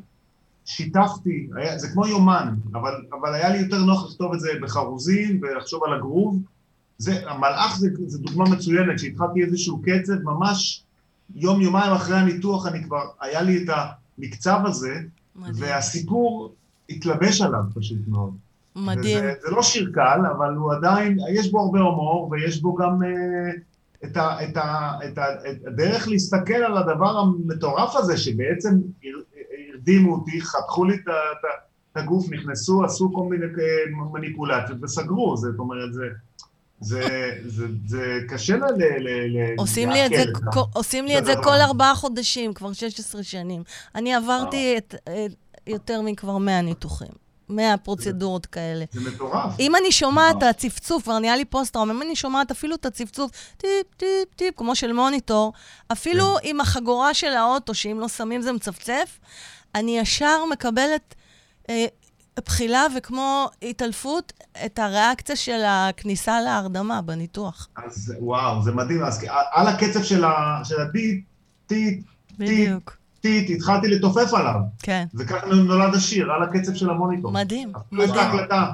שיתפתי, 0.69 1.49
היה, 1.57 1.79
זה 1.79 1.89
כמו 1.89 2.07
יומן, 2.07 2.55
אבל, 2.73 2.95
אבל 3.21 3.35
היה 3.35 3.49
לי 3.49 3.59
יותר 3.59 3.79
נוח 3.79 4.11
לכתוב 4.11 4.33
את 4.33 4.41
זה 4.41 4.49
בחרוזים 4.63 5.41
ולחשוב 5.43 5.85
על 5.85 5.95
הגרוב. 5.95 6.43
זה, 6.99 7.31
המלאך 7.31 7.79
זה, 7.79 7.89
זה 8.07 8.19
דוגמה 8.19 8.45
מצוינת, 8.45 8.99
שהתחלתי 8.99 9.45
איזשהו 9.45 9.83
קצב, 9.83 10.23
ממש 10.23 10.83
יום-יומיים 11.35 11.93
אחרי 11.93 12.17
הניתוח 12.17 12.67
אני 12.67 12.85
כבר, 12.85 13.03
היה 13.21 13.43
לי 13.43 13.65
את 13.65 13.69
המקצב 14.19 14.61
הזה, 14.65 14.95
מדהים. 15.37 15.55
והסיפור 15.59 16.55
התלבש 16.91 17.41
עליו 17.41 17.63
פשוט 17.75 17.99
מאוד. 18.09 18.33
מדהים. 18.77 19.19
וזה, 19.19 19.33
זה 19.43 19.51
לא 19.51 19.63
שיר 19.63 19.91
קל, 19.95 20.21
אבל 20.37 20.55
הוא 20.55 20.73
עדיין, 20.73 21.19
יש 21.31 21.51
בו 21.51 21.61
הרבה 21.61 21.81
הומור, 21.81 22.29
ויש 22.31 22.63
בו 22.63 22.75
גם 22.75 23.03
אה, 23.03 23.51
את, 24.05 24.17
ה, 24.17 24.45
את, 24.45 24.57
ה, 24.57 24.93
את, 25.05 25.19
ה, 25.19 25.25
את 25.51 25.67
הדרך 25.67 26.09
להסתכל 26.09 26.55
על 26.55 26.77
הדבר 26.77 27.19
המטורף 27.19 27.97
הזה, 27.97 28.17
שבעצם 28.17 28.79
הרדימו 29.79 30.15
אותי, 30.15 30.41
חתכו 30.41 30.85
לי 30.85 30.95
את, 30.95 31.09
הגוף, 31.97 32.31
נכנסו, 32.31 32.85
עשו 32.85 33.13
כל 33.15 33.23
מיני 33.31 33.45
אה, 33.45 34.09
מניפולציות 34.13 34.79
וסגרו, 34.83 35.37
זאת 35.37 35.59
אומרת, 35.59 35.93
זה... 35.93 36.05
זה, 36.81 37.31
זה, 37.47 37.67
זה 37.87 38.19
קשה 38.29 38.57
ל... 38.57 38.83
ל, 38.99 39.55
עושים 39.59 39.91
לי 39.91 40.07
את 40.07 40.11
זה, 40.11 40.25
כל- 40.53 40.61
עושים 40.75 41.05
לי 41.05 41.19
את 41.19 41.25
זה. 41.25 41.35
כל 41.43 41.61
ארבעה 41.61 41.95
חודשים, 41.95 42.55
כבר 42.55 42.73
16 42.73 43.23
שנים. 43.23 43.63
אני 43.95 44.15
עברתי 44.15 44.75
את, 44.79 44.95
את, 45.05 45.33
יותר 45.67 46.03
מכבר 46.03 46.39
100 46.39 46.63
ניתוחים. 46.63 47.09
100 47.49 47.77
פרוצדורות 47.77 48.47
כאלה. 48.47 48.85
זה 48.93 49.11
מטורף. 49.11 49.53
אם 49.61 49.77
אני 49.77 49.93
שומעת 49.93 50.37
את. 50.39 50.43
הצפצוף, 50.43 51.03
כבר 51.03 51.19
נהיה 51.19 51.37
לי 51.37 51.45
פוסט-טראומה, 51.45 51.93
אם 51.93 52.03
אני 52.03 52.17
שומעת 52.17 52.51
אפילו 52.51 52.75
את 52.75 52.87
הצפצוף, 52.87 53.31
טיפ, 53.57 53.95
טיפ, 53.97 54.35
טיפ, 54.37 54.55
כמו 54.57 54.75
של 54.75 54.93
מוניטור, 54.93 55.53
אפילו 55.93 56.25
כן. 56.43 56.49
עם 56.49 56.61
החגורה 56.61 57.15
של 57.15 57.33
האוטו, 57.33 57.75
שאם 57.75 58.01
לא 58.01 58.09
שמים 58.09 58.43
זה 58.43 58.53
מצפצף, 58.53 59.19
אני 59.75 59.99
ישר 59.99 60.45
מקבלת 60.53 61.15
אה, 61.71 61.87
בחילה 62.47 62.87
וכמו 62.97 63.49
התעלפות, 63.63 64.33
את 64.67 64.79
הריאקציה 64.79 65.37
של 65.37 65.61
הכניסה 65.67 66.41
להרדמה 66.41 67.03
בניתוח. 67.03 67.69
אז 67.77 68.15
וואו, 68.21 68.63
זה 68.63 68.73
מדהים. 68.73 69.05
אז 69.05 69.25
על 69.53 69.67
הקצב 69.67 70.03
של 70.03 70.25
ה- 70.25 70.61
של 70.65 70.81
הטיט, 70.81 71.25
טיט, 71.67 72.05
בדיוק. 72.39 72.97
טיט, 73.21 73.51
התחלתי 73.57 73.89
לתופף 73.89 74.35
עליו. 74.35 74.55
כן. 74.83 75.05
וכך 75.15 75.45
נולד 75.45 75.95
השיר, 75.95 76.33
על 76.33 76.43
הקצב 76.43 76.75
של 76.75 76.91
המוניטור. 76.91 77.33
מדהים, 77.33 77.73
אפילו 77.77 78.03
יש 78.05 78.11
את 78.11 78.15
מדהים. 78.17 78.31
ההקלטה. 78.31 78.65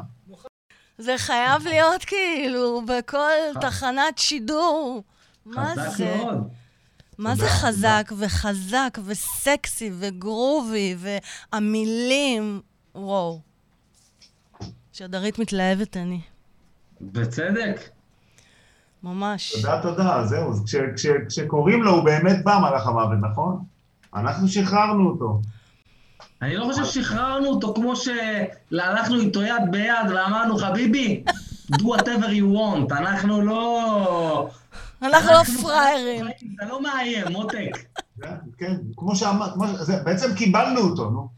זה 0.98 1.14
חייב 1.18 1.66
להיות 1.66 2.04
כאילו 2.04 2.82
בכל 2.86 3.28
תחנת 3.60 4.18
שידור. 4.18 5.02
מה 5.46 5.72
חזק 5.76 5.96
זה? 5.96 6.16
מאוד. 6.16 6.48
מה 7.18 7.34
זה 7.36 7.48
חזק 7.48 8.12
וחזק 8.18 8.98
וסקסי 9.04 9.90
וגרובי 9.98 10.96
והמילים? 11.52 12.60
וואו. 12.94 13.40
שדרית 14.92 15.38
מתלהבת 15.38 15.96
אני. 15.96 16.20
בצדק. 17.00 17.80
ממש. 19.02 19.52
תודה, 19.56 19.82
תודה, 19.82 20.24
זהו. 20.26 20.50
אז 20.50 20.62
כש- 20.66 20.74
כש- 20.96 21.06
כשקוראים 21.28 21.82
לו, 21.82 21.90
הוא 21.94 22.04
באמת 22.04 22.44
בא 22.44 22.58
מלאך 22.58 22.86
המוות, 22.86 23.18
נכון? 23.30 23.64
אנחנו 24.14 24.48
שחררנו 24.48 25.08
אותו. 25.10 25.40
אני 26.42 26.56
לא 26.56 26.64
חושב 26.64 26.84
ששחררנו 26.84 27.46
אותו 27.48 27.74
כמו 27.74 27.92
שהלכנו 27.96 29.20
איתו 29.20 29.42
יד 29.42 29.62
ביד 29.70 30.10
ואמרנו, 30.14 30.56
חביבי, 30.58 31.24
do 31.72 31.78
whatever 31.82 32.26
you 32.28 32.56
want, 32.56 32.96
אנחנו 32.98 33.40
לא... 33.42 34.50
אנחנו 35.02 35.30
לא 35.32 35.42
פראיירים. 35.62 36.26
אתה 36.56 36.66
לא 36.68 36.82
מאיים, 36.82 37.24
מותק. 37.30 37.70
זה- 38.16 38.26
כן, 38.58 38.74
כמו 38.96 39.16
שאמרת, 39.16 39.52
בעצם 40.04 40.34
קיבלנו 40.34 40.80
אותו, 40.80 41.10
נו. 41.10 41.28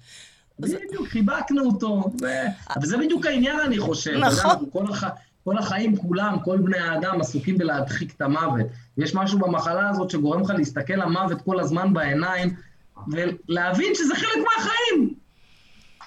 בדיוק, 0.58 1.08
חיבקנו 1.08 1.62
אותו. 1.66 2.04
וזה 2.82 2.96
בדיוק 2.98 3.26
העניין, 3.26 3.60
אני 3.60 3.78
חושב. 3.78 4.16
נכון. 4.20 4.70
כל 5.44 5.58
החיים 5.58 5.96
כולם, 5.96 6.36
כל 6.44 6.58
בני 6.58 6.78
האדם 6.78 7.20
עסוקים 7.20 7.58
בלהדחיק 7.58 8.14
את 8.16 8.22
המוות. 8.22 8.66
יש 8.98 9.14
משהו 9.14 9.38
במחלה 9.38 9.88
הזאת 9.90 10.10
שגורם 10.10 10.42
לך 10.42 10.50
להסתכל 10.50 10.94
למוות 10.94 11.42
כל 11.42 11.60
הזמן 11.60 11.92
בעיניים, 11.92 12.54
ולהבין 13.08 13.92
שזה 13.94 14.14
חלק 14.14 14.44
מהחיים. 14.56 15.14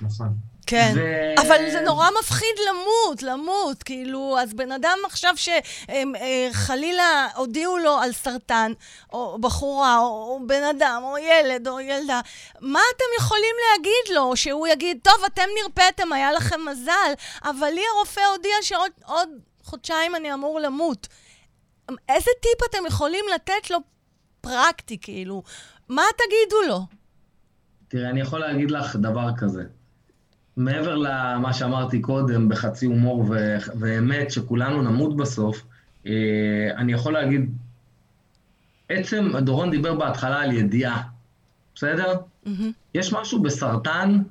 נכון. 0.02 0.49
כן. 0.70 0.94
ו- 0.96 1.42
אבל 1.42 1.72
זה 1.72 1.82
נורא 1.82 2.08
מפחיד 2.20 2.56
למות, 2.70 3.24
למות. 3.24 3.84
כאילו, 3.84 4.38
אז 4.40 4.54
בן 4.54 4.72
אדם 4.72 4.98
עכשיו 5.06 5.34
שחלילה 6.54 7.28
הודיעו 7.36 7.78
לו 7.78 7.98
על 7.98 8.12
סרטן, 8.12 8.72
או 9.14 9.38
בחורה, 9.42 9.98
או, 10.00 10.04
או 10.06 10.48
בן 10.48 10.64
אדם, 10.64 11.02
או 11.04 11.18
ילד, 11.18 11.68
או 11.68 11.80
ילדה, 11.80 12.22
מה 12.62 12.80
אתם 12.96 13.06
יכולים 13.18 13.56
להגיד 13.72 14.16
לו? 14.16 14.36
שהוא 14.36 14.68
יגיד, 14.68 15.00
טוב, 15.04 15.24
אתם 15.26 15.48
נרפאתם, 15.64 16.14
היה 16.14 16.32
לכם 16.32 16.60
מזל, 16.72 17.12
אבל 17.44 17.70
לי 17.70 17.82
הרופא 17.96 18.22
הודיע 18.36 18.56
שעוד 18.62 18.92
עוד 19.06 19.30
חודשיים 19.64 20.16
אני 20.16 20.34
אמור 20.34 20.60
למות. 20.60 21.08
איזה 22.10 22.32
טיפ 22.42 22.70
אתם 22.70 22.86
יכולים 22.88 23.26
לתת 23.36 23.70
לו 23.70 23.78
פרקטי, 24.42 24.98
כאילו? 25.02 25.44
מה 25.90 26.04
תגידו 26.18 26.62
לו? 26.68 26.80
תראה, 27.88 28.10
אני 28.10 28.22
יכול 28.22 28.40
להגיד 28.40 28.72
לך 28.72 28.96
דבר 28.96 29.28
כזה. 29.38 29.64
מעבר 30.60 30.96
למה 30.96 31.54
שאמרתי 31.54 32.02
קודם, 32.02 32.50
בחצי 32.50 32.86
הומור 32.86 33.26
ו- 33.30 33.58
ואמת, 33.80 34.32
שכולנו 34.32 34.82
נמות 34.82 35.18
בסוף, 35.18 35.64
אה, 36.08 36.12
אני 36.78 36.94
יכול 36.94 37.14
להגיד, 37.14 37.52
עצם, 38.90 39.38
דורון 39.38 39.72
דיבר 39.72 39.96
בהתחלה 39.96 40.42
על 40.42 40.52
ידיעה, 40.52 41.02
בסדר? 41.76 42.16
מהמם. 42.46 42.72
יש 42.94 43.14
משהו 43.14 43.42
בסרטן, 43.42 44.22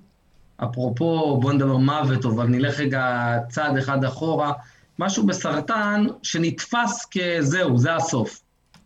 אפרופו, 0.56 1.38
בוא 1.40 1.52
נדבר 1.52 1.76
מוות, 1.76 2.24
אבל 2.24 2.46
נלך 2.46 2.80
רגע 2.80 3.34
צעד 3.48 3.76
אחד 3.76 4.04
אחורה, 4.04 4.52
משהו 4.98 5.26
בסרטן 5.26 6.06
שנתפס 6.22 7.06
כזהו, 7.10 7.78
זה 7.78 7.94
הסוף. 7.94 8.40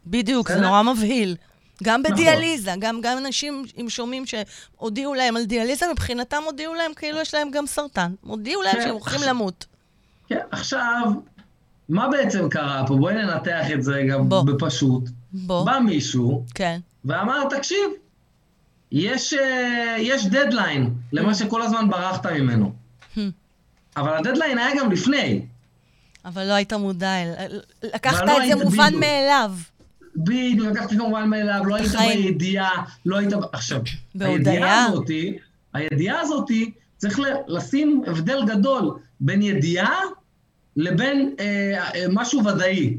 בדיוק, 0.06 0.48
זה 0.48 0.54
בסדר? 0.54 0.66
נורא 0.66 0.82
מבהיל. 0.82 1.36
גם 1.82 2.00
נכון. 2.00 2.12
בדיאליזה, 2.16 2.70
גם, 2.78 3.00
גם 3.00 3.18
אנשים 3.18 3.64
עם 3.76 3.88
שומעים 3.88 4.24
שהודיעו 4.26 5.14
להם 5.14 5.36
על 5.36 5.44
דיאליזה, 5.44 5.86
מבחינתם 5.92 6.42
הודיעו 6.44 6.74
להם 6.74 6.94
כאילו 6.96 7.20
יש 7.20 7.34
להם 7.34 7.50
גם 7.50 7.66
סרטן. 7.66 8.14
הודיעו 8.20 8.62
להם 8.62 8.74
כן, 8.74 8.82
שהם 8.82 8.92
הולכים 8.94 9.20
למות. 9.28 9.66
כן, 10.28 10.38
עכשיו, 10.50 11.12
מה 11.88 12.08
בעצם 12.08 12.48
קרה 12.48 12.84
פה? 12.86 12.96
בואי 12.96 13.14
ננתח 13.14 13.66
את 13.74 13.82
זה 13.82 13.92
רגע 13.92 14.18
בוא. 14.18 14.42
בפשוט. 14.42 15.08
בוא, 15.32 15.66
בא 15.66 15.78
מישהו 15.78 16.44
כן. 16.54 16.80
ואמר, 17.04 17.48
תקשיב, 17.50 17.90
יש, 18.92 19.34
אה, 19.34 19.96
יש 19.98 20.26
דדליין 20.26 20.94
למה 21.12 21.34
שכל 21.34 21.62
הזמן 21.62 21.90
ברחת 21.90 22.26
ממנו. 22.26 22.72
Hmm. 23.16 23.20
אבל 23.96 24.16
הדדליין 24.16 24.58
היה 24.58 24.76
גם 24.78 24.92
לפני. 24.92 25.42
אבל 26.24 26.44
לא 26.44 26.52
היית 26.52 26.72
מודע. 26.72 27.12
לקחת 27.82 28.22
את 28.22 28.58
זה 28.58 28.64
מובן. 28.64 28.94
מאליו. 28.94 29.52
בדיוק, 30.16 30.68
לקחתי 30.68 30.96
כמובן 30.96 31.28
מאליו, 31.28 31.62
לא 31.64 31.74
היית. 31.74 31.92
בידיעה, 31.92 32.84
לא 33.06 33.18
היית... 33.18 33.32
עכשיו. 33.52 33.80
הידיעה 34.20 34.84
הזאתי, 34.84 35.38
הידיעה 35.72 36.20
הזאתי, 36.20 36.70
צריך 36.96 37.20
לשים 37.46 38.02
הבדל 38.06 38.44
גדול 38.46 38.98
בין 39.20 39.42
ידיעה 39.42 40.00
לבין 40.76 41.34
אה, 41.40 41.44
אה, 41.94 42.04
משהו 42.10 42.44
ודאי. 42.44 42.96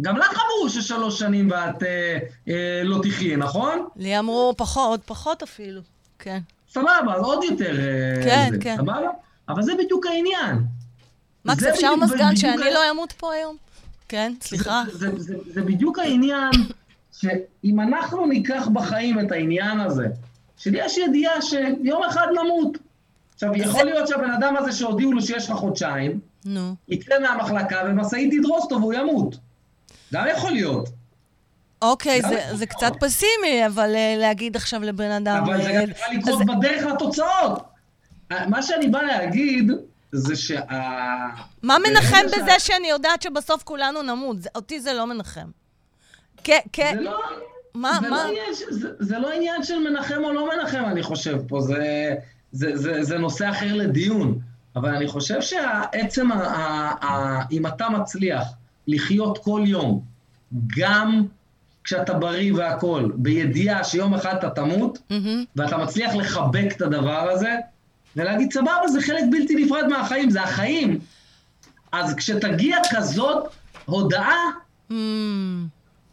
גם 0.00 0.16
לך 0.16 0.32
אמרו 0.32 0.70
ששלוש 0.70 1.18
שנים 1.18 1.50
ואת 1.50 1.82
אה, 1.82 2.18
אה, 2.48 2.80
לא 2.84 3.00
תחיה, 3.02 3.36
נכון? 3.36 3.86
לי 3.96 4.18
אמרו 4.18 4.54
פחות, 4.56 4.88
עוד 4.88 5.00
פחות 5.00 5.42
אפילו. 5.42 5.80
כן. 6.18 6.38
סבבה, 6.70 7.14
אז 7.16 7.22
עוד 7.22 7.44
יותר... 7.44 7.76
אה, 7.80 8.22
כן, 8.24 8.48
זה, 8.52 8.58
כן. 8.60 8.76
סבבה? 8.76 9.10
אבל 9.48 9.62
זה 9.62 9.72
בדיוק 9.78 10.06
העניין. 10.06 10.64
מקס, 11.44 11.62
אפשר 11.62 11.96
מזגן 11.96 12.36
שאני 12.36 12.56
לא 12.56 12.90
אמות 12.90 13.12
פה 13.12 13.32
היום? 13.32 13.56
כן, 14.08 14.32
סליחה. 14.40 14.82
זה, 14.92 14.98
זה, 14.98 15.18
זה, 15.22 15.34
זה 15.52 15.62
בדיוק 15.62 15.98
העניין, 15.98 16.50
שאם 17.20 17.80
אנחנו 17.80 18.26
ניקח 18.26 18.68
בחיים 18.72 19.20
את 19.20 19.32
העניין 19.32 19.80
הזה, 19.80 20.06
שיש 20.56 20.98
ידיעה 20.98 21.42
שיום 21.42 22.02
אחד 22.04 22.26
נמות. 22.44 22.78
עכשיו, 23.34 23.56
יכול 23.56 23.84
להיות 23.84 24.08
שהבן 24.08 24.30
אדם 24.30 24.56
הזה 24.56 24.72
שהודיעו 24.72 25.12
לו 25.12 25.22
שיש 25.22 25.50
לך 25.50 25.56
חודשיים, 25.56 26.20
נו. 26.44 26.74
יצא 26.88 27.14
מהמחלקה 27.22 27.82
ומשאית 27.86 28.34
תדרוס 28.38 28.62
אותו 28.62 28.76
והוא 28.80 28.92
ימות. 28.94 29.36
גם 30.12 30.24
יכול 30.32 30.50
להיות. 30.50 30.88
אוקיי, 31.82 32.22
זה- 32.22 32.56
זה. 32.56 32.66
קצת 32.66 32.92
פסימי, 33.00 33.66
אבל 33.66 33.94
אה, 33.94 34.14
להגיד 34.18 34.56
עכשיו 34.56 34.82
לבן 34.82 35.10
אדם... 35.10 35.42
אבל 35.46 35.62
זה 35.62 35.68
אה, 35.70 35.82
גם 35.84 35.90
יכול 35.90 36.14
לקרות 36.16 36.40
אז- 36.40 36.46
בדרך 36.58 36.82
לתוצאות. 36.86 37.62
מה 38.30 38.62
שאני 38.62 38.88
בא 38.88 39.02
להגיד, 39.02 39.70
זה 40.12 40.36
שה... 40.36 40.60
מה 41.62 41.76
מנחם 41.78 42.26
בזה 42.26 42.50
שה- 42.50 42.60
שאני 42.60 42.88
יודעת 42.88 43.22
שבסוף 43.22 43.62
כולנו 43.62 44.02
נמות? 44.02 44.42
זה- 44.42 44.48
אותי 44.54 44.80
זה 44.80 44.92
לא 44.92 45.06
מנחם. 45.06 45.48
כן, 46.44 46.58
כן, 46.72 46.92
זה 46.94 47.00
לא... 47.00 47.20
מה, 47.74 47.98
זה, 48.00 48.08
מה? 48.10 48.16
לא 48.16 48.28
עניין, 48.28 48.44
זה, 48.70 48.88
זה 48.98 49.18
לא 49.18 49.32
עניין 49.32 49.62
של 49.62 49.78
מנחם 49.78 50.24
או 50.24 50.32
לא 50.32 50.48
מנחם, 50.56 50.84
אני 50.86 51.02
חושב 51.02 51.38
פה, 51.48 51.60
זה, 51.60 52.14
זה, 52.52 52.76
זה, 52.76 53.02
זה 53.02 53.18
נושא 53.18 53.50
אחר 53.50 53.74
לדיון. 53.74 54.38
אבל 54.76 54.94
אני 54.94 55.08
חושב 55.08 55.40
שעצם, 55.42 56.32
ה, 56.32 56.36
ה, 56.36 57.06
ה, 57.06 57.42
אם 57.52 57.66
אתה 57.66 57.88
מצליח 57.88 58.44
לחיות 58.86 59.38
כל 59.38 59.62
יום, 59.66 60.00
גם 60.76 61.26
כשאתה 61.84 62.14
בריא 62.14 62.52
והכול, 62.54 63.12
בידיעה 63.14 63.84
שיום 63.84 64.14
אחד 64.14 64.34
אתה 64.36 64.50
תמות, 64.50 64.98
מהמם. 65.10 65.44
ואתה 65.56 65.76
מצליח 65.76 66.14
לחבק 66.14 66.66
את 66.76 66.82
הדבר 66.82 67.30
הזה, 67.30 67.54
ולהגיד, 68.18 68.52
סבבה, 68.52 68.88
זה 68.92 69.00
חלק 69.00 69.24
בלתי 69.30 69.64
נפרד 69.64 69.86
מהחיים, 69.88 70.30
זה 70.30 70.42
החיים. 70.42 70.98
אז 71.92 72.14
כשתגיע 72.14 72.76
כזאת 72.90 73.48
הודעה, 73.84 74.42
אמ, 74.90 75.66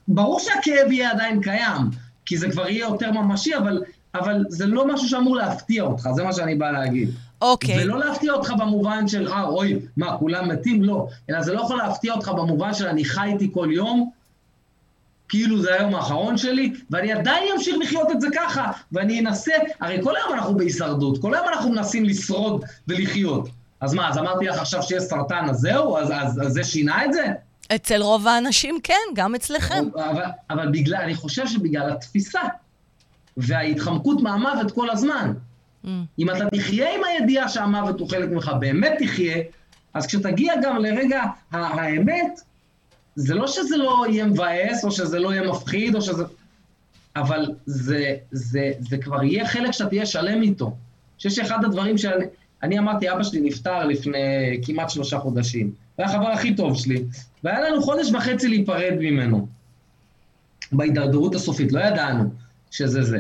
ברור 0.07 0.39
שהכאב 0.39 0.91
יהיה 0.91 1.11
עדיין 1.11 1.41
קיים, 1.41 1.81
כי 2.25 2.37
זה 2.37 2.51
כבר 2.51 2.69
יהיה 2.69 2.79
יותר 2.79 3.11
ממשי, 3.11 3.57
אבל, 3.57 3.83
אבל 4.15 4.43
זה 4.49 4.65
לא 4.65 4.93
משהו 4.93 5.09
שאמור 5.09 5.35
להפתיע 5.35 5.83
אותך, 5.83 6.09
זה 6.15 6.23
מה 6.23 6.33
שאני 6.33 6.55
בא 6.55 6.71
להגיד. 6.71 7.09
אוקיי. 7.41 7.83
ולא 7.83 7.99
להפתיע 7.99 8.33
אותך 8.33 8.53
במובן 8.59 9.07
של, 9.07 9.27
אה, 9.27 9.43
אוי, 9.43 9.79
מה, 9.97 10.17
כולם 10.17 10.49
מתים? 10.49 10.83
לא. 10.83 11.07
אלא 11.29 11.41
זה 11.41 11.53
לא 11.53 11.61
יכול 11.61 11.77
להפתיע 11.77 12.13
אותך 12.13 12.29
במובן 12.29 12.73
של 12.73 12.87
אני 12.87 13.05
חי 13.05 13.27
איתי 13.33 13.49
כל 13.53 13.67
יום, 13.71 14.11
כאילו 15.29 15.61
זה 15.61 15.73
היום 15.73 15.95
האחרון 15.95 16.37
שלי, 16.37 16.73
ואני 16.89 17.13
עדיין 17.13 17.43
אמשיך 17.55 17.75
לחיות 17.81 18.11
את 18.11 18.21
זה 18.21 18.27
ככה, 18.35 18.71
ואני 18.91 19.19
אנסה, 19.19 19.53
הרי 19.79 19.99
כל 20.03 20.13
היום 20.15 20.33
אנחנו 20.33 20.57
בהישרדות, 20.57 21.21
כל 21.21 21.35
היום 21.35 21.47
אנחנו 21.47 21.69
מנסים 21.69 22.05
לשרוד 22.05 22.65
ולחיות. 22.87 23.49
אז 23.81 23.93
מה, 23.93 24.09
אז 24.09 24.17
אמרתי 24.17 24.45
לך 24.45 24.57
עכשיו 24.57 24.83
שיש 24.83 25.03
סרטן, 25.03 25.45
אז 25.49 25.57
זהו? 25.57 25.97
אז, 25.97 26.11
אז, 26.11 26.41
אז 26.45 26.53
זה 26.53 26.63
שינה 26.63 27.05
את 27.05 27.13
זה? 27.13 27.25
אצל 27.75 28.01
רוב 28.01 28.27
האנשים 28.27 28.79
כן, 28.83 28.93
גם 29.13 29.35
אצלכם. 29.35 29.85
אבל, 29.95 30.23
אבל 30.49 30.71
בגלל, 30.71 31.01
אני 31.01 31.15
חושב 31.15 31.47
שבגלל 31.47 31.91
התפיסה 31.91 32.41
וההתחמקות 33.37 34.21
מהמוות 34.21 34.71
כל 34.71 34.89
הזמן. 34.89 35.33
אמ, 35.85 36.03
אם 36.19 36.29
אתה 36.29 36.49
תחיה 36.55 36.95
עם 36.95 37.03
הידיעה 37.03 37.49
שהמוות 37.49 37.99
הוא 37.99 38.09
חלק 38.09 38.29
ממך, 38.29 38.51
באמת 38.59 38.93
תחיה, 38.99 39.37
אז 39.93 40.07
כשתגיע 40.07 40.53
גם 40.61 40.77
לרגע 40.77 41.23
האמת, 41.51 42.41
זה 43.15 43.35
לא 43.35 43.47
שזה 43.47 43.77
לא 43.77 44.05
יהיה 44.09 44.25
מבאס, 44.25 44.85
או 44.85 44.91
שזה 44.91 45.19
לא 45.19 45.33
יהיה 45.33 45.51
מפחיד, 45.51 45.95
או 45.95 46.01
שזה... 46.01 46.23
אבל 47.15 47.45
זה, 47.65 48.15
זה, 48.31 48.71
זה 48.79 48.97
כבר 48.97 49.23
יהיה 49.23 49.47
חלק 49.47 49.71
שאתה 49.71 49.89
תהיה 49.89 50.05
שלם 50.05 50.41
איתו. 50.41 50.65
אני 50.65 51.17
חושב 51.17 51.29
שאחד 51.29 51.65
הדברים 51.65 51.97
שאני... 51.97 52.25
אני 52.63 52.79
אמרתי, 52.79 53.11
אבא 53.11 53.23
שלי 53.23 53.41
נפטר 53.41 53.85
לפני 53.85 54.19
כמעט 54.65 54.89
שלושה 54.89 55.19
חודשים. 55.19 55.65
הוא 55.65 56.05
היה 56.05 56.15
החבר 56.15 56.27
הכי 56.27 56.55
טוב 56.55 56.77
שלי, 56.77 57.03
והיה 57.43 57.69
לנו 57.69 57.81
חודש 57.81 58.11
וחצי 58.11 58.47
להיפרד 58.47 58.93
ממנו. 58.99 59.47
בהידרדרות 60.71 61.35
הסופית, 61.35 61.71
לא 61.71 61.79
ידענו 61.79 62.29
שזה 62.71 63.03
זה. 63.03 63.19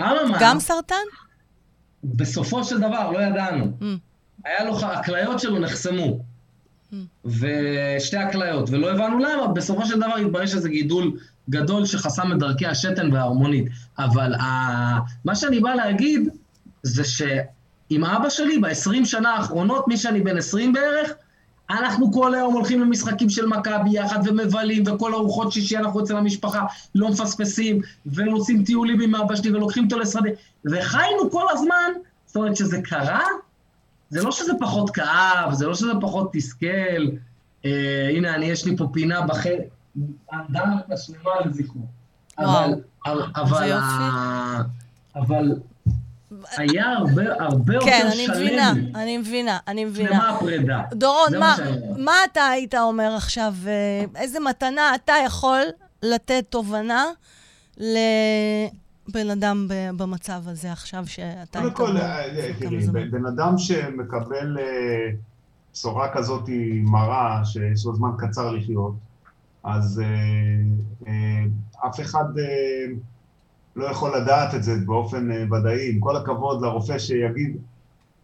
אממה, 0.00 0.38
גם 0.40 0.60
סרטן? 0.60 0.94
בסופו 2.04 2.64
של 2.64 2.78
דבר 2.78 3.10
לא 3.10 3.18
ידענו. 3.18 3.64
אמ, 3.82 3.96
היה 4.44 4.64
לו, 4.64 4.78
הכליות 4.80 5.40
שלו 5.40 5.58
נחסמו. 5.58 6.18
ושתי 7.24 8.16
הכליות, 8.16 8.70
ולא 8.70 8.90
הבנו 8.90 9.18
למה, 9.18 9.46
בסופו 9.46 9.86
של 9.86 10.00
דבר 10.00 10.16
התברר 10.16 10.46
שזה 10.46 10.68
גידול 10.68 11.12
גדול 11.50 11.86
שחסם 11.86 12.32
את 12.32 12.38
דרכי 12.38 12.66
השתן 12.66 13.12
וההרמונית. 13.12 13.66
אבל 13.98 14.34
ה... 14.34 14.98
מה 15.24 15.34
שאני 15.34 15.60
בא 15.60 15.74
להגיד, 15.74 16.28
זה 16.82 17.04
שעם 17.04 18.04
אבא 18.04 18.30
שלי, 18.30 18.58
ב-20 18.58 19.04
שנה 19.04 19.30
האחרונות, 19.30 19.88
מי 19.88 19.96
שאני 19.96 20.20
בן 20.20 20.36
20 20.36 20.72
בערך, 20.72 21.12
אנחנו 21.70 22.12
כל 22.12 22.34
היום 22.34 22.54
הולכים 22.54 22.80
למשחקים 22.80 23.28
של 23.28 23.46
מכבי 23.46 23.90
יחד 23.92 24.18
ומבלים, 24.24 24.82
וכל 24.86 25.14
ארוחות 25.14 25.52
שישי 25.52 25.76
אנחנו 25.76 26.00
אצל 26.00 26.16
המשפחה 26.16 26.64
לא 26.94 27.08
מפספסים, 27.08 27.80
ועושים 28.06 28.64
טיולים 28.64 29.00
עם 29.00 29.14
אבא 29.14 29.36
שלי 29.36 29.50
ולוקחים 29.50 29.84
אותו 29.84 29.98
לשדה, 29.98 30.30
וחיינו 30.64 31.30
כל 31.30 31.46
הזמן, 31.50 31.92
זאת 32.26 32.36
אומרת 32.36 32.56
שזה 32.56 32.82
קרה, 32.82 33.20
זה 34.12 34.22
לא 34.22 34.32
שזה 34.32 34.52
פחות 34.60 34.90
כאב, 34.90 35.52
זה 35.52 35.66
לא 35.66 35.74
שזה 35.74 35.92
פחות 36.00 36.30
תסכל. 36.32 37.06
אה, 37.64 38.08
הנה, 38.16 38.34
אני, 38.34 38.46
יש 38.46 38.64
לי 38.64 38.76
פה 38.76 38.88
פינה 38.92 39.20
בחדר, 39.20 39.52
אדם 40.30 40.78
השלמה 40.92 41.30
לזכרו. 41.44 41.80
אבל, 42.38 42.74
אבל, 43.06 43.22
אבל, 45.14 45.58
היה 46.56 46.92
הרבה, 46.92 47.22
הרבה 47.38 47.80
כן, 47.80 48.00
יותר 48.02 48.08
אני 48.12 48.26
שלם. 48.26 48.34
מבינה, 48.34 48.72
אני 48.94 49.18
מבינה, 49.18 49.58
אני 49.68 49.84
מבינה. 49.84 50.08
שלמה 50.10 50.30
הפרידה. 50.30 50.82
דורון, 50.92 51.38
מה, 51.38 51.56
מה 51.96 52.14
אתה 52.32 52.46
היית 52.46 52.74
אומר 52.74 53.14
עכשיו? 53.16 53.54
אה, 53.66 54.04
איזה 54.20 54.40
מתנה 54.40 54.94
אתה 54.94 55.14
יכול 55.26 55.62
לתת 56.02 56.44
תובנה 56.48 57.04
לבן 59.08 59.30
אדם 59.30 59.68
במצב 59.96 60.42
הזה 60.46 60.72
עכשיו, 60.72 61.06
שאתה 61.06 61.60
קודם 61.60 61.74
כל, 61.74 61.96
אה, 61.96 62.52
כמה 62.60 62.70
תראי? 62.70 63.08
בן 63.10 63.26
אדם 63.26 63.58
שמקבל 63.58 64.58
אה, 64.58 65.10
בשורה 65.72 66.08
כזאת 66.12 66.48
מרה, 66.82 67.44
שיש 67.44 67.86
לו 67.86 67.94
זמן 67.94 68.10
קצר 68.18 68.50
לחיות, 68.50 68.94
אז 69.64 70.02
אה, 70.04 70.06
אה, 71.08 71.44
אף 71.88 72.00
אחד 72.00 72.38
אה, 72.38 72.94
לא 73.76 73.86
יכול 73.86 74.16
לדעת 74.16 74.54
את 74.54 74.62
זה 74.62 74.76
באופן 74.86 75.30
אה, 75.30 75.44
ודאי. 75.52 75.90
עם 75.90 76.00
כל 76.00 76.16
הכבוד 76.16 76.62
לרופא 76.62 76.98
שיגיד, 76.98 77.56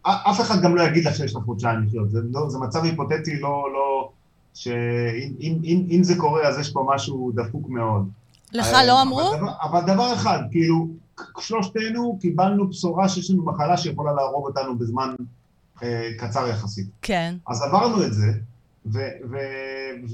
אף 0.03 0.41
אחד 0.41 0.62
גם 0.62 0.76
לא 0.76 0.83
יגיד 0.83 1.05
לך 1.05 1.14
שיש 1.16 1.37
לך 1.37 1.43
חודשיים 1.43 1.83
לחיות. 1.83 2.11
זה, 2.11 2.20
לא, 2.33 2.51
זה 2.51 2.59
מצב 2.59 2.85
היפותטי, 2.85 3.41
לא, 3.41 3.68
לא, 3.72 4.11
שאם 4.55 5.33
אם, 5.41 5.59
אם, 5.64 5.87
אם 5.91 6.03
זה 6.03 6.14
קורה, 6.16 6.49
אז 6.49 6.59
יש 6.59 6.72
פה 6.72 6.87
משהו 6.95 7.33
דפוק 7.35 7.68
מאוד. 7.68 8.09
לך 8.53 8.66
אה, 8.66 8.86
לא 8.86 9.03
אמרו? 9.03 9.20
אבל 9.30 9.38
דבר, 9.38 9.53
אבל 9.62 9.80
דבר 9.94 10.12
אחד, 10.14 10.38
כאילו, 10.51 10.88
שלושתנו 11.38 12.18
קיבלנו 12.20 12.68
בשורה 12.68 13.09
שיש 13.09 13.30
לנו 13.30 13.44
מחלה 13.44 13.76
שיכולה 13.76 14.12
להרוג 14.12 14.46
אותנו 14.46 14.78
בזמן 14.78 15.14
אה, 15.82 16.11
קצר 16.18 16.49
יחסית. 16.49 16.86
כן. 17.03 17.34
אז 17.49 17.62
עברנו 17.62 18.03
את 18.05 18.12
זה, 18.14 18.32
ו- 18.86 18.99
ו- 19.30 19.36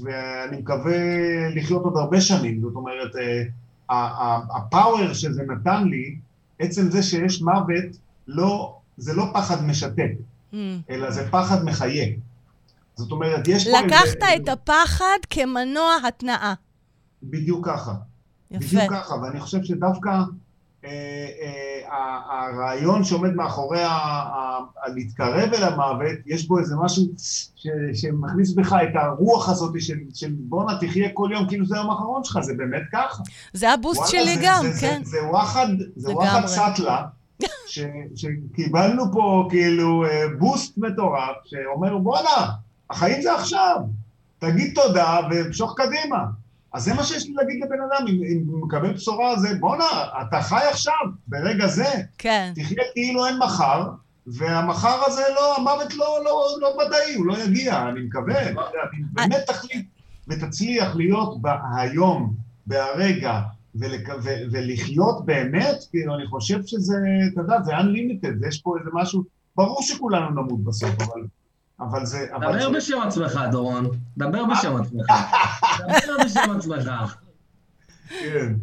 ואני 0.03 0.57
מקווה 0.57 0.95
לחיות 1.55 1.83
עוד 1.83 1.97
הרבה 1.97 2.21
שנים. 2.21 2.61
זאת 2.61 2.75
אומרת, 2.75 3.15
אה, 3.15 3.43
הפאוור 4.55 5.13
שזה 5.13 5.43
נתן 5.43 5.83
לי, 5.83 6.15
עצם 6.59 6.91
זה 6.91 7.03
שיש 7.03 7.41
מוות, 7.41 7.85
לא, 8.27 8.75
זה 8.97 9.13
לא 9.13 9.25
פחד 9.33 9.63
משתק, 9.65 10.11
אמ. 10.53 10.79
אלא 10.89 11.11
זה 11.11 11.27
פחד 11.31 11.65
מחיה. 11.65 12.05
זאת 12.95 13.11
אומרת, 13.11 13.47
יש 13.47 13.67
פה... 13.67 13.79
לקחת 13.85 14.05
איזה- 14.05 14.35
את 14.43 14.49
הפחד 14.49 15.17
כמנוע 15.29 15.95
התנעה. 16.07 16.53
בדיוק 17.23 17.65
ככה. 17.67 17.93
יפה. 18.51 18.65
בדיוק 18.65 18.93
ככה, 18.93 19.15
ואני 19.15 19.39
חושב 19.39 19.63
שדווקא 19.63 20.09
אה, 20.85 21.27
אה, 21.41 22.19
הרעיון 22.29 23.03
שעומד 23.03 23.33
מאחורי 23.33 23.81
הלהתקרב 24.85 25.53
אל 25.53 25.63
המוות, 25.63 26.17
יש 26.25 26.47
בו 26.47 26.59
איזה 26.59 26.75
משהו 26.75 27.03
ש, 27.17 27.67
שמכניס 27.93 28.53
בך 28.53 28.73
את 28.73 28.95
הרוח 28.95 29.49
הזאת 29.49 29.81
של, 29.81 29.97
של 30.13 30.33
בואנה 30.39 30.77
תחיה 30.81 31.09
כל 31.13 31.29
יום 31.33 31.47
כאילו 31.47 31.65
זה 31.65 31.75
היום 31.75 31.89
האחרון 31.89 32.23
שלך, 32.23 32.39
זה 32.41 32.53
באמת 32.57 32.81
ככה. 32.91 33.23
זה 33.53 33.73
הבוסט 33.73 33.99
וואלה, 33.99 34.11
שלי 34.11 34.35
זה, 34.35 34.41
גם, 34.43 34.63
זה, 34.71 34.81
כן. 34.81 35.01
זה, 35.03 35.11
זה 35.11 35.27
וואחד, 35.29 35.67
זה. 35.95 36.13
וואחד 36.13 36.47
סאטלה, 36.47 37.03
ש, 37.67 37.79
שקיבלנו 38.15 39.03
פה 39.11 39.47
כאילו 39.49 40.05
אה, 40.05 40.23
בוסט 40.39 40.77
מטורף, 40.77 41.35
שאומר 41.45 41.97
בואנה, 41.97 42.51
החיים 42.89 43.21
זה 43.21 43.35
עכשיו, 43.35 43.77
תגיד 44.39 44.71
תודה 44.75 45.19
ומשוך 45.31 45.73
קדימה. 45.77 46.25
אז 46.75 46.83
זה 46.83 46.93
מה 46.93 47.03
שיש 47.03 47.25
לי 47.25 47.33
להגיד 47.33 47.63
לבן 47.63 47.81
אדם, 47.81 48.07
אם, 48.07 48.23
אם 48.23 48.43
הוא 48.47 48.67
מקבל 48.67 48.93
בשורה 48.93 49.39
זה, 49.39 49.47
בואנה, 49.59 49.83
אתה 50.21 50.41
חי 50.41 50.65
עכשיו, 50.71 50.93
ברגע 51.27 51.67
זה, 51.67 51.93
כן. 52.17 52.51
תחיה 52.55 52.83
כאילו 52.93 53.25
אין 53.25 53.37
מחר, 53.37 53.89
והמחר 54.27 55.03
הזה 55.05 55.21
לא, 55.35 55.57
המוות 55.57 55.95
לא, 55.95 56.19
לא, 56.25 56.57
לא 56.61 56.67
ודאי, 56.67 57.13
הוא 57.15 57.25
לא 57.25 57.37
יגיע, 57.37 57.89
אני 57.89 58.01
מקווה, 58.01 58.51
לא 58.51 58.61
יודע, 58.61 58.79
אם 58.99 59.03
באמת 59.13 59.43
תחליט 59.47 59.85
ותצליח 60.27 60.95
להיות 60.95 61.37
היום, 61.77 62.33
בהרגע, 62.67 63.41
ולק... 63.75 64.09
ו... 64.23 64.29
ולחיות 64.51 65.25
באמת, 65.25 65.77
כאילו, 65.89 66.15
אני 66.15 66.27
חושב 66.27 66.59
שזה, 66.65 66.95
אתה 67.33 67.41
יודע, 67.41 67.61
זה 67.61 67.77
unlimited, 67.77 68.47
יש 68.47 68.61
פה 68.61 68.75
איזה 68.79 68.89
משהו, 68.93 69.23
ברור 69.55 69.81
שכולנו 69.81 70.29
נמות 70.29 70.63
בסוף, 70.63 70.91
אבל, 70.97 71.21
אבל 71.79 72.05
זה... 72.05 72.27
אבל 72.35 72.59
דבר 72.59 72.71
זה... 72.71 72.77
בשם 72.77 73.01
עצמך, 73.01 73.39
דורון. 73.51 73.89
דבר 74.17 74.45
בשם 74.45 74.75
עצמך. 74.75 75.05
דבר 76.05 76.17
בשם 76.25 76.51
עצמך. 76.57 77.15
כן. 78.09 78.53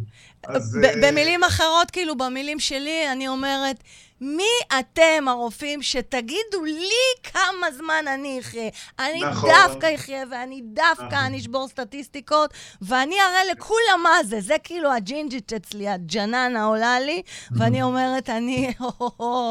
אז... 0.45 0.79
אה, 0.85 0.93
במילים 1.03 1.45
אחרות, 1.45 1.91
כאילו, 1.91 2.17
במילים 2.17 2.61
שלי, 2.61 3.13
אני 3.13 3.29
אומרת, 3.29 3.83
מי 4.21 4.79
אתם, 4.79 5.29
הרופאים, 5.29 5.83
שתגידו 5.83 6.65
לי 6.65 7.31
כמה 7.33 7.71
זמן 7.77 8.05
אני 8.15 8.41
אחיה? 8.41 8.69
אני 8.99 9.25
נכון. 9.25 9.51
דווקא 9.51 9.95
אחיה, 9.95 10.25
ואני 10.31 10.61
דווקא 10.65 11.05
נכון. 11.05 11.19
אני 11.19 11.39
אשבור 11.39 11.69
סטטיסטיקות, 11.69 12.51
ואני 12.83 13.15
אראה 13.15 13.45
לכולם 13.53 14.01
מה 14.03 14.25
זה. 14.25 14.41
זה 14.41 14.55
כאילו 14.65 14.93
הג'ינג'ית 14.93 15.53
אצלי, 15.53 15.89
הג'ננה 15.89 16.65
עולה 16.65 17.01
לי, 17.01 17.23
ואני 17.51 17.83
אומרת, 17.83 18.31
אני, 18.31 18.73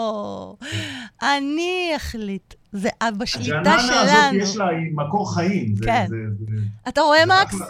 אני 1.36 1.94
אחליט. 1.96 2.61
זה 2.72 2.90
בשליטה 3.18 3.58
הג'ננה 3.60 3.74
הזאת 4.02 4.10
שלנו. 4.10 4.38
יש 4.40 4.56
לה 4.58 4.68
היא 4.70 4.92
מקור 4.96 5.34
חיים. 5.36 5.76
כן. 5.86 6.06
זה- 6.10 6.16
זה- 6.40 6.56
אתה 6.88 7.02
רואה, 7.02 7.26
מקס? 7.26 7.56
אחלה- 7.56 7.66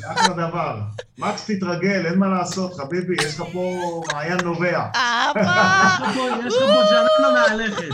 זה 0.00 0.12
אחלה 0.12 0.34
דבר. 0.48 0.80
מקס, 1.18 1.50
תתרגל, 1.50 2.06
אין 2.06 2.18
מה 2.18 2.28
לעשות, 2.28 2.74
חביבי, 2.74 3.14
יש 3.22 3.40
לך 3.40 3.44
פה 3.52 3.74
מעיין 4.12 4.38
נובע. 4.44 4.86
יש 4.96 5.42
לך 6.02 6.14
פה- 6.14 6.28
יש 6.46 6.54
לך 6.54 6.62
פה 6.74 6.82
ז'ננה 6.88 7.32
מהלכת. 7.48 7.84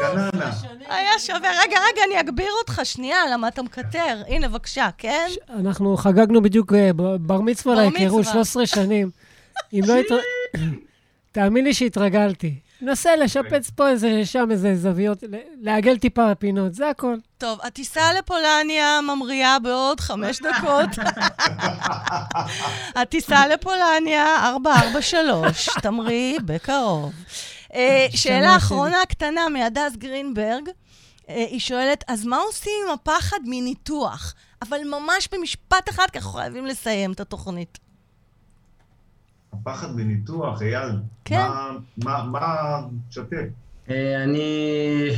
גננה. 0.00 0.52
היה 0.88 1.18
שווה. 1.18 1.38
רגע, 1.38 1.76
רגע, 1.92 2.02
אני 2.06 2.20
אגביר 2.20 2.48
אותך 2.60 2.80
שנייה, 2.84 3.16
למה 3.32 3.48
אתה 3.48 3.62
מקטר. 3.62 4.22
הנה, 4.28 4.48
בבקשה, 4.48 4.88
כן? 4.98 5.28
אנחנו 5.58 5.96
חגגנו 5.96 6.42
בדיוק 6.42 6.72
אה, 6.72 6.90
בר 7.20 7.40
מצווה 7.40 7.74
להיכרות, 7.74 8.20
מצווה. 8.20 8.32
13 8.32 8.66
שנים. 8.66 9.10
אם 9.72 9.80
לא. 9.86 9.94
תאמין 11.32 11.64
לי 11.64 11.74
שהתרגלתי. 11.74 12.54
מנסה 12.82 13.16
לשפץ 13.16 13.70
פה 13.70 13.88
איזה, 13.88 14.26
שם 14.26 14.50
איזה 14.50 14.76
זוויות, 14.76 15.18
לעגל 15.60 15.98
טיפה 15.98 16.34
פינות, 16.34 16.74
זה 16.74 16.88
הכל. 16.88 17.16
טוב, 17.38 17.58
הטיסה 17.62 18.12
לפולניה 18.12 19.00
ממריאה 19.00 19.58
בעוד 19.58 20.00
חמש 20.00 20.40
דקות. 20.40 20.88
הטיסה 23.00 23.46
לפולניה, 23.46 24.48
443, 24.48 25.68
תמריא 25.82 26.38
בקרוב. 26.44 27.12
אה, 27.74 28.06
שאלה. 28.10 28.56
אחרונה 28.56 28.98
קטנה 29.08 29.48
מהדס 29.48 29.96
גרינברג. 29.96 30.68
אה, 31.28 31.34
היא 31.50 31.60
שואלת, 31.60 32.04
אז 32.08 32.26
מה 32.26 32.36
עושים 32.36 32.72
עם 32.86 32.94
הפחד 32.94 33.38
מניתוח? 33.44 34.34
אבל 34.62 34.78
ממש 34.84 35.28
במשפט 35.32 35.88
אחד, 35.88 36.06
כי 36.12 36.18
אנחנו 36.18 36.30
חייבים 36.30 36.66
לסיים 36.66 37.12
את 37.12 37.20
התוכנית. 37.20 37.78
הפחד 39.52 39.96
מניתוח, 39.96 40.62
אייל. 40.62 40.90
כן. 41.24 41.36
מה- 41.36 41.70
מה, 42.04 42.24
מה, 42.24 42.80
שתף. 43.10 43.36
אה, 43.90 44.24
אני... 44.24 45.10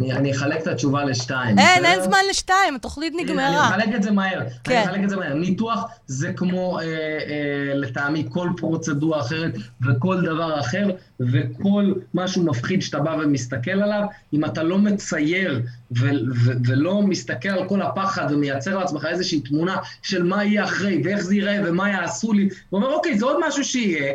אני 0.00 0.12
אני 0.12 0.32
אחלק 0.32 0.62
את 0.62 0.66
התשובה 0.66 1.04
לשתיים. 1.04 1.58
אין? 1.58 1.84
אין 1.84 2.02
זמן 2.02 2.18
לשתיים, 2.30 2.74
התוכנית 2.74 3.14
אני 3.14 3.24
נגמרה. 3.24 3.68
אחלק 3.68 3.94
את 3.94 4.02
זה 4.02 4.10
מהר. 4.10 4.40
כן. 4.64 4.76
אני 4.76 4.84
אחלק 4.84 5.04
את 5.04 5.10
זה 5.10 5.16
מהר. 5.16 5.34
ניתוח 5.34 5.84
זה 6.06 6.32
כמו, 6.32 6.78
אה, 6.78 6.84
אה, 6.84 7.74
לטעמי, 7.74 8.26
כל 8.30 8.48
פרוצדורה 8.56 9.20
אחרת 9.20 9.52
וכל 9.86 10.20
דבר 10.20 10.60
אחר, 10.60 10.90
וכל 11.20 11.92
משהו 12.14 12.44
מפחיד 12.44 12.82
שאתה 12.82 12.98
בא 12.98 13.16
ומסתכל 13.20 13.70
עליו, 13.70 14.02
אם 14.32 14.44
אתה 14.44 14.62
לא 14.62 14.78
מצייר 14.78 15.62
ו- 15.98 16.06
ו- 16.34 16.52
ולא 16.66 17.02
מסתכל 17.02 17.48
על 17.48 17.68
כל 17.68 17.82
הפחד 17.82 18.26
ומייצר 18.30 18.78
לעצמך 18.78 19.04
איזושהי 19.04 19.40
תמונה 19.40 19.76
של 20.02 20.22
מה 20.22 20.44
יהיה 20.44 20.64
אחרי, 20.64 21.02
ואיך 21.04 21.20
זה 21.20 21.34
ייראה, 21.34 21.58
ומה 21.64 21.90
יעשו 21.90 22.32
לי, 22.32 22.48
ואומר, 22.72 22.88
אוקיי, 22.94 23.18
זה 23.18 23.24
עוד 23.24 23.36
משהו 23.48 23.64
שיהיה. 23.64 24.12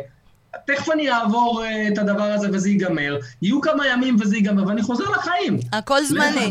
תכף 0.66 0.90
אני 0.90 1.10
אעבור 1.12 1.64
אה, 1.64 1.88
את 1.88 1.98
הדבר 1.98 2.22
הזה 2.32 2.48
וזה 2.52 2.68
ייגמר, 2.68 3.16
יהיו 3.42 3.60
כמה 3.60 3.86
ימים 3.86 4.16
וזה 4.20 4.36
ייגמר, 4.36 4.66
ואני 4.66 4.82
חוזר 4.82 5.04
לחיים. 5.10 5.58
הכל 5.72 6.04
זמני. 6.04 6.50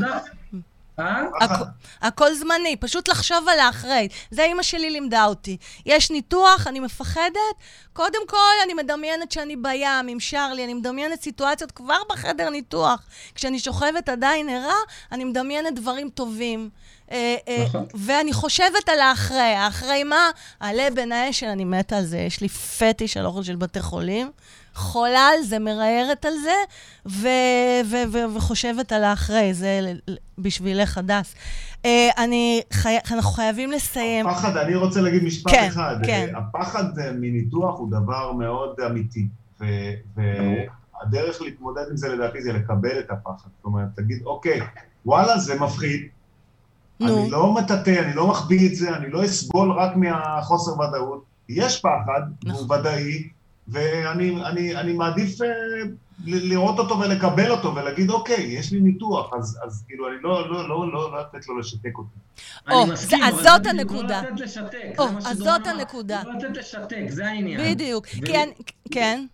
אה? 1.00 1.22
הכ- 1.42 1.66
הכל 2.02 2.34
זמני, 2.36 2.76
פשוט 2.80 3.10
לחשוב 3.10 3.48
על 3.50 3.60
האחרי. 3.60 4.08
זה 4.32 4.44
אימא 4.44 4.64
שלי 4.64 4.90
לימדה 4.90 5.26
אותי. 5.26 5.58
יש 5.86 6.12
ניתוח, 6.12 6.68
אני 6.68 6.80
מפחדת, 6.80 7.56
קודם 7.94 8.28
כל 8.28 8.38
אני 8.66 8.74
מדמיינת 8.74 9.32
שאני 9.32 9.56
בים 9.56 10.08
עם 10.10 10.20
שרלי, 10.20 10.64
אני 10.64 10.74
מדמיינת 10.74 11.22
סיטואציות 11.22 11.72
כבר 11.72 11.98
בחדר 12.10 12.50
ניתוח. 12.50 13.02
כשאני 13.36 13.60
שוכבת 13.60 14.10
עדיין 14.10 14.50
ערה, 14.50 14.76
אני 15.12 15.24
מדמיינת 15.24 15.76
דברים 15.76 16.10
טובים. 16.10 16.70
אה, 17.14 17.36
אה, 17.48 17.64
נכון. 17.66 17.86
ואני 17.96 18.34
חושבת 18.34 18.90
על 18.90 19.00
האחרי. 19.00 19.38
האחרי 19.38 20.04
מה? 20.04 20.30
הלבן 20.62 21.12
האשל, 21.12 21.46
אני 21.46 21.66
מתה 21.66 21.98
על 21.98 22.04
זה. 22.04 22.18
יש 22.18 22.42
לי 22.42 22.50
פטיש 22.50 23.18
על 23.18 23.26
אוכל 23.26 23.44
של 23.44 23.56
בתי 23.56 23.82
חולים. 23.82 24.32
חולה 24.76 25.28
על 25.28 25.44
זה, 25.44 25.60
מראיירת 25.60 26.26
על 26.26 26.34
זה, 26.44 26.56
ו- 27.06 27.82
ו- 27.86 28.12
ו- 28.12 28.36
וחושבת 28.36 28.92
על 28.92 29.04
האחרי. 29.04 29.54
זה 29.54 29.94
בשבילך, 30.38 30.98
הדס. 30.98 31.36
אה, 31.86 32.10
אני 32.18 32.62
חי... 32.74 32.98
אנחנו 33.12 33.32
חייבים 33.32 33.72
לסיים. 33.72 34.28
הפחד, 34.28 34.58
אני 34.58 34.76
רוצה 34.76 35.02
להגיד 35.02 35.24
משפט 35.24 35.52
כן, 35.52 35.68
אחד. 35.68 35.96
כן. 36.06 36.34
הפחד 36.36 36.84
מניתוח 37.16 37.80
הוא 37.80 37.92
דבר 37.92 38.32
מאוד 38.32 38.80
אמיתי. 38.86 39.28
ו- 39.62 39.66
והדרך 40.16 41.42
להתמודד 41.42 41.84
עם 41.90 41.98
זה 41.98 42.10
לדעתי 42.10 42.42
זה 42.42 42.54
לקבל 42.54 43.00
את 43.00 43.12
הפחד. 43.12 43.48
זאת 43.58 43.66
אומרת, 43.66 43.88
תגיד, 43.96 44.22
אוקיי, 44.26 44.60
וואלה, 45.06 45.38
זה 45.38 45.60
מפחיד. 45.60 46.08
נו. 47.08 47.22
אני 47.22 47.32
לא 47.32 47.54
מטאטא, 47.54 48.00
אני 48.06 48.16
לא 48.16 48.28
מחביא 48.28 48.70
את 48.70 48.76
זה, 48.76 48.96
אני 48.96 49.12
לא 49.12 49.26
אסבול 49.26 49.72
רק 49.72 49.96
מהחוסר 49.96 50.72
ודאות. 50.80 51.24
יש 51.50 51.82
פחד, 51.82 52.22
נכון. 52.44 52.68
הוא 52.70 52.76
ודאי, 52.76 53.24
ואני 53.68 54.46
אני, 54.46 54.76
אני 54.76 54.94
מעדיף 54.94 55.42
אה, 55.42 55.48
ל- 56.26 56.50
לראות 56.54 56.80
אותו 56.80 57.00
ולקבל 57.00 57.52
אותו 57.52 57.76
ולהגיד, 57.76 58.10
אוקיי, 58.10 58.44
יש 58.44 58.72
לי 58.72 58.80
ניתוח, 58.80 59.34
אז, 59.40 59.60
אז 59.66 59.84
כאילו, 59.88 60.08
אני 60.08 60.16
לא, 60.22 60.50
לא, 60.52 60.70
לא, 60.70 60.92
לא, 60.92 61.12
לא 61.12 61.20
לתת 61.20 61.48
לו 61.48 61.60
לשתק 61.60 61.98
אותי. 61.98 62.10
או, 62.72 62.84
אני 62.84 62.92
מסכים, 62.92 63.24
אז 63.24 63.36
זאת 63.36 63.66
הנקודה. 63.66 64.22
לא 64.22 64.30
לתת 64.30 64.40
לשתק. 64.40 64.94
או, 65.00 65.08
זה 65.08 65.14
מה 65.14 65.20
אז 65.30 65.38
זאת. 65.38 65.68
הנקודה. 65.68 66.22
לא 66.26 66.34
לתת 66.34 66.58
לשתק, 66.58 67.04
זה 67.10 67.28
העניין. 67.28 67.76
בדיוק. 67.76 68.08
אני... 68.24 68.46
כן. 68.92 69.26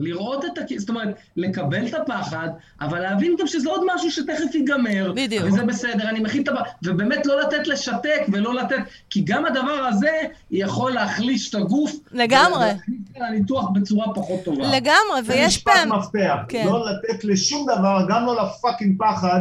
לראות 0.00 0.44
את 0.44 0.58
ה... 0.58 0.60
זאת 0.76 0.88
אומרת, 0.88 1.08
לקבל 1.36 1.86
את 1.86 1.94
הפחד, 1.94 2.48
אבל 2.80 3.00
להבין 3.00 3.36
גם 3.40 3.46
שזה 3.46 3.70
עוד 3.70 3.80
משהו 3.94 4.10
שתכף 4.10 4.54
ייגמר. 4.54 5.12
בדיוק. 5.16 5.44
וזה 5.46 5.62
בסדר, 5.62 6.08
אני 6.08 6.20
מכין 6.20 6.42
את 6.42 6.48
הפחד. 6.48 6.64
ובאמת 6.84 7.26
לא 7.26 7.40
לתת 7.40 7.66
לשתק 7.66 8.20
ולא 8.32 8.54
לתת... 8.54 8.76
כי 9.10 9.20
גם 9.24 9.46
הדבר 9.46 9.86
הזה 9.88 10.10
יכול 10.50 10.92
להחליש 10.92 11.50
את 11.50 11.54
הגוף. 11.54 11.92
לגמרי. 12.12 12.64
ולהכניס 12.64 13.00
את 13.12 13.16
הניתוח 13.20 13.70
בצורה 13.74 14.14
פחות 14.14 14.44
טובה. 14.44 14.62
לגמרי, 14.62 15.22
זה 15.22 15.32
ויש 15.32 15.56
משפט 15.56 15.72
פעם... 15.72 15.98
מפתח, 15.98 16.36
כן. 16.48 16.66
לא 16.66 16.84
לתת 16.90 17.24
לשום 17.24 17.66
דבר, 17.76 18.06
גם 18.08 18.26
לא 18.26 18.42
לפאקינג 18.42 18.98
פחד, 18.98 19.40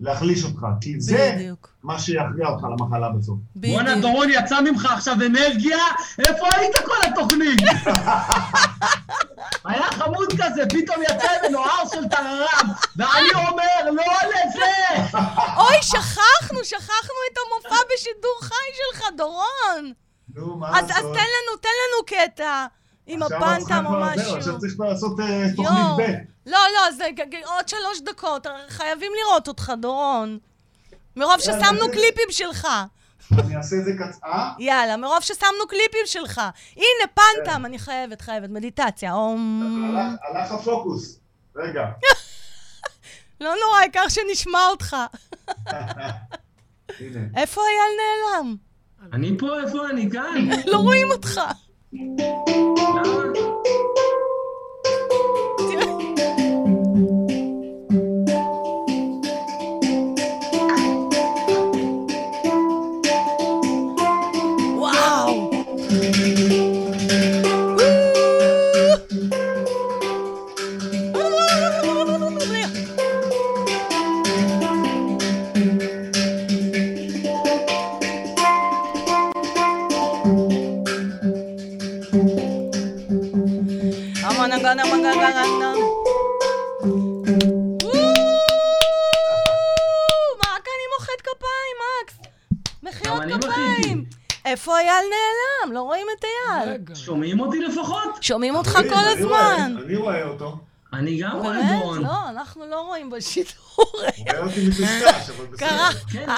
להחליש 0.00 0.44
אותך. 0.44 0.66
כי 0.80 1.00
זה 1.00 1.32
בדיוק. 1.36 1.68
מה 1.82 1.98
שיכריע 1.98 2.48
אותך 2.48 2.64
למחלה 2.64 3.08
בסוף. 3.08 3.38
בואנה, 3.54 3.90
בדיוק. 3.90 4.00
דורון, 4.00 4.28
יצא 4.30 4.60
ממך 4.60 4.88
עכשיו 4.92 5.14
אנרגיה? 5.26 5.78
איפה 6.18 6.46
היית 6.56 6.76
כל 6.84 6.96
התוכנית? 7.08 7.60
היה 9.64 9.82
חמוד 9.90 10.32
כזה, 10.32 10.62
פתאום 10.68 11.02
יצא 11.02 11.28
ממנו 11.42 11.64
הר 11.64 11.88
של 11.92 12.08
טררם, 12.08 12.68
ואני 12.96 13.28
אומר, 13.48 13.90
לא 13.92 14.04
לזה! 14.28 15.02
אוי, 15.56 15.82
שכחנו, 15.82 16.64
שכחנו 16.64 17.14
את 17.32 17.38
המופע 17.38 17.82
בשידור 17.94 18.38
חי 18.40 18.54
שלך, 18.74 19.04
דורון. 19.16 19.92
נו, 20.34 20.56
מה 20.56 20.78
אז 20.78 20.84
אז 20.84 20.90
לעשות? 20.90 21.14
תן 21.14 21.20
לנו, 21.20 21.56
תן 21.60 21.68
לנו 21.68 22.06
קטע 22.06 22.66
עם 23.12 23.22
הפנטם 23.22 23.84
או 23.86 23.92
משהו. 24.00 24.36
עכשיו 24.36 24.58
צריך 24.58 24.80
לעשות 24.80 25.20
אה, 25.20 25.44
תוכנית. 25.56 25.84
ב'. 25.98 26.02
לא, 26.50 26.58
לא, 26.74 26.90
זה 26.96 27.04
עוד 27.44 27.68
שלוש 27.68 28.00
דקות, 28.04 28.46
חייבים 28.68 29.12
לראות 29.24 29.48
אותך, 29.48 29.72
דורון. 29.80 30.38
מרוב 31.16 31.36
ששמנו 31.40 31.86
קליפים 31.92 32.30
שלך. 32.30 32.68
אני 33.32 33.56
אעשה 33.56 33.76
את 33.76 33.84
זה 33.84 33.90
קצ... 33.98 34.18
אה? 34.24 34.52
יאללה, 34.58 34.96
מרוב 34.96 35.20
ששמנו 35.20 35.66
קליפים 35.68 36.06
שלך. 36.06 36.40
הנה, 36.76 37.06
פנטם, 37.14 37.66
אני 37.66 37.78
חייבת, 37.78 38.20
חייבת, 38.20 38.50
מדיטציה. 38.50 39.12
הלך- 39.12 40.18
הלך 40.34 40.52
הפוקוס. 40.52 41.18
רגע. 41.56 41.84
לא 43.40 43.54
נורא, 43.64 43.78
העיקר 43.80 44.08
שנשמע 44.08 44.66
אותך. 44.70 44.96
הנה. 47.00 47.20
איפה 47.36 47.60
אייל 47.60 47.96
נעלם? 48.00 48.56
אני 49.12 49.38
פה, 49.38 49.46
איפה 49.66 49.88
אני? 49.90 50.10
כאן. 50.12 50.48
לא 50.66 50.76
רואים 50.78 51.10
אותך. 51.10 51.40
למה? 51.92 53.32
שומעים 97.10 97.40
אותי 97.40 97.58
לפחות? 97.60 98.22
שומעים 98.22 98.56
אותך 98.56 98.76
אני- 98.76 98.88
כל 98.88 98.94
הזמן. 98.94 99.76
אני 99.86 99.96
רואה 99.96 100.24
אותו. 100.24 100.56
אני 100.92 101.20
גם 101.22 101.30
רואה 101.36 101.52
באמת? 101.52 101.78
דורון. 101.80 102.02
לא, 102.02 102.28
אנחנו 102.28 102.66
לא 102.66 102.80
רואים 102.80 103.10
בשידור. 103.10 103.52
רואה 103.76 104.38
אותי 104.46 104.68
מטושטש, 104.68 105.30
אבל 105.30 105.46
בסדר. 105.46 105.56
קרה. 105.68 105.90
כן? 106.12 106.28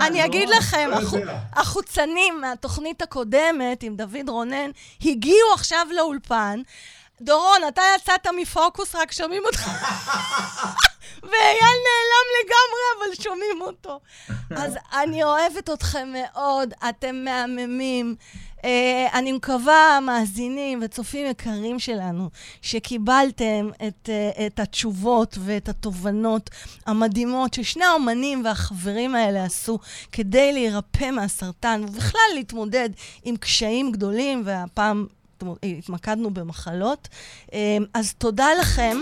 אני? 0.00 0.24
אגיד 0.24 0.48
לכם, 0.48 0.90
לא. 0.90 1.32
החוצנים 1.52 2.40
מהתוכנית 2.40 3.02
הקודמת 3.02 3.82
עם 3.82 3.96
דוד 3.96 4.28
רונן 4.28 4.70
הגיעו 5.04 5.48
עכשיו 5.54 5.86
לאולפן. 5.96 6.60
דורון, 7.20 7.58
אתה 7.68 7.82
יצאת 7.96 8.26
מפוקוס, 8.40 8.94
רק 8.94 9.12
שומעים 9.12 9.42
אותך. 9.46 9.66
ואייל 11.22 11.76
נעלם 11.86 12.26
לגמרי, 12.42 12.82
אבל 12.98 13.22
שומעים 13.22 13.60
אותו. 13.60 14.00
אז 14.64 14.74
אני 15.02 15.24
אוהבת 15.24 15.70
אתכם 15.70 16.12
מאוד, 16.12 16.74
אתם 16.88 17.24
מהממים. 17.24 18.14
אה, 18.64 19.06
אני 19.14 19.32
מקווה, 19.32 19.98
מאזינים 20.02 20.80
וצופים 20.82 21.26
יקרים 21.26 21.78
שלנו, 21.78 22.30
שקיבלתם 22.62 23.68
את, 23.88 24.08
אה, 24.08 24.46
את 24.46 24.60
התשובות 24.60 25.38
ואת 25.40 25.68
התובנות 25.68 26.50
המדהימות 26.86 27.54
ששני 27.54 27.84
האומנים 27.84 28.44
והחברים 28.44 29.14
האלה 29.14 29.44
עשו 29.44 29.78
כדי 30.12 30.52
להירפא 30.52 31.10
מהסרטן, 31.10 31.82
ובכלל 31.88 32.20
להתמודד 32.34 32.88
עם 33.24 33.36
קשיים 33.36 33.92
גדולים, 33.92 34.42
והפעם 34.44 35.06
התמקדנו 35.62 36.30
במחלות. 36.30 37.08
אה, 37.52 37.76
אז 37.94 38.14
תודה 38.14 38.46
לכם. 38.60 38.96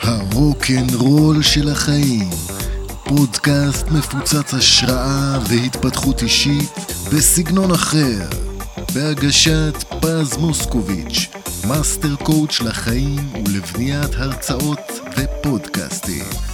הרוקנרול 0.00 1.42
של 1.42 1.68
החיים, 1.68 2.30
פודקאסט 3.04 3.86
מפוצץ 3.90 4.54
השראה 4.54 5.38
והתפתחות 5.48 6.22
אישית 6.22 6.70
בסגנון 7.12 7.70
אחר, 7.70 8.28
בהגשת 8.94 9.84
פז 10.00 10.36
מוסקוביץ', 10.36 11.28
master 11.68 12.16
coach 12.16 12.60
לחיים 12.60 13.32
ולבניית 13.46 14.14
הרצאות 14.14 15.00
ופודקאסטים. 15.16 16.53